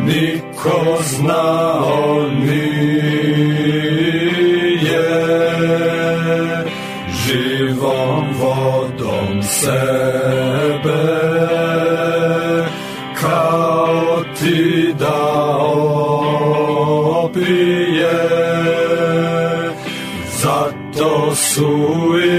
niko 0.00 0.98
znao 1.02 2.28
nije 2.44 2.80
živom 7.26 8.24
vodom 8.40 9.42
sebe 9.42 10.19
kao 13.60 14.24
ti 14.38 14.94
da 14.98 15.22
opije 17.24 18.10
zato 20.42 21.34
su 21.34 21.68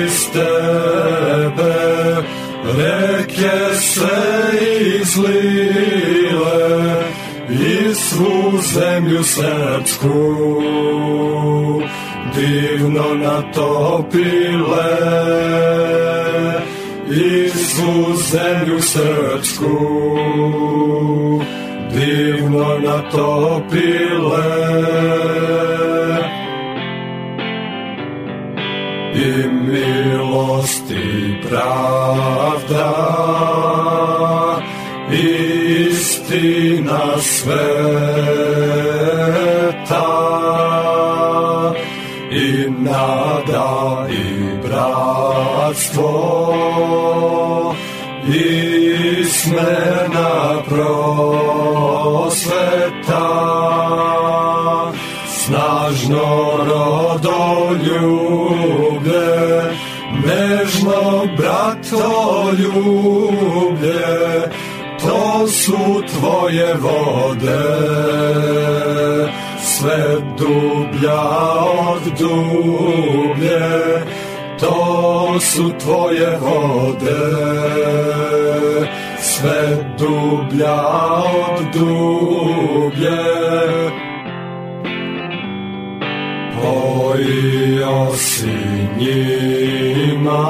iz 0.05 0.31
tebe 0.33 1.73
reke 2.77 3.75
se 3.75 4.17
izlile 5.01 5.41
i 7.49 7.95
svu 7.95 8.61
zemlju 8.73 9.23
srpsku 9.23 10.61
divno 12.35 13.15
natopile 13.15 15.01
i 17.11 17.49
svu 17.49 18.15
zemlju 18.15 18.81
srpsku. 18.81 19.77
Divno 21.93 22.79
natopile. 22.79 24.51
I 29.15 29.47
milost 29.47 30.91
i 30.91 31.35
pravda. 31.49 32.91
Istina 35.89 37.17
sveta. 37.19 38.41
I 42.31 42.69
nada 42.69 44.07
i 44.09 44.30
bratstvo 44.71 46.11
i 48.27 49.25
smena 49.25 50.61
prosveta. 50.69 52.21
Snažno 55.27 56.27
rodoljublje 56.69 58.01
nežno 60.25 61.01
bratoljublje 61.37 62.11
to 65.01 65.47
su 65.47 66.01
tvoje 66.13 66.75
vode. 66.75 67.67
Sve 69.63 70.17
dublja 70.37 71.23
od 71.89 72.03
dublje 72.19 73.71
to 74.61 75.39
su 75.39 75.71
tvoje 75.79 76.37
vode 76.41 77.21
sve 79.19 79.77
dublja 79.99 80.81
od 81.25 81.65
dublje. 81.73 83.21
Pojio 86.61 88.11
si 88.15 88.57
njima 88.99 90.49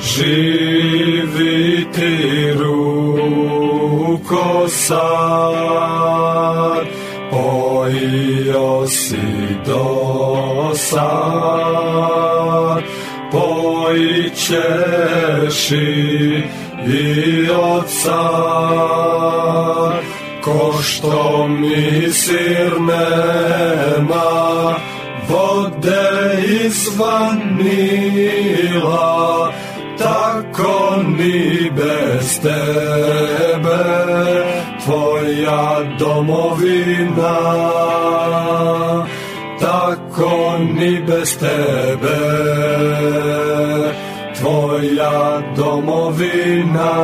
živi 0.00 1.86
ti 1.92 2.52
ruko 2.52 4.44
sad 4.68 5.24
pojio 7.30 8.86
si 8.86 9.33
do 9.66 10.74
sad 10.74 11.24
pojićeš 13.32 14.80
i 15.70 17.48
sad. 17.86 18.14
Ko 20.42 20.74
što 20.82 21.46
mi 21.48 22.12
sir 22.12 22.80
nema 22.80 24.74
vode 25.28 26.42
izvan 26.64 27.58
Nila 27.58 29.52
tako 29.98 30.96
ni 31.18 31.70
bez 31.70 32.40
tebe. 32.42 33.84
Tvoja 34.84 35.82
domovina 35.98 37.40
tako 40.14 40.58
ni 40.58 41.02
bez 41.06 41.38
tebe 41.38 42.18
tvoja 44.38 45.42
domovina 45.56 46.94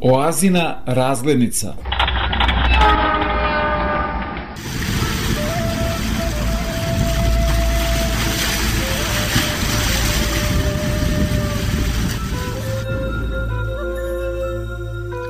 Oazina 0.00 0.82
razglednica. 0.86 1.74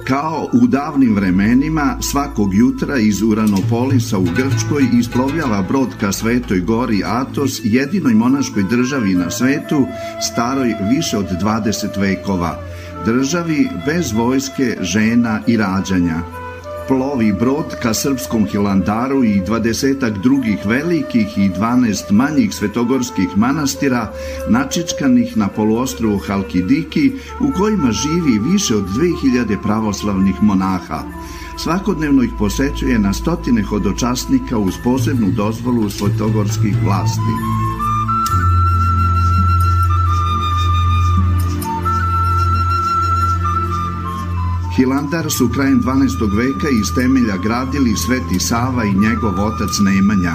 Kao 0.09 0.49
u 0.53 0.67
davnim 0.67 1.15
vremenima, 1.15 1.97
svakog 2.01 2.55
jutra 2.55 2.99
iz 2.99 3.23
Uranopolisa 3.23 4.19
u 4.19 4.25
Grčkoj 4.25 4.85
isplovljava 4.99 5.63
brod 5.63 5.89
ka 6.01 6.13
Svetoj 6.13 6.61
gori 6.61 7.03
Atos, 7.05 7.61
jedinoj 7.65 8.15
monaškoj 8.15 8.63
državi 8.71 9.15
na 9.15 9.31
svetu, 9.31 9.87
staroj 10.21 10.75
više 10.91 11.19
od 11.19 11.27
20 11.43 12.01
vekova, 12.01 12.59
državi 13.07 13.69
bez 13.87 14.13
vojske, 14.13 14.77
žena 14.81 15.41
i 15.47 15.57
rađanja. 15.57 16.44
Plovi 16.89 17.33
brod 17.33 17.77
ka 17.83 17.95
srpskom 17.95 18.47
Hilandaru 18.47 19.25
i 19.25 19.41
dvadesetak 19.41 20.19
drugih 20.19 20.67
velikih 20.67 21.39
i 21.39 21.49
dvanest 21.49 22.11
manjih 22.11 22.55
svetogorskih 22.55 23.37
manastira 23.37 24.13
načičkanih 24.49 25.37
na 25.37 25.49
poluostrovu 25.49 26.19
Halkidiki 26.19 27.13
u 27.41 27.53
kojima 27.59 27.93
živi 27.93 28.39
više 28.53 28.77
od 28.77 28.85
2000 28.85 29.63
pravoslavnih 29.63 30.43
monaha. 30.43 31.03
Svakodnevno 31.59 32.23
ih 32.23 32.31
posećuje 32.39 32.99
na 32.99 33.13
stotine 33.13 33.63
hodočasnika 33.63 34.59
uz 34.59 34.75
posebnu 34.85 35.31
dozvolu 35.37 35.91
svetogorskih 35.91 36.77
vlasti. 36.85 37.35
Hilandar 44.77 45.31
su 45.31 45.49
krajem 45.49 45.83
12. 45.83 46.37
veka 46.37 46.69
iz 46.69 46.95
temelja 46.95 47.37
gradili 47.37 47.97
Sveti 47.97 48.41
Sava 48.41 48.85
i 48.85 48.95
njegov 48.95 49.41
otac 49.41 49.71
Nemanja. 49.85 50.33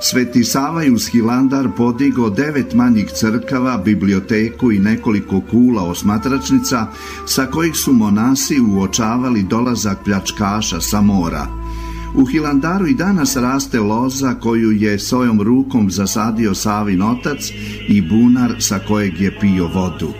Sveti 0.00 0.44
Sava 0.44 0.82
je 0.82 0.92
uz 0.92 1.08
Hilandar 1.08 1.68
podigao 1.76 2.30
devet 2.30 2.74
manjih 2.74 3.10
crkava, 3.10 3.78
biblioteku 3.84 4.72
i 4.72 4.78
nekoliko 4.78 5.40
kula 5.50 5.82
osmatračnica 5.82 6.86
sa 7.26 7.46
kojih 7.46 7.76
su 7.76 7.92
monasi 7.92 8.60
uočavali 8.60 9.42
dolazak 9.42 9.98
pljačkaša 10.04 10.80
sa 10.80 11.00
mora. 11.00 11.67
U 12.14 12.24
Hilandaru 12.24 12.86
i 12.86 12.94
danas 12.94 13.36
raste 13.36 13.80
loza 13.80 14.34
koju 14.34 14.72
je 14.72 14.98
svojom 14.98 15.42
rukom 15.42 15.90
zasadio 15.90 16.54
Savin 16.54 17.02
otac 17.02 17.50
i 17.88 18.00
bunar 18.00 18.54
sa 18.58 18.78
kojeg 18.78 19.20
je 19.20 19.38
pio 19.40 19.66
vodu. 19.74 20.12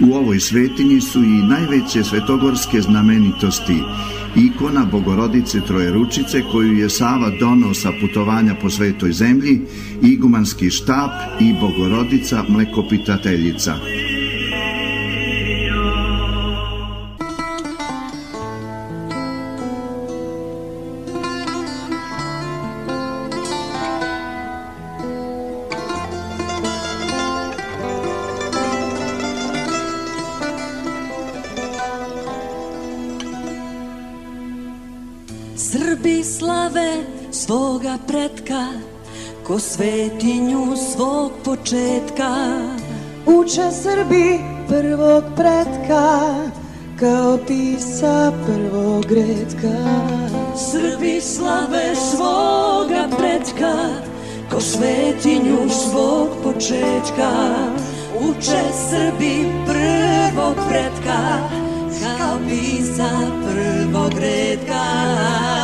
U 0.00 0.14
ovoj 0.14 0.40
svetinji 0.40 1.00
su 1.00 1.24
i 1.24 1.42
najveće 1.42 2.04
svetogorske 2.04 2.80
znamenitosti, 2.80 3.82
ikona 4.36 4.86
Bogorodice 4.92 5.60
Trojeručice 5.60 6.42
koju 6.52 6.72
je 6.72 6.90
Sava 6.90 7.30
donao 7.40 7.74
sa 7.74 7.92
putovanja 8.00 8.54
po 8.62 8.70
svetoj 8.70 9.12
zemlji, 9.12 9.60
igumanski 10.02 10.70
štap 10.70 11.10
i 11.40 11.54
Bogorodica 11.60 12.44
mlekopitateljica. 12.48 13.74
Svetinju 39.60 40.76
svog 40.76 41.32
početka. 41.44 42.34
Uče 43.26 43.70
Srbi 43.82 44.40
prvog 44.68 45.24
pretka 45.36 46.34
kao 47.00 47.38
pisa 47.46 48.32
prvog 48.46 49.04
redka. 49.12 49.76
Srbi 50.70 51.20
slave 51.20 51.94
svoga 51.94 53.08
pretka 53.18 53.74
ko 54.50 54.60
svetinju 54.60 55.68
svog 55.68 56.28
početka. 56.42 57.30
Uče 58.20 58.62
Srbi 58.90 59.46
prvog 59.66 60.54
pretka 60.68 61.38
kao 62.00 62.38
pisa 62.48 63.10
prvog 63.44 64.12
redka 64.18 65.59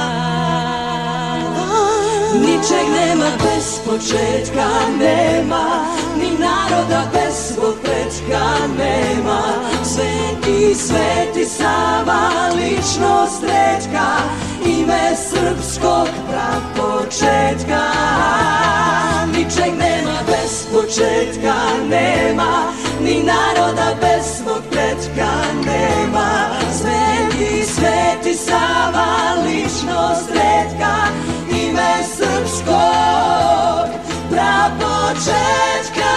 Ničeg 2.41 2.87
nema 2.97 3.31
bez 3.43 3.81
početka, 3.85 4.69
nema. 4.99 5.85
Ni 6.21 6.31
naroda 6.39 7.03
bez 7.13 7.35
svog 7.35 7.75
prečka 7.83 8.45
nema. 8.79 9.41
Sveti, 9.85 10.75
sveti 10.75 11.45
Sava, 11.45 12.31
ličnost 12.55 13.43
rečka 13.43 14.07
Ime 14.67 15.17
srpskog 15.17 16.09
prapočetka. 16.29 17.83
Ničeg 19.33 19.73
nema 19.79 20.19
bez 20.27 20.67
početka, 20.73 21.55
nema. 21.89 22.73
Ni 23.01 23.23
naroda 23.23 23.95
bez 24.01 24.25
svog 24.37 24.63
prečka 24.71 25.31
nema. 25.67 26.49
Sveti, 26.73 27.65
sveti 27.65 28.35
Sava, 28.35 29.07
ličnost 29.45 30.31
redka 30.31 31.07
ime 31.77 32.05
srpskog 32.17 33.89
prapočetka 34.31 36.15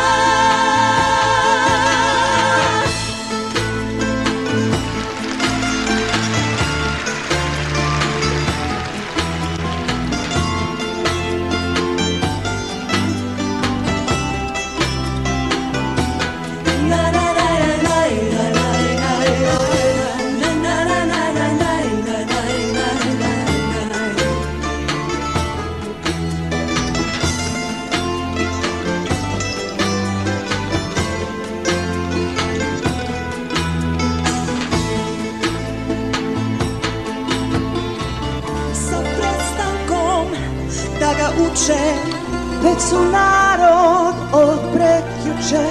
su 42.89 43.03
narod 43.03 44.15
od 44.33 44.59
prekjuče 44.73 45.65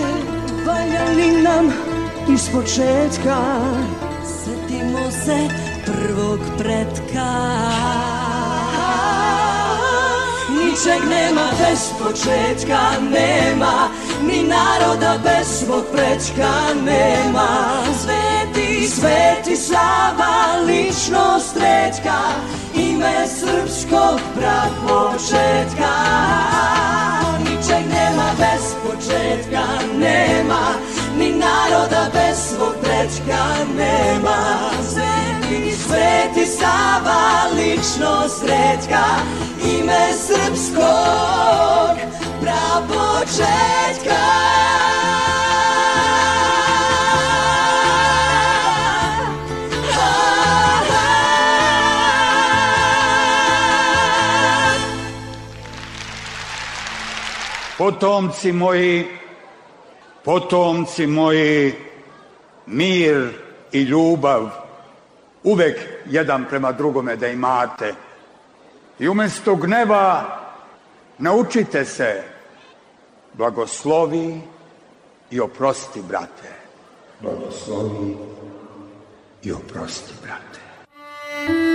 valjali 0.67 1.43
nam 1.43 1.73
iz 2.35 2.49
početka. 2.53 3.37
Setimo 4.25 5.11
se 5.11 5.49
prvog 5.87 6.39
pretka. 6.59 7.31
Ničeg 10.51 11.09
nema 11.11 11.47
bez 11.61 11.91
početka, 11.99 12.81
nema. 13.01 13.89
Ni 14.23 14.43
naroda 14.43 15.19
bez 15.25 15.49
svog 15.49 15.85
prečka 15.93 16.51
nema. 16.85 17.49
Sveti, 18.03 18.89
sveti 18.89 19.57
Sava, 19.57 20.63
ličnost 20.67 21.57
rečka 21.57 22.19
Ime 22.75 23.27
srpskog 23.29 24.21
prapočetka 24.35 25.95
Ničeg 27.69 27.89
nema 27.89 28.31
bez 28.39 28.75
početka, 28.83 29.65
nema 29.99 30.75
Ni 31.19 31.31
naroda 31.31 32.11
bez 32.15 32.39
svog 32.39 32.75
prečka 32.83 33.45
nema. 33.77 34.59
Sveti, 34.91 35.73
sveti 35.77 36.47
Sava, 36.47 37.51
ličnost 37.57 38.43
rečka 38.43 39.05
Ime 39.65 40.13
srpskog 40.13 41.97
prapočetka 42.41 44.25
Potomci 57.79 58.53
moji, 58.53 59.07
potomci 60.25 61.07
moji, 61.07 61.75
mir 62.67 63.31
i 63.73 63.81
ljubav 63.83 64.51
uvek 65.43 65.79
jedan 66.07 66.45
prema 66.49 66.73
drugome 66.73 67.17
da 67.17 67.27
imate. 67.27 67.95
I 68.99 69.09
umesto 69.09 69.57
gneva 69.57 70.25
naučite 71.19 71.85
se 71.85 72.23
blagoslovi 73.33 74.41
i 75.31 75.41
oprosti, 75.41 76.03
brate. 76.03 76.53
Blagoslovi 77.21 78.17
i 79.43 79.53
oprosti, 79.53 80.13
brate. 80.23 81.68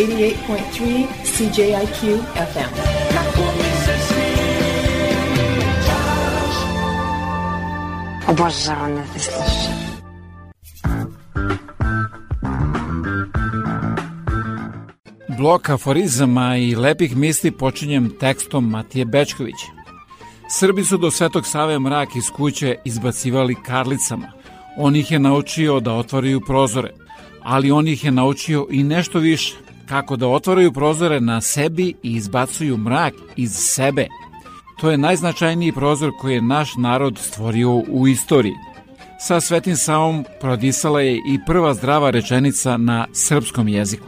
88.3 0.00 1.06
CJIQ 1.24 2.18
FM. 2.34 2.72
Da 8.34 9.04
te 9.12 9.18
slušam. 9.18 9.74
Blok 15.38 15.68
aforizama 15.68 16.56
i 16.56 16.74
lepih 16.74 17.16
misli 17.16 17.50
počinjem 17.50 18.10
tekstom 18.20 18.70
Matije 18.70 19.04
Bečkovića. 19.04 19.66
Srbi 20.50 20.84
su 20.84 20.96
do 20.96 21.10
Svetog 21.10 21.46
Save 21.46 21.78
mrak 21.78 22.16
iz 22.16 22.30
kuće 22.36 22.76
izbacivali 22.84 23.56
karlicama. 23.66 24.32
On 24.76 24.96
ih 24.96 25.10
je 25.10 25.18
naučio 25.18 25.80
da 25.80 25.92
otvaraju 25.92 26.40
prozore, 26.46 26.90
ali 27.42 27.70
on 27.70 27.88
ih 27.88 28.04
je 28.04 28.10
naučio 28.10 28.66
i 28.70 28.82
nešto 28.82 29.18
više, 29.18 29.54
kako 29.90 30.16
da 30.16 30.28
otvaraju 30.28 30.72
prozore 30.72 31.20
na 31.20 31.40
sebi 31.40 31.94
i 32.02 32.12
izbacuju 32.12 32.76
mrak 32.76 33.14
iz 33.36 33.52
sebe. 33.54 34.06
To 34.80 34.90
je 34.90 34.98
najznačajniji 34.98 35.72
prozor 35.72 36.10
koji 36.20 36.34
je 36.34 36.42
naš 36.42 36.76
narod 36.76 37.18
stvorio 37.18 37.74
u 37.74 38.08
istoriji. 38.08 38.54
Sa 39.20 39.40
Svetim 39.40 39.76
Savom 39.76 40.24
prodisala 40.40 41.00
je 41.00 41.16
i 41.16 41.38
prva 41.46 41.74
zdrava 41.74 42.10
rečenica 42.10 42.76
na 42.76 43.06
srpskom 43.12 43.68
jeziku. 43.68 44.06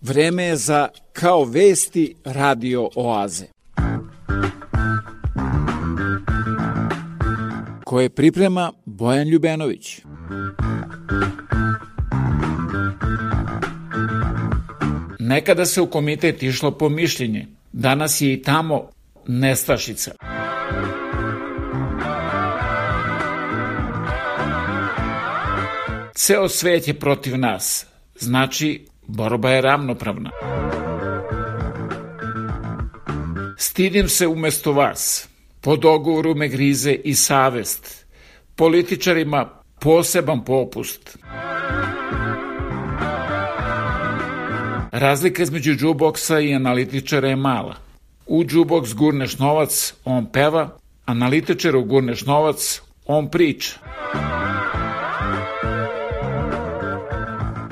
Vreme 0.00 0.42
je 0.42 0.56
za 0.56 0.88
Kao 1.12 1.44
vesti 1.44 2.14
radio 2.24 2.88
oaze. 2.96 3.44
Koje 7.84 8.10
priprema 8.10 8.72
Bojan 8.84 9.28
Ljubenović. 9.28 10.00
Nekada 15.32 15.66
se 15.66 15.80
u 15.80 15.86
komitet 15.86 16.42
išlo 16.42 16.70
po 16.78 16.88
mišljenje, 16.88 17.46
danas 17.72 18.20
je 18.20 18.32
i 18.32 18.42
tamo 18.42 18.90
nestašica. 19.26 20.12
Ceo 26.14 26.48
svet 26.48 26.88
je 26.88 26.94
protiv 26.94 27.38
nas, 27.38 27.86
znači 28.18 28.86
borba 29.06 29.50
je 29.50 29.60
ravnopravna. 29.60 30.30
Stidim 33.58 34.08
se 34.08 34.26
umesto 34.26 34.72
vas, 34.72 35.28
po 35.60 35.76
dogovoru 35.76 36.34
me 36.34 36.48
grize 36.48 36.92
i 36.92 37.14
savest, 37.14 38.06
političarima 38.56 39.62
poseban 39.80 40.44
popust. 40.44 41.18
Razlika 44.92 45.42
između 45.42 45.74
džuboksa 45.74 46.40
i 46.40 46.54
analitičara 46.54 47.28
je 47.28 47.36
mala. 47.36 47.76
U 48.26 48.44
džuboks 48.44 48.94
gurneš 48.94 49.38
novac, 49.38 49.94
on 50.04 50.26
peva, 50.32 50.76
analitičaru 51.04 51.84
gurneš 51.84 52.24
novac, 52.26 52.80
on 53.06 53.30
priča. 53.30 53.72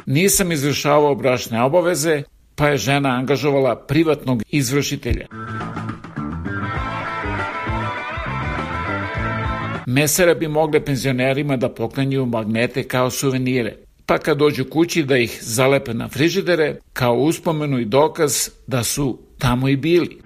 Nisam 0.06 0.52
izvršavao 0.52 1.14
bračne 1.14 1.62
obaveze, 1.62 2.22
pa 2.54 2.68
je 2.68 2.76
žena 2.76 3.08
angažovala 3.08 3.76
privatnog 3.86 4.42
izvršitelja. 4.50 5.26
Mesere 9.86 10.34
bi 10.34 10.48
mogle 10.48 10.84
penzionerima 10.84 11.56
da 11.56 11.68
poklanjuju 11.68 12.26
magnete 12.26 12.88
kao 12.88 13.10
suvenire, 13.10 13.76
pa 14.10 14.18
kad 14.18 14.38
dođu 14.38 14.64
kući 14.64 15.02
da 15.02 15.16
ih 15.18 15.38
zalepe 15.42 15.94
na 15.94 16.08
frižidere 16.08 16.76
kao 16.92 17.14
uspomenu 17.14 17.78
i 17.78 17.84
dokaz 17.84 18.48
da 18.66 18.84
su 18.84 19.18
tamo 19.38 19.68
i 19.68 19.76
bili. 19.76 20.18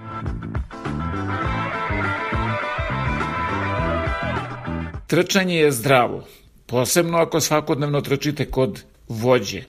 Trčanje 5.06 5.56
je 5.56 5.73
zdravo, 5.73 6.24
posebno 6.66 7.19
ako 7.19 7.40
svakodnevno 7.40 8.01
trčite 8.01 8.44
kod 8.51 8.82
vođe. 9.09 9.62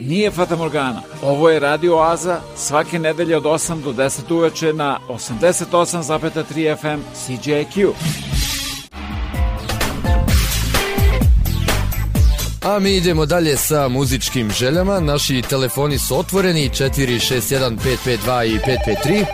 Nije 0.00 0.30
Fata 0.30 0.56
Morgana. 0.56 1.02
Ovo 1.22 1.50
je 1.50 1.60
Radio 1.60 1.96
Oaza 1.96 2.40
svake 2.56 2.98
nedelje 2.98 3.36
od 3.36 3.42
8 3.42 3.82
do 3.82 3.92
10 3.92 4.34
uveče 4.34 4.72
na 4.72 4.98
88,3 5.08 6.76
FM 6.80 7.00
CJQ. 7.14 7.92
A 12.62 12.78
mi 12.78 12.96
idemo 12.96 13.26
dalje 13.26 13.56
sa 13.56 13.88
muzičkim 13.88 14.50
željama. 14.50 15.00
Naši 15.00 15.42
telefoni 15.42 15.98
su 15.98 16.18
otvoreni 16.18 16.70
461 16.70 17.78
552 18.06 18.44
i 18.44 18.58
553. 18.58 19.24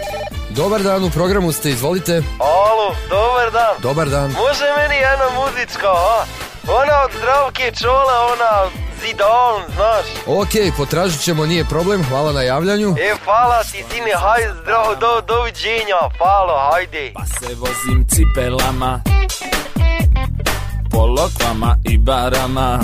Dobar 0.50 0.82
dan, 0.82 1.04
u 1.04 1.10
programu 1.10 1.52
ste, 1.52 1.70
izvolite. 1.70 2.22
Alo, 2.38 2.94
dobar 3.08 3.52
dan. 3.52 3.74
Dobar 3.82 4.08
dan. 4.08 4.30
Može 4.30 4.64
meni 4.76 4.94
jedna 4.94 5.26
muzička, 5.40 5.88
a? 5.88 6.24
Ona 6.68 7.04
od 7.04 7.10
zdravke 7.18 7.72
čola, 7.82 8.32
ona 8.32 8.83
zidon, 9.06 9.62
znaš. 9.74 10.06
Ok, 10.26 10.76
potražit 10.76 11.20
ćemo, 11.20 11.46
nije 11.46 11.64
problem, 11.64 12.04
hvala 12.08 12.32
na 12.32 12.42
javljanju. 12.42 12.88
E, 12.88 13.14
hvala 13.24 13.62
ti, 13.62 13.84
sine, 13.90 14.12
hajde, 14.22 14.54
zdravo, 14.62 14.94
do, 14.94 15.20
doviđenja, 15.28 16.00
hvala, 16.18 16.70
hajde. 16.72 17.12
Pa 17.14 17.26
se 17.26 17.54
vozim 17.54 18.06
cipelama 18.08 19.02
Po 20.90 21.06
lokvama 21.06 21.76
i 21.84 21.98
barama 21.98 22.80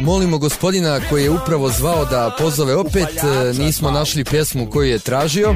Molimo 0.00 0.38
gospodina 0.38 1.00
koji 1.10 1.22
je 1.24 1.30
upravo 1.30 1.68
zvao 1.68 2.04
da 2.04 2.36
pozove 2.38 2.76
opet, 2.76 3.08
e, 3.16 3.52
nismo 3.58 3.90
našli 3.90 4.24
pjesmu 4.24 4.70
koju 4.70 4.90
je 4.90 4.98
tražio. 4.98 5.54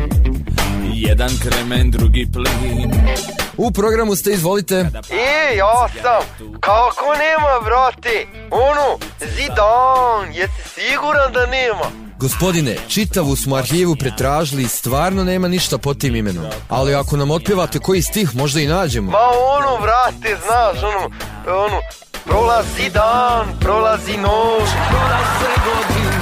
Jedan 0.95 1.31
kremen, 1.43 1.91
drugi 1.91 2.29
plin 2.33 2.91
U 3.59 3.71
programu 3.71 4.17
ste, 4.17 4.31
izvolite. 4.31 4.75
E, 5.11 5.57
ja 5.57 5.89
sam, 6.03 6.49
kako 6.61 7.07
nema, 7.07 7.61
brate? 7.65 8.27
Ono, 8.51 8.99
zidon, 9.21 10.35
jesi 10.35 10.69
siguran 10.69 11.33
da 11.33 11.47
nema? 11.47 12.09
Gospodine, 12.19 12.77
čitavu 12.89 13.37
smo 13.37 13.57
arhivu 13.57 13.97
pretražili 13.97 14.63
i 14.63 14.69
stvarno 14.69 15.25
nema 15.25 15.49
ništa 15.49 15.79
pod 15.79 16.01
tim 16.01 16.17
imenom. 16.17 16.45
Ali 16.69 16.95
ako 16.95 17.17
nam 17.17 17.31
otpjevate 17.31 17.79
koji 17.79 18.03
stih, 18.03 18.37
možda 18.37 18.61
i 18.61 18.67
nađemo. 18.67 19.11
Ma 19.11 19.19
ono, 19.59 19.83
brate, 19.83 20.37
znaš, 20.47 20.83
ono, 20.83 21.11
ono, 21.65 21.81
prolazi 22.25 22.91
dan, 22.95 23.47
prolazi 23.61 24.17
noć, 24.17 24.69
prolaze 24.91 25.53
godine. 25.67 26.19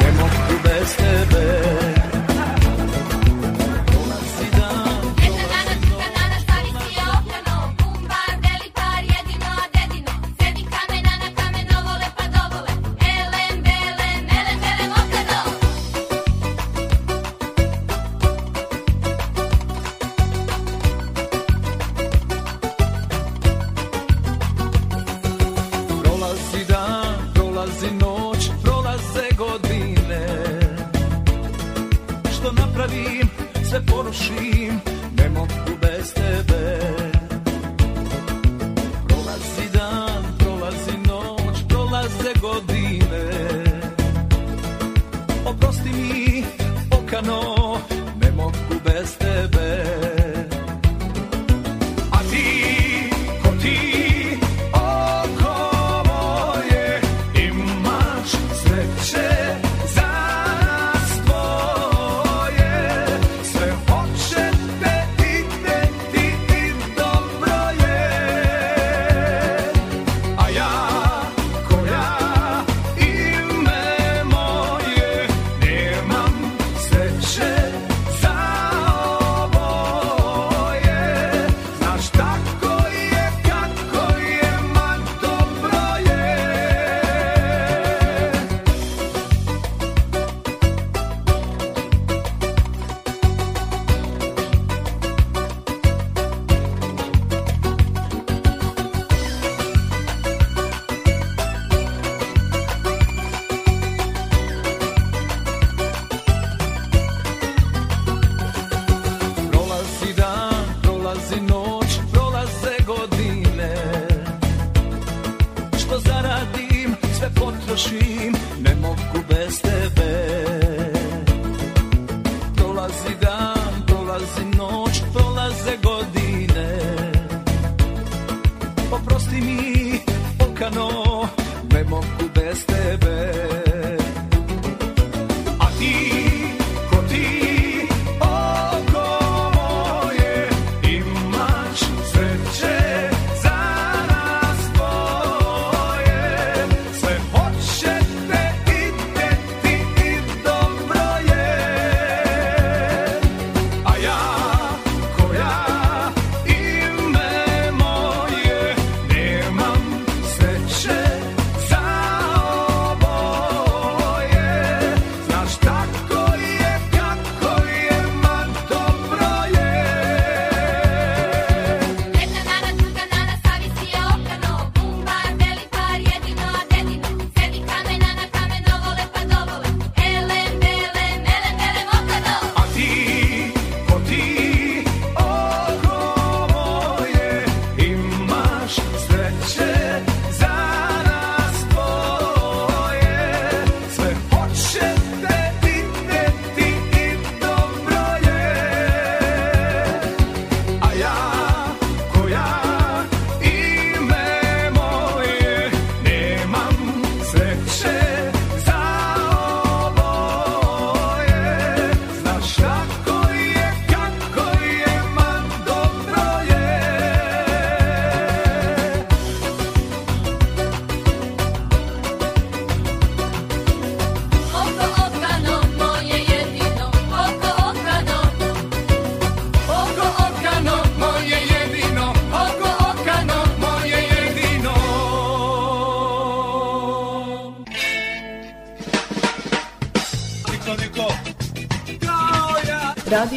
Ne 0.00 0.12
mogu 0.12 0.62
bez 0.64 0.96
tebe 0.96 1.67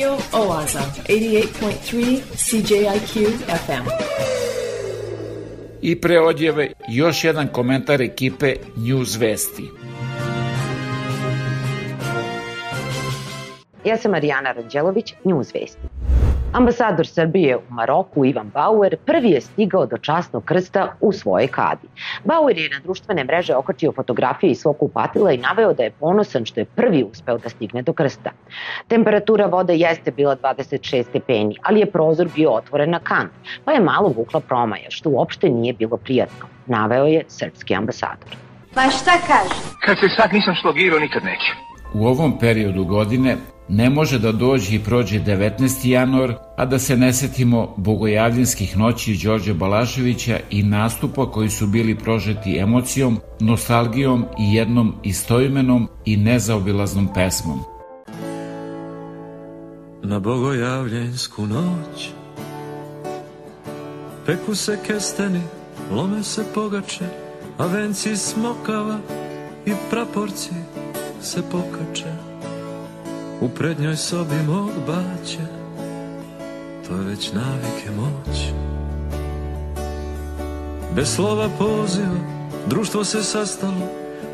Radio 0.02 0.18
Oaza, 0.34 0.80
88.3 0.80 2.22
CJIQ 2.36 3.30
FM. 3.65 3.86
I 5.82 6.02
pre 6.02 6.19
odjeve 6.19 6.72
još 6.88 7.23
jedan 7.23 7.48
komentar 7.48 8.02
ekipe 8.02 8.56
News 8.76 9.18
Vesti. 9.18 9.64
Ja 13.86 13.98
sam 13.98 14.11
Marijana 14.11 14.52
Ranđelović, 14.52 15.14
News 15.23 15.53
Vesti. 15.53 15.81
Ambasador 16.61 17.07
Srbije 17.07 17.57
u 17.57 17.61
Maroku 17.69 18.25
Ivan 18.25 18.49
Bauer 18.53 18.95
prvi 19.05 19.29
je 19.29 19.41
stigao 19.41 19.85
do 19.85 19.97
časnog 19.97 20.43
krsta 20.45 20.93
u 21.01 21.11
svojoj 21.11 21.47
kadi. 21.47 21.88
Bauer 22.23 22.57
je 22.57 22.69
na 22.69 22.79
društvene 22.83 23.23
mreže 23.23 23.55
okačio 23.55 23.91
fotografije 23.91 24.51
iz 24.51 24.59
svog 24.59 24.77
kupatila 24.77 25.31
i 25.31 25.38
naveo 25.38 25.73
da 25.73 25.83
je 25.83 25.91
ponosan 25.91 26.45
što 26.45 26.59
je 26.59 26.65
prvi 26.65 27.03
uspeo 27.03 27.38
da 27.38 27.49
stigne 27.49 27.81
do 27.81 27.93
krsta. 27.93 28.31
Temperatura 28.88 29.45
vode 29.45 29.75
jeste 29.75 30.11
bila 30.11 30.35
26 30.35 31.03
stepeni, 31.03 31.57
ali 31.63 31.79
je 31.79 31.91
prozor 31.91 32.29
bio 32.35 32.51
otvoren 32.51 32.89
na 32.89 32.99
kant, 32.99 33.31
pa 33.65 33.71
je 33.71 33.81
malo 33.81 34.09
vukla 34.09 34.39
promaja, 34.39 34.89
što 34.89 35.09
uopšte 35.09 35.49
nije 35.49 35.73
bilo 35.73 35.97
prijatno, 35.97 36.45
naveo 36.67 37.05
je 37.05 37.23
srpski 37.27 37.75
ambasador. 37.75 38.35
Pa 38.73 38.81
šta 38.81 39.11
kaže? 39.27 39.55
Kad 39.85 39.97
se 39.99 40.09
sad 40.17 40.33
nisam 40.33 40.55
slogirao, 40.61 40.99
nikad 40.99 41.23
neće. 41.23 41.51
U 41.93 42.07
ovom 42.07 42.39
periodu 42.39 42.85
godine 42.85 43.38
ne 43.73 43.89
može 43.89 44.19
da 44.19 44.31
dođe 44.31 44.76
i 44.76 44.80
prođe 44.80 45.19
19. 45.19 45.88
januar, 45.89 46.34
a 46.57 46.65
da 46.65 46.80
se 46.80 46.98
ne 46.98 47.14
setimo 47.14 47.73
bogojavljenskih 47.77 48.77
noći 48.77 49.19
Đorđe 49.23 49.53
Balaševića 49.53 50.39
i 50.49 50.64
nastupa 50.64 51.31
koji 51.31 51.49
su 51.49 51.68
bili 51.68 51.98
prožeti 51.98 52.57
emocijom, 52.57 53.19
nostalgijom 53.39 54.26
i 54.39 54.53
jednom 54.53 54.95
istoimenom 55.03 55.88
i 56.06 56.18
nezaobilaznom 56.18 57.07
pesmom. 57.14 57.60
Na 60.03 60.19
bogojavljensku 60.19 61.48
noć 61.48 62.10
Peku 64.26 64.56
se 64.56 64.80
kesteni, 64.88 65.41
lome 65.91 66.23
se 66.23 66.43
pogače 66.53 67.06
A 67.57 67.65
venci 67.65 68.18
smokava 68.18 68.99
i 69.65 69.72
praporci 69.89 70.53
se 71.22 71.41
pokače 71.52 72.20
U 73.41 73.49
prednjoj 73.49 73.95
sobi 73.95 74.35
mog 74.47 74.69
baće 74.88 75.45
To 76.88 76.95
je 76.95 77.03
već 77.03 77.31
navike 77.34 77.91
moć. 77.97 78.38
Bez 80.95 81.15
slova 81.15 81.49
poziva 81.59 82.19
Društvo 82.68 83.03
se 83.03 83.23
sastalo 83.23 83.88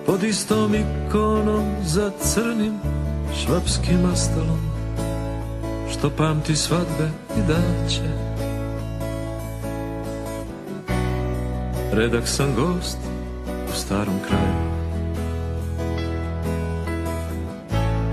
Pod 0.06 0.24
istom 0.24 0.76
ikonom 0.76 1.76
Za 1.84 2.12
crnim 2.20 2.74
švapskim 3.46 4.06
astalom 4.14 4.78
što 5.92 6.10
pamti 6.10 6.56
svadbe 6.56 7.10
i 7.38 7.40
daće. 7.48 8.02
Redak 11.92 12.28
sam 12.28 12.56
gost 12.56 12.98
u 13.70 13.76
starom 13.76 14.16
kraju 14.28 14.77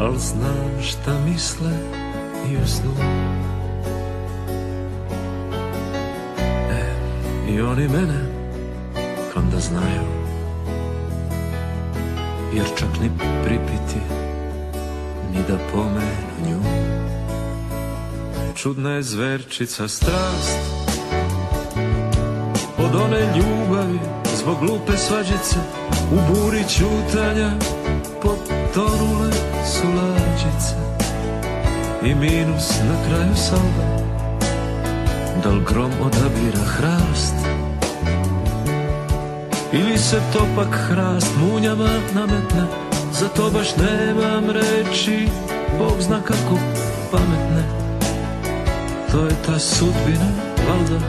Al 0.00 0.16
znam 0.18 0.82
šta 0.82 1.18
misle 1.26 1.70
i 2.50 2.56
u 2.56 2.66
snu. 2.66 2.94
E, 6.70 6.94
i 7.48 7.60
oni 7.60 7.88
mene 7.88 8.20
onda 9.36 9.58
znaju. 9.60 10.02
Jer 12.54 12.66
čak 12.78 12.88
ni 13.02 13.10
pripiti 13.44 14.00
ni 15.32 15.38
da 15.48 15.58
pomenu 15.72 16.48
nju. 16.48 16.60
Čudna 18.54 18.90
je 18.90 19.02
zverčica 19.02 19.88
strast 19.88 20.58
Od 22.78 22.94
one 23.00 23.20
ljubavi 23.36 23.98
zbog 24.36 24.58
glupe 24.60 24.96
svađice 24.96 25.56
U 26.12 26.34
buri 26.34 26.64
čutanja 26.68 27.50
su 29.85 29.90
lađice 29.97 30.74
I 32.05 32.15
minus 32.15 32.70
na 32.89 32.94
kraju 33.09 33.36
salva 33.36 34.05
Dal 35.44 35.61
grom 35.61 35.90
odabira 36.01 36.65
hrast? 36.66 37.35
Ili 39.73 39.98
se 39.98 40.20
topak 40.32 40.78
hrast 40.89 41.31
munjama 41.40 41.89
nametne? 42.15 42.65
Za 43.12 43.28
to 43.28 43.51
baš 43.51 43.77
nemam 43.77 44.51
reči 44.51 45.28
Bog 45.78 46.01
zna 46.01 46.20
kako 46.23 46.59
pametne. 47.11 47.65
To 49.12 49.24
je 49.24 49.32
ta 49.47 49.59
sudbina, 49.59 50.31
valda 50.69 51.06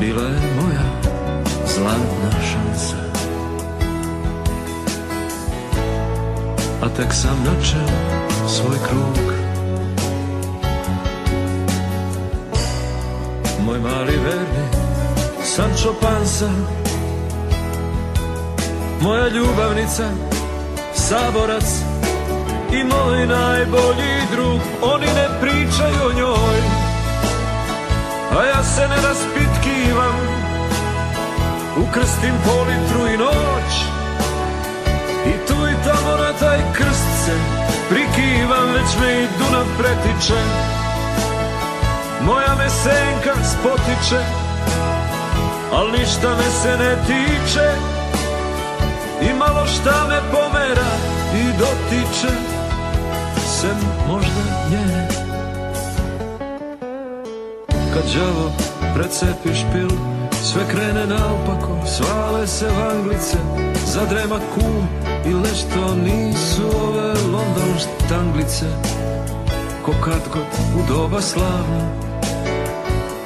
Bila 0.00 0.22
je 0.22 0.40
moja 0.60 1.12
zlatna 1.66 2.42
šansa 2.52 3.01
A 6.82 6.88
tek 6.88 7.14
sam 7.14 7.44
načeo 7.44 7.86
svoj 8.48 8.76
krug. 8.88 9.34
Moj 13.66 13.78
mali 13.78 14.16
verni 14.24 14.68
Sancho 15.44 15.94
Pansa 16.00 16.50
Moja 19.00 19.28
ljubavnica 19.28 20.04
Saborac 20.94 21.64
I 22.72 22.84
moj 22.84 23.26
najbolji 23.26 24.14
drug. 24.32 24.60
Oni 24.82 25.06
ne 25.06 25.28
pričaju 25.40 26.10
o 26.10 26.12
njoj 26.12 26.58
A 28.38 28.44
ja 28.44 28.64
se 28.64 28.88
ne 28.88 28.96
raspitkivam. 28.96 30.18
Ukrstim 31.76 32.34
po 32.44 32.52
litru 32.52 33.14
i 33.14 33.16
noć 33.16 34.01
na 36.06 36.32
taj 36.40 36.58
krst 36.74 37.24
se 37.24 37.36
Prikivam 37.88 38.68
već 38.72 38.96
me 39.00 39.22
i 39.22 39.26
Dunav 39.38 39.66
pretiče. 39.78 40.40
Moja 42.24 42.54
me 42.58 42.70
senka 42.70 43.34
spotiče 43.44 44.22
Al 45.72 45.90
ništa 45.90 46.28
me 46.36 46.50
se 46.62 46.76
ne 46.78 46.96
tiče. 47.06 47.92
I 49.22 49.34
malo 49.38 49.66
šta 49.66 50.06
me 50.08 50.20
pomera 50.32 50.92
i 51.34 51.44
dotiče 51.58 52.34
Sem 53.46 53.76
možda 54.08 54.42
njene 54.70 55.08
Kad 57.94 58.02
đavo 58.14 58.52
precepi 58.94 59.54
špil 59.54 59.88
Sve 60.42 60.62
krene 60.70 61.06
naopako, 61.06 61.86
svale 61.86 62.46
se 62.46 62.66
vanglice 62.66 63.36
Zadrema 63.86 64.38
kum 64.54 64.88
i 65.26 65.34
nešto 65.34 65.94
nisu 65.94 66.62
ove 66.82 67.08
London 67.32 67.78
štanglice 67.78 68.66
Ko 69.84 69.92
kad 70.04 70.22
god 70.32 70.46
u 70.76 70.94
doba 70.94 71.20
slavno 71.20 72.02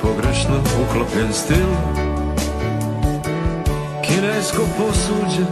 Pogrešno 0.03 0.61
uklopljen 0.83 1.33
stil. 1.33 1.67
Kinesko 4.07 4.63
posuđe, 4.79 5.45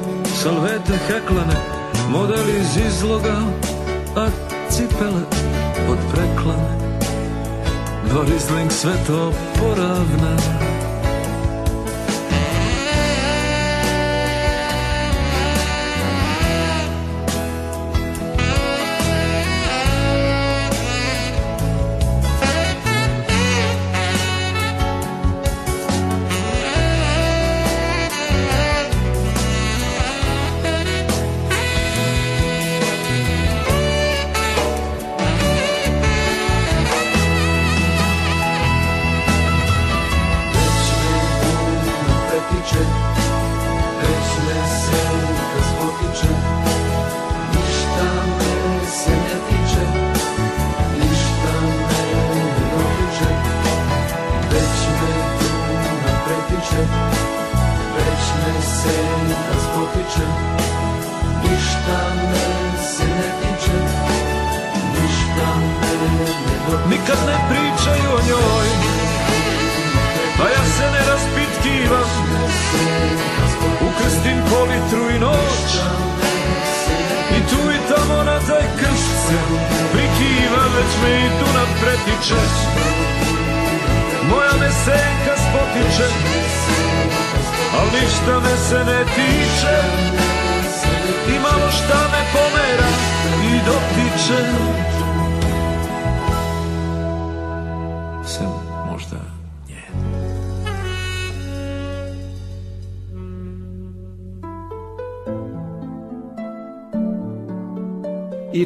salvete 0.42 0.92
heklane 1.06 1.84
Model 2.10 2.48
iz 2.48 2.76
izloga, 2.86 3.36
a 4.16 4.26
cipele 4.70 5.22
od 5.88 5.98
preklane. 6.12 6.84
Dorizling 8.12 8.72
sve 8.72 8.92
to 9.06 9.32
poravna 9.58 10.36